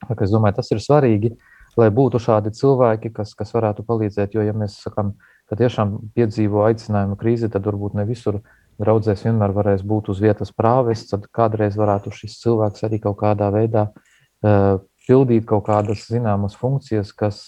Es 0.06 0.32
domāju, 0.32 0.58
tas 0.60 0.70
ir 0.70 0.82
svarīgi, 0.82 1.32
lai 1.78 1.88
būtu 1.94 2.20
šādi 2.22 2.52
cilvēki, 2.54 3.10
kas, 3.16 3.34
kas 3.38 3.52
varētu 3.54 3.84
palīdzēt. 3.86 4.36
Jo, 4.36 4.44
ja 4.46 4.54
mēs 4.56 4.78
sakām, 4.84 5.14
ka 5.50 5.58
tiešām 5.58 5.96
piedzīvo 6.16 6.64
aicinājumu 6.68 7.18
krīzi, 7.18 7.50
tad 7.52 7.66
varbūt 7.66 7.96
ne 7.98 8.06
visur 8.08 8.40
draudzēs 8.78 9.24
vienmēr 9.26 9.54
varēs 9.56 9.82
būt 9.86 10.12
uz 10.12 10.22
vietas 10.22 10.52
prāvests, 10.54 11.10
tad 11.10 11.26
kādreiz 11.34 11.76
varētu 11.78 12.14
šis 12.14 12.38
cilvēks 12.44 12.86
arī 12.86 13.00
kaut 13.02 13.18
kādā 13.22 13.50
veidā 13.54 13.88
uh, 13.90 14.78
pildīt 15.08 15.48
kaut 15.48 15.66
kādas 15.66 16.06
zināmas 16.06 16.54
funkcijas, 16.58 17.10
kas, 17.16 17.42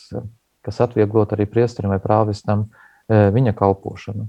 kas 0.66 0.82
atvieglot 0.82 1.36
arī 1.36 1.46
priesterim 1.50 1.94
vai 1.94 2.00
prāvestam 2.02 2.66
uh, 2.66 3.28
viņa 3.34 3.54
kalpošanu. 3.58 4.26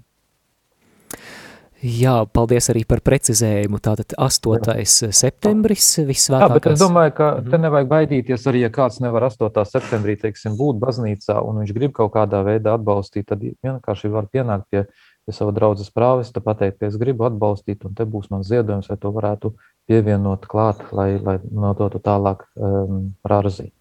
Jā, 1.81 2.13
paldies 2.29 2.67
arī 2.69 2.83
par 2.85 2.99
precizējumu. 3.01 3.79
Tātad 3.81 4.13
8. 4.13 4.67
Jā. 4.77 5.11
septembris 5.17 5.87
visvētākās. 6.05 6.51
Jā, 6.51 6.57
bet 6.59 6.67
es 6.69 6.81
domāju, 6.81 7.13
ka 7.17 7.29
te 7.39 7.55
mhm. 7.55 7.63
nevajag 7.65 7.89
baidīties 7.89 8.45
arī, 8.51 8.61
ja 8.67 8.69
kāds 8.73 8.99
nevar 9.01 9.25
8. 9.31 9.49
septembrī, 9.65 10.17
teiksim, 10.21 10.59
būt 10.59 10.77
baznīcā 10.83 11.39
un 11.41 11.63
viņš 11.63 11.73
grib 11.77 11.95
kaut 11.97 12.13
kādā 12.13 12.43
veidā 12.45 12.75
atbalstīt, 12.77 13.31
tad 13.33 13.41
vienkārši 13.41 14.13
var 14.13 14.29
pienākt 14.29 14.69
pie, 14.69 14.85
pie 15.25 15.33
sava 15.33 15.55
draudzes 15.57 15.89
prāvesta, 15.89 16.43
pateikt, 16.45 16.77
ka 16.77 16.91
es 16.91 17.01
gribu 17.01 17.25
atbalstīt 17.25 17.87
un 17.89 17.97
te 17.97 18.05
būs 18.05 18.29
man 18.29 18.45
ziedojums, 18.45 18.91
vai 18.93 19.01
to 19.01 19.13
varētu 19.17 19.55
pievienot 19.89 20.45
klāt, 20.51 20.85
lai, 20.93 21.15
lai 21.17 21.39
nodotu 21.49 21.97
tālāk 21.97 22.45
um, 22.61 23.07
rārzī. 23.25 23.71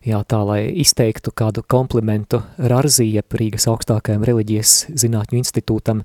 Jā, 0.00 0.22
tā 0.24 0.38
lai 0.48 0.60
izteiktu 0.80 1.32
kādu 1.36 1.60
komplimentu 1.68 2.38
Rārzī, 2.56 3.10
jeb 3.12 3.36
Rīgas 3.36 3.66
augstākajam 3.68 4.24
reliģijas 4.24 4.72
zinātņu 4.96 5.36
institūtam, 5.42 6.00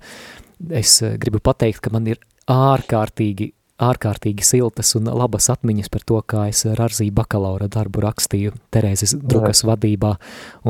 es 0.69 1.01
eh, 1.01 1.17
gribu 1.21 1.41
pateikt, 1.43 1.81
ka 1.83 1.93
man 1.93 2.07
ir 2.07 2.19
ārkārtīgi 2.51 3.51
ārkārtīgi 3.81 4.45
siltas 4.45 4.93
un 4.95 5.09
labas 5.11 5.49
atmiņas 5.51 5.89
par 5.91 6.03
to, 6.07 6.19
kā 6.23 6.45
es 6.47 6.63
Rarzīju 6.65 7.11
bakalaura 7.15 7.67
darbu 7.71 8.05
rakstīju 8.05 8.53
Terēzes 8.71 9.17
drukas 9.19 9.63
Jā. 9.63 9.69
vadībā, 9.73 10.13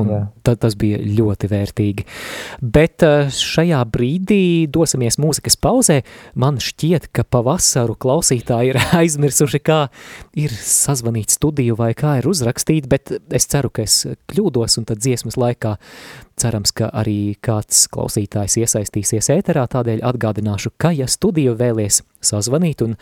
un 0.02 0.10
Jā. 0.10 0.22
tad 0.48 0.64
tas 0.64 0.78
bija 0.80 0.98
ļoti 0.98 1.50
vērtīgi. 1.52 2.06
Bet 2.62 3.06
eh, 3.06 3.30
šajā 3.30 3.84
brīdī 3.94 4.66
dosimies 4.74 5.20
mūzikas 5.22 5.60
pauzē. 5.62 6.00
Man 6.34 6.58
šķiet, 6.64 7.12
ka 7.14 7.28
pavasaru 7.30 7.94
klausītāji 8.02 8.74
ir 8.74 8.82
aizmirsuši, 9.02 9.62
kā 9.62 9.80
ir 10.42 10.56
sazvanīt 10.58 11.36
studiju 11.38 11.78
vai 11.78 11.94
kā 11.98 12.18
ir 12.22 12.30
uzrakstīt, 12.32 12.90
bet 12.90 13.14
es 13.30 13.46
ceru, 13.52 13.70
ka 13.70 13.86
es 13.86 14.02
kļūdos, 14.32 14.80
un 14.82 14.90
tad 14.90 15.06
dziesmas 15.06 15.38
laikā 15.38 15.76
cerams, 16.42 16.74
ka 16.76 16.90
arī 16.90 17.36
kāds 17.44 17.86
klausītājs 17.94 18.58
iesaistīsies 18.64 19.30
ēterā, 19.38 19.68
tādēļ 19.72 20.04
atgādināšu, 20.10 20.74
ka 20.82 20.92
ja 20.96 21.08
studiju 21.10 21.56
vēlies 21.60 22.02
sazvanīt 22.26 22.84
un 22.86 22.98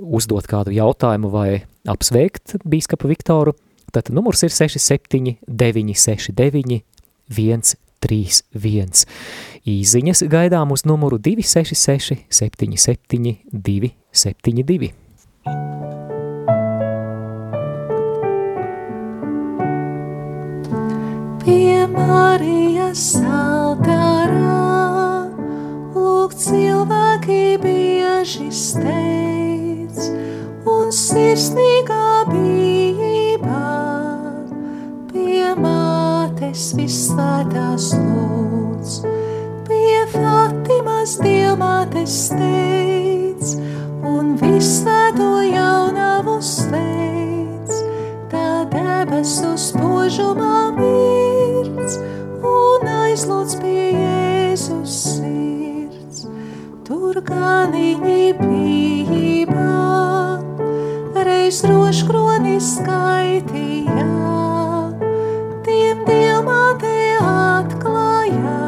uzdot 0.00 0.48
kādu 0.50 0.74
jautājumu 0.74 1.30
vai 1.32 1.48
apsveikt 1.90 2.56
bīskapu 2.64 3.10
Viktoru, 3.10 3.54
tad 3.94 4.10
numurs 4.14 4.42
ir 4.46 4.54
67 4.54 5.36
969 5.46 6.82
131. 8.04 9.06
Īziņas 9.64 10.24
gaidām 10.28 10.74
uz 10.74 10.84
numuru 10.88 11.18
266 11.18 12.26
77 12.28 13.38
272. 13.52 14.92
Pie 21.44 21.86
Marijas 21.92 23.06
altāra 23.20 25.13
bieži 28.24 28.46
steidz 28.56 30.06
un 30.64 30.88
sirsnīgā 30.88 32.24
bijībā 32.30 33.64
pie 35.10 35.50
mātes 35.60 36.62
visvētās 36.78 37.90
lūdz, 37.92 38.94
pie 39.68 39.98
Fatimas 40.14 41.18
dievmātes 41.20 42.16
steidz 42.30 43.58
un 44.00 44.32
visvēto 44.40 45.28
jaunavu 45.44 46.38
steidz, 46.40 47.84
tā 48.32 48.64
debesu 48.72 49.52
spožumā 49.68 50.72
mirds 50.80 52.00
un 52.40 52.88
aizlūdz 53.04 53.60
ganiņi 57.22 58.22
bija, 58.40 59.66
reiz 61.26 61.60
roškroni 61.68 62.56
skaitījā, 62.58 64.06
tiem 65.66 66.00
dievmāte 66.08 66.94
atklājā, 67.22 68.64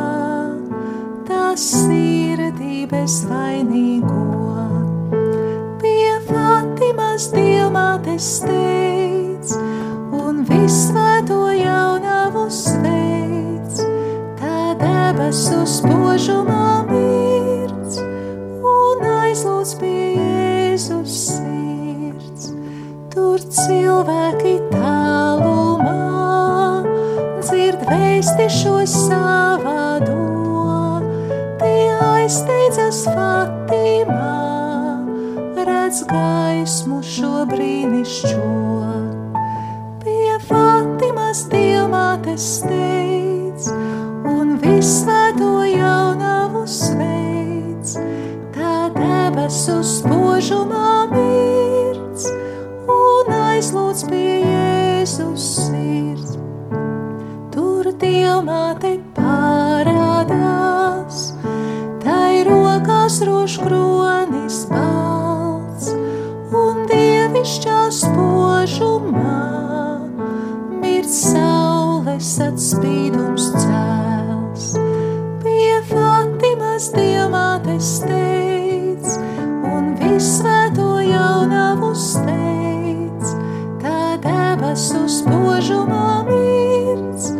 tās 1.26 1.64
bezvainīgo. 2.92 4.22
Pie 5.82 6.14
Fatimas 6.28 7.30
dievmātes 7.34 8.30
steidz 8.38 9.56
un 10.14 10.44
visvēto 10.46 11.48
jaunavu 11.50 12.46
sveic, 12.62 13.82
tā 14.38 14.76
debesu 14.84 15.64
un 15.66 16.85
aizlūdz 19.36 19.72
pie 19.76 20.04
Jēzus 20.16 21.14
sirds. 21.28 22.46
Tur 23.12 23.42
cilvēki 23.52 24.54
tālumā 24.70 25.96
dzird 27.42 27.84
vēsti 27.84 28.46
šo 28.48 28.78
savādu 28.88 30.16
steidzas 32.26 33.04
Fatimā, 33.06 34.32
redz 35.68 36.00
gaismu 36.10 36.98
šo 37.06 37.44
brīnišķo. 37.52 38.48
Pie 40.02 40.32
Fatimas 40.48 41.44
dievmātes 41.52 42.48
steidz 42.56 43.68
un 44.26 44.56
visvēto 44.64 45.52
jaunavu 45.70 46.64
sveic, 46.66 47.94
debesu 49.36 49.82
spožumā 49.84 51.12
mirdz 51.12 52.24
un 52.88 53.32
aizlūdz 53.36 54.04
pie 54.08 54.36
Jēzus 54.40 55.44
sirds. 55.66 56.38
Tur 57.52 57.90
dievmāte 58.00 58.94
rokās 62.48 63.18
rožkronis 63.28 64.62
balts 64.70 65.90
un 66.56 66.86
dievišķā 66.88 67.80
spožumā 67.98 69.34
mirt 70.80 71.12
saules 71.12 72.30
atspīdums 72.46 73.50
cēls. 73.58 74.72
Pie 75.44 75.76
Fatimas 75.92 76.88
diamātes 76.96 77.92
steidz 78.00 78.35
debesu 84.76 85.08
spožumā 85.08 86.28
mirts 86.28 87.30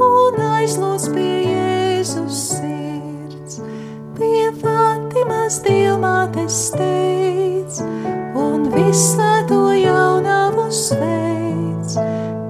un 0.00 0.38
aizlūdz 0.40 1.04
pie 1.12 1.34
Jēzus 1.44 2.38
pie 4.16 4.48
Fatimas 4.62 5.60
dievmātes 5.66 6.56
steidz 6.70 7.82
un 8.32 8.70
visvēto 8.72 9.60
jaunavu 9.76 10.70
sveic. 10.72 12.00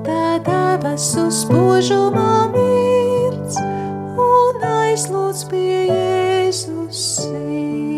Tā 0.07 0.39
debesu 0.47 1.27
spožumā 1.35 2.47
mirds 2.55 3.59
un 3.59 4.67
aizlūdz 4.71 5.47
pie 5.51 5.87
Jēzus 5.91 7.07
sirds. 7.19 7.98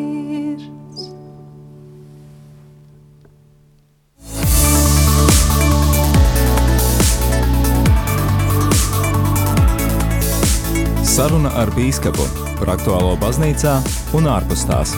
Saruna 11.20 11.50
ar 11.52 11.68
bīskapu 11.76 12.24
par 12.56 12.70
aktuālo 12.72 13.10
baznīcā 13.20 13.74
un 14.16 14.24
ārpus 14.32 14.62
tās. 14.64 14.94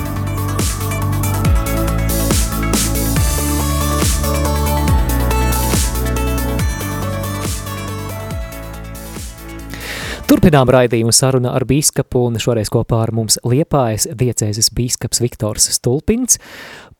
Turpinām 10.30 10.70
raidījumu 10.70 11.10
sarunu 11.10 11.50
ar 11.50 11.66
bīskapu 11.66 12.28
un 12.28 12.38
šoreiz 12.38 12.70
kopā 12.70 13.02
ar 13.02 13.16
mums 13.18 13.42
liepājas 13.42 14.06
diecēzes 14.14 14.70
bīskaps 14.78 15.26
Viktors 15.26 15.72
Stulpins. 15.74 16.38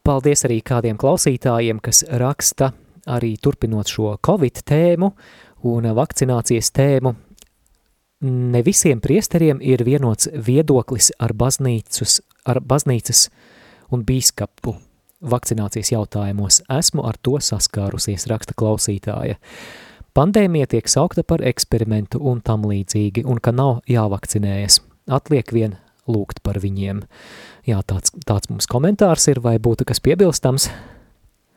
Paldies 0.03 0.49
arī 0.51 0.64
kādiem 0.66 0.99
klausītājiem, 0.99 1.79
kas 1.79 2.03
raksta 2.11 2.75
arī 3.07 3.37
turpinot 3.39 3.87
šo 3.87 4.16
Covid 4.18 4.64
tēmu 4.66 5.14
un 5.70 5.95
vakcinācijas 5.95 6.75
tēmu 6.75 7.20
ne 8.23 8.62
visiem 8.62 9.01
priesteriem 9.01 9.61
ir 9.61 9.83
vienots 9.85 10.29
viedoklis 10.47 11.11
ar, 11.18 11.35
baznīcus, 11.35 12.20
ar 12.47 12.62
baznīcas 12.62 13.27
un 13.93 14.05
bīskapu 14.07 14.77
vakcinācijas 15.23 15.93
jautājumos. 15.93 16.62
Esmu 16.70 17.05
ar 17.07 17.18
to 17.23 17.39
saskārusies, 17.43 18.27
raksta 18.31 18.55
klausītāja. 18.59 19.39
Pandēmija 20.14 20.68
tiek 20.75 20.89
saukta 20.91 21.25
par 21.25 21.43
eksperimentu 21.47 22.20
un 22.20 22.43
tam 22.45 22.66
līdzīgi, 22.68 23.25
un 23.25 23.41
ka 23.41 23.55
nav 23.55 23.81
jāvakcinējas. 23.91 24.83
Atliek 25.11 25.53
vien 25.55 25.79
lūgt 26.07 26.43
par 26.45 26.59
viņiem. 26.62 27.03
Jā, 27.66 27.81
tāds, 27.87 28.12
tāds 28.27 28.51
mums 28.51 28.68
komentārs 28.70 29.29
ir, 29.33 29.41
vai 29.41 29.57
būtu 29.62 29.87
kas 29.89 30.03
piebilstams? 30.05 30.68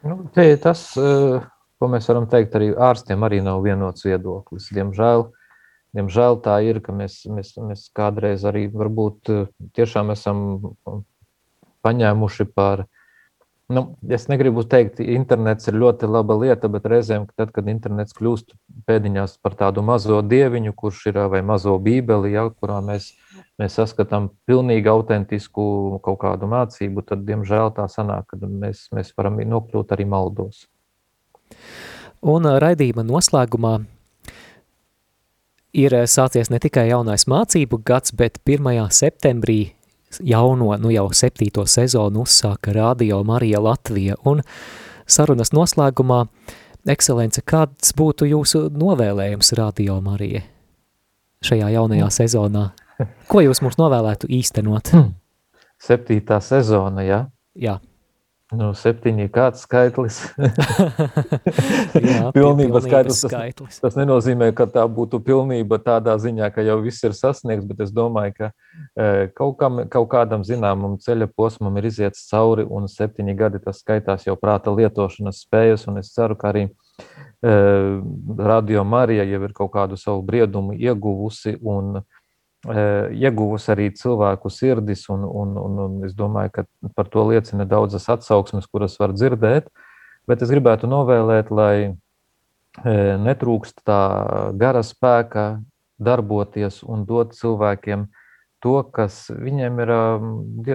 Nu, 0.05 0.21
te 0.33 0.45
tas, 0.61 0.87
eh, 0.97 1.41
ko 1.81 1.89
mēs 1.91 2.07
varam 2.09 2.29
teikt, 2.29 2.55
arī 2.55 2.71
ārstiem 2.73 3.25
arī 3.25 3.41
nav 3.43 3.63
vienots 3.65 4.05
viedoklis. 4.05 4.69
Diemžēl 4.77 5.25
uh, 5.25 5.44
Diemžēl 5.95 6.41
tā 6.43 6.57
ir, 6.67 6.81
ka 6.83 6.91
mēs, 6.95 7.21
mēs, 7.31 7.53
mēs 7.61 7.87
kādreiz 7.95 8.43
arī 8.47 8.65
varbūt 8.71 9.31
eh, 9.31 9.45
tiešām 9.77 10.11
esam 10.11 10.41
paņēmuši 11.85 12.47
par, 12.51 12.83
nu, 13.71 13.85
es 14.17 14.27
negribu 14.27 14.65
teikt, 14.67 14.99
internets 14.99 15.69
ir 15.71 15.77
ļoti 15.79 16.09
laba 16.11 16.35
lieta, 16.41 16.67
bet 16.73 16.89
reizēm, 16.91 17.29
tad, 17.39 17.53
kad 17.55 17.71
internets 17.71 18.17
kļūst 18.17 18.57
pēdiņās 18.89 19.37
par 19.45 19.55
tādu 19.61 19.85
mazo 19.87 20.19
dieviņu, 20.25 20.75
kurš 20.75 21.05
ir 21.13 21.21
vai 21.31 21.43
mazo 21.45 21.77
bībeli, 21.87 22.33
ja, 22.35 22.49
kurā 22.51 22.81
mēs, 22.83 23.13
mēs 23.61 23.79
saskatām 23.79 24.33
pilnīgi 24.49 24.91
autentisku 24.91 25.65
kaut 26.03 26.21
kādu 26.27 26.51
mācību, 26.51 27.07
tad, 27.07 27.23
diemžēl, 27.29 27.71
tā 27.77 27.87
sanāk, 27.91 28.33
ka 28.33 28.43
mēs, 28.43 28.89
mēs 28.91 29.15
varam 29.15 29.39
nokļūt 29.39 29.95
arī 29.95 30.11
maldos. 30.11 30.65
Un 32.25 32.47
raidījuma 32.59 33.05
noslēgumā 33.05 33.77
ir 35.75 35.95
eh, 35.95 36.07
sācies 36.09 36.49
ne 36.53 36.59
tikai 36.63 36.87
jaunais 36.89 37.27
mācību 37.29 37.81
gads, 37.85 38.15
bet 38.15 38.39
1. 38.47 38.87
septembrī 38.95 39.59
jauno, 40.23 40.71
nu 40.79 40.91
jau 40.93 41.09
septīto 41.13 41.65
sezonu 41.67 42.23
uzsāka 42.23 42.73
Radio 42.75 43.21
Marija 43.27 43.59
Latvija, 43.63 44.15
un 44.25 44.41
sarunas 45.07 45.51
noslēgumā, 45.55 46.25
ekscelence, 46.87 47.43
kāds 47.43 47.95
būtu 47.97 48.29
jūsu 48.31 48.67
novēlējums 48.73 49.53
Radio 49.59 49.99
Marija 50.01 50.45
šajā 51.45 51.69
jaunajā 51.75 52.07
mm. 52.07 52.15
sezonā? 52.15 52.65
Ko 53.29 53.43
jūs 53.43 53.61
mums 53.61 53.77
novēlētu 53.77 54.29
īstenot? 54.33 54.93
Septītā 55.85 56.39
sezona, 56.41 57.03
ja? 57.05 57.19
Jā. 57.59 57.77
Nu, 58.53 58.67
septiņi 58.77 59.25
kāds 59.33 59.63
skaitlis. 59.65 60.19
Jā, 61.97 62.29
pilnība 62.35 62.77
skaitlis. 62.83 63.23
Tas, 63.23 63.31
skaitlis. 63.31 63.79
Tas 63.81 63.95
nenozīmē, 63.97 64.51
ka 64.53 64.67
tā 64.69 64.83
būtu 64.85 65.17
pilnība 65.25 65.79
tādā 65.81 66.13
ziņā, 66.21 66.51
ka 66.53 66.61
jau 66.61 66.75
viss 66.83 67.01
ir 67.07 67.15
sasniegts, 67.17 67.65
bet 67.65 67.81
es 67.87 67.93
domāju, 67.95 68.35
ka 68.37 68.51
e, 68.51 69.31
kaut, 69.33 69.55
kam, 69.57 69.81
kaut 69.89 70.11
kādam 70.13 70.45
zināmam 70.45 70.99
ceļa 71.01 71.31
posmam 71.33 71.81
ir 71.81 71.89
iziets 71.89 72.27
cauri, 72.29 72.67
un 72.69 72.85
septiņi 72.91 73.33
gadi 73.39 73.63
tas 73.65 73.81
skaitās 73.81 74.27
jau 74.29 74.37
prāta 74.37 74.73
lietošanas 74.77 75.41
spējas, 75.47 75.87
un 75.89 76.03
es 76.03 76.13
ceru, 76.13 76.37
ka 76.37 76.53
arī 76.53 76.67
e, 76.69 77.55
Radio 78.45 78.85
Marija 78.85 79.25
jau 79.25 79.41
ir 79.41 79.57
kaut 79.57 79.73
kādu 79.73 79.97
savu 79.97 80.21
briedumu 80.27 80.77
ieguvusi, 80.77 81.57
un 81.65 81.97
ieguvusi 81.97 82.14
arī 83.69 83.91
cilvēku 83.93 84.49
sirdis, 84.49 85.05
un, 85.13 85.25
un, 85.25 85.57
un, 85.61 85.77
un 85.85 85.99
es 86.07 86.15
domāju, 86.17 86.51
ka 86.55 86.65
par 86.97 87.09
to 87.13 87.27
liecina 87.29 87.67
daudzas 87.69 88.09
atsauksmes, 88.09 88.67
kuras 88.71 88.97
var 88.99 89.13
dzirdēt. 89.13 89.69
Bet 90.25 90.41
es 90.41 90.49
gribētu 90.49 90.89
novēlēt, 90.89 91.51
lai 91.53 91.95
netrūkst 92.83 93.85
tā 93.87 94.01
gara 94.57 94.81
spēka 94.83 95.61
darboties 96.01 96.81
un 96.83 97.05
dot 97.07 97.35
cilvēkiem 97.37 98.07
to, 98.63 98.75
kas 98.91 99.29
viņiem 99.29 99.79
ir, 99.83 99.93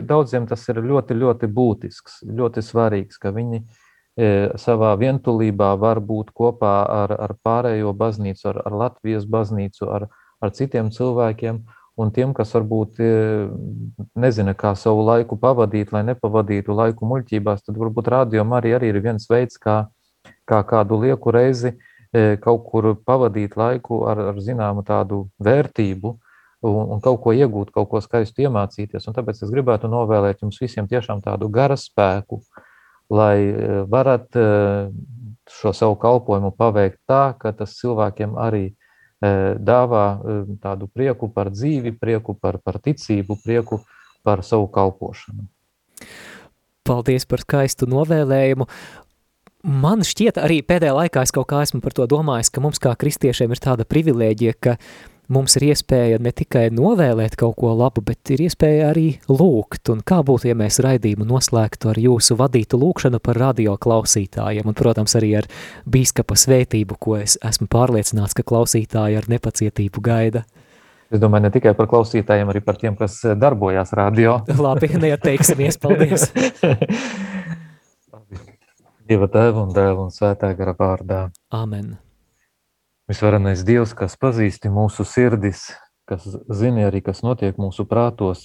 daudziem 0.07 0.47
tas 0.49 0.63
ir 0.71 0.81
ļoti, 0.81 1.17
ļoti 1.19 1.51
būtisks, 1.51 2.23
ļoti 2.25 2.63
svarīgs, 2.65 3.19
ka 3.21 3.35
viņi 3.35 3.65
savā 4.61 4.95
vientulībā 5.01 5.75
var 5.81 6.01
būt 6.01 6.31
kopā 6.37 6.77
ar, 7.03 7.15
ar 7.15 7.35
pārējo 7.45 7.93
baznīcu, 7.97 8.49
ar, 8.53 8.63
ar 8.67 8.77
Latvijas 8.85 9.27
baznīcu, 9.27 9.87
ar, 9.91 10.09
ar 10.41 10.55
citiem 10.57 10.91
cilvēkiem, 10.95 11.63
un 11.99 12.11
tiem, 12.15 12.33
kas 12.37 12.53
varbūt 12.55 13.01
e, 13.03 13.11
nezina, 14.19 14.55
kā 14.59 14.73
savu 14.79 15.03
laiku 15.07 15.39
pavadīt, 15.41 15.93
lai 15.95 16.05
nepavadītu 16.09 16.77
laiku 16.77 17.09
muļķībās, 17.11 17.65
tad 17.67 17.79
varbūt 17.81 18.11
rādījumā 18.15 18.61
arī, 18.61 18.75
arī 18.79 18.93
ir 18.93 19.01
viens 19.05 19.27
veids, 19.31 19.59
kā, 19.61 19.83
kā 20.49 20.63
kādu 20.69 21.01
lieku 21.03 21.35
reizi 21.35 21.75
e, 21.75 22.37
kaut 22.43 22.65
kur 22.71 22.93
pavadīt 23.05 23.57
laiku 23.61 24.05
ar, 24.11 24.23
ar 24.33 24.41
zināmu 24.41 24.85
tādu 24.87 25.27
vērtību, 25.43 26.17
un, 26.67 26.83
un 26.97 27.05
kaut 27.05 27.23
ko 27.25 27.35
iegūt, 27.37 27.73
kaut 27.75 27.91
ko 27.93 28.01
skaistu 28.05 28.47
iemācīties. 28.47 29.07
Un 29.09 29.17
tāpēc 29.17 29.45
es 29.45 29.53
gribētu 29.53 29.91
novēlēt 29.91 30.45
jums 30.45 30.61
visiem 30.61 30.89
tiešām 30.89 31.25
tādu 31.25 31.49
gara 31.53 31.79
spēku, 31.81 32.43
lai 33.11 33.37
eh, 33.49 33.81
varat 33.91 34.37
šo 35.51 35.73
savu 35.75 35.97
kalpojumu 36.01 36.53
paveikt 36.57 37.01
tā, 37.09 37.35
ka 37.39 37.53
tas 37.57 37.75
cilvēkiem 37.81 38.37
arī 38.39 38.71
dāvā 39.21 40.05
tādu 40.63 40.89
prieku 40.89 41.29
par 41.33 41.51
dzīvi, 41.53 41.93
prieku 42.01 42.35
par, 42.35 42.59
par 42.65 42.81
ticību, 42.81 43.37
prieku 43.45 43.83
par 44.25 44.45
savu 44.47 44.69
kalpošanu. 44.73 45.45
Paldies 46.89 47.27
par 47.29 47.45
skaistu 47.45 47.89
novēlējumu. 47.91 48.67
Man 49.61 50.01
šķiet, 50.07 50.41
arī 50.41 50.63
pēdējā 50.65 50.95
laikā 50.97 51.27
es 51.27 51.35
kaut 51.37 51.51
kā 51.51 51.61
esmu 51.67 51.83
par 51.85 51.93
to 51.93 52.07
domājis, 52.09 52.49
ka 52.49 52.63
mums 52.65 52.81
kā 52.81 52.95
kristiešiem 52.97 53.53
ir 53.53 53.61
tāda 53.61 53.85
privilēģija, 53.85 54.55
ka 54.57 54.79
mums 55.33 55.57
ir 55.59 55.69
iespēja 55.71 56.19
ne 56.23 56.33
tikai 56.35 56.67
novēlēt 56.75 57.37
kaut 57.41 57.57
ko 57.61 57.73
labu, 57.79 58.03
bet 58.05 58.33
ir 58.35 58.43
iespēja 58.47 58.91
arī 58.91 59.07
lūgt. 59.31 59.93
Un 59.95 60.03
kā 60.07 60.21
būtu, 60.27 60.51
ja 60.51 60.57
mēs 60.59 60.81
raidījumu 60.85 61.27
noslēgtu 61.29 61.93
ar 61.93 62.01
jūsu 62.01 62.37
vadītu 62.41 62.81
lūkšanu 62.81 63.23
par 63.23 63.39
radio 63.41 63.77
klausītājiem 63.81 64.69
un, 64.71 64.77
protams, 64.77 65.15
arī 65.19 65.37
ar 65.41 65.49
bīskapa 65.89 66.37
svētību, 66.39 66.99
ko 66.99 67.17
es 67.21 67.39
esmu 67.47 67.71
pārliecināts, 67.71 68.37
ka 68.37 68.47
klausītāji 68.47 69.21
ar 69.21 69.31
nepacietību 69.31 70.03
gaida. 70.05 70.45
Es 71.11 71.19
domāju, 71.19 71.49
ne 71.49 71.55
tikai 71.55 71.73
par 71.79 71.89
klausītājiem, 71.91 72.51
arī 72.53 72.61
par 72.63 72.79
tiem, 72.79 72.95
kas 72.99 73.19
darbojās 73.39 73.91
radio. 73.99 74.39
Labi, 74.67 74.93
neatteiksimies, 74.95 75.81
paldies. 75.83 76.31
Dieva 79.11 79.27
tēva 79.27 79.65
un 79.65 79.75
dēla 79.75 80.07
un 80.07 80.15
svētā 80.15 80.53
gara 80.55 80.77
vārdā. 80.79 81.25
Amen. 81.51 81.97
Visvarenais 83.11 83.65
Dievs, 83.67 83.91
kas 83.99 84.13
pazīsti 84.15 84.71
mūsu 84.71 85.03
sirdis, 85.03 85.65
kas 86.07 86.29
zina 86.55 86.85
arī, 86.87 87.01
kas 87.03 87.25
notiek 87.27 87.57
mūsu 87.59 87.83
prātos, 87.91 88.45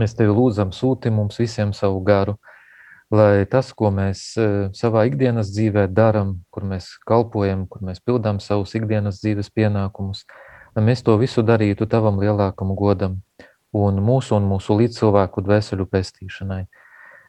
mēs 0.00 0.16
Tevi 0.16 0.32
lūdzam 0.32 0.72
sūti 0.72 1.12
mums 1.12 1.36
visiem 1.36 1.74
savu 1.76 2.00
garu, 2.06 2.38
lai 3.12 3.44
tas, 3.52 3.74
ko 3.76 3.90
mēs 3.92 4.22
e, 4.40 4.48
savā 4.72 5.04
ikdienas 5.10 5.52
dzīvē 5.52 5.90
daram, 5.92 6.38
kur 6.48 6.64
mēs 6.64 6.88
kalpojam, 7.04 7.68
kur 7.68 7.84
mēs 7.84 8.00
pildām 8.00 8.40
savus 8.40 8.72
ikdienas 8.80 9.20
dzīves 9.20 9.52
pienākumus, 9.52 10.24
lai 10.72 10.88
mēs 10.88 11.04
to 11.04 11.20
visu 11.20 11.44
darītu 11.44 11.84
Tavam 11.84 12.16
lielākam 12.24 12.72
godam 12.80 13.20
un 13.76 14.00
mūsu 14.00 14.38
un 14.40 14.48
mūsu 14.56 14.80
līdzcilvēku 14.80 15.44
dvēseļu 15.44 15.92
pestīšanai. 15.92 16.62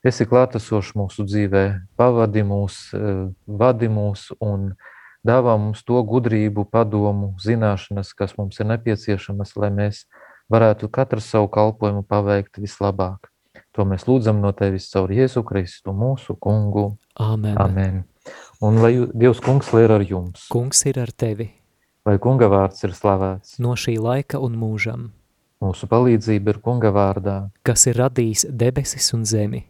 Esi 0.08 0.24
klātesošs 0.24 0.96
mūsu 0.96 1.28
dzīvē, 1.28 1.72
pavadi 2.00 2.48
mūs, 2.48 2.86
e, 2.96 3.18
vadi 3.48 3.92
mūs 3.92 4.30
un 4.40 4.70
vadi 4.72 4.96
dāvā 5.28 5.58
mums 5.60 5.84
to 5.88 6.00
gudrību, 6.08 6.66
padomu, 6.72 7.34
zināšanas, 7.44 8.14
kas 8.18 8.38
mums 8.40 8.60
ir 8.62 8.70
nepieciešamas, 8.72 9.56
lai 9.60 9.72
mēs 9.76 10.06
varētu 10.52 10.90
katru 10.94 11.24
savu 11.24 11.52
kalpojumu 11.52 12.06
paveikt 12.08 12.62
vislabāk. 12.64 13.30
To 13.78 13.86
mēs 13.86 14.08
lūdzam 14.10 14.40
no 14.42 14.50
Tevis 14.58 14.88
caur 14.90 15.12
Jēzu 15.14 15.44
Kristu, 15.46 15.94
mūsu 15.94 16.34
kungu. 16.42 16.96
Amen. 17.22 17.58
Amen. 17.62 18.02
Un 18.64 18.80
lai 18.82 18.94
Dievs 19.14 19.42
kungs 19.44 19.70
ir 19.78 19.94
ar 19.94 20.02
jums. 20.02 20.48
Kungs 20.50 20.82
ir 20.90 20.98
ar 21.04 21.12
tevi. 21.14 21.52
Lai 22.08 22.18
kunga 22.24 22.48
vārds 22.50 22.82
ir 22.88 22.96
slavēts. 22.96 23.58
No 23.62 23.76
šī 23.78 23.98
laika 24.02 24.42
un 24.42 24.56
mūžam. 24.58 25.10
Mūsu 25.62 25.90
palīdzība 25.90 26.54
ir 26.54 26.60
kunga 26.64 26.92
vārdā. 26.94 27.38
Kas 27.66 27.86
ir 27.90 27.98
radījis 28.02 28.48
debesis 28.50 29.10
un 29.18 29.26
zemi. 29.28 29.66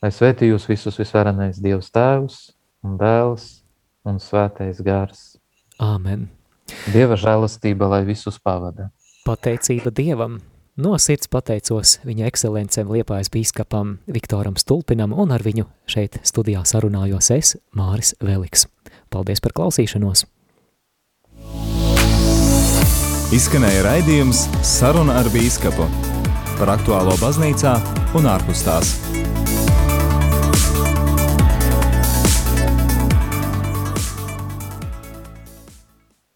Lai 0.00 0.12
svētī 0.14 0.48
jūs 0.48 0.64
visus 0.68 0.96
visvarenais 1.00 1.60
Dievs 1.60 1.90
tēvs 1.92 2.38
un 2.86 2.96
dēls 3.00 3.59
un 4.06 4.20
svētais 4.22 4.80
gars. 4.84 5.36
Āmen. 5.80 6.28
Dieva 6.92 7.18
žēlastība, 7.18 7.88
lai 7.90 8.04
visus 8.08 8.38
pavada. 8.42 8.90
Pateicība 9.26 9.92
Dievam! 9.94 10.38
No 10.80 10.94
sirds 11.02 11.28
pateicos 11.28 11.98
viņa 12.08 12.28
ekscelencēm 12.30 12.88
Liepājas 12.94 13.28
bīskapam 13.32 13.98
Viktoram 14.08 14.56
Stulpinam 14.56 15.12
un 15.12 15.34
ar 15.34 15.44
viņu 15.44 15.66
šeit 15.90 16.20
studijā 16.24 16.62
sarunājos 16.64 17.28
es, 17.34 17.56
Māris 17.76 18.14
Veliks. 18.22 18.64
Paldies 19.12 19.42
par 19.44 19.52
klausīšanos! 19.58 20.24
Izskanēja 23.36 23.84
raidījums 23.86 24.46
Saruna 24.66 25.20
ar 25.20 25.28
bīskapu 25.34 25.86
par 26.56 26.74
aktuālo 26.78 27.14
baznīcā 27.20 27.76
un 28.18 28.26
ārpus 28.30 28.64
tās. 28.66 28.96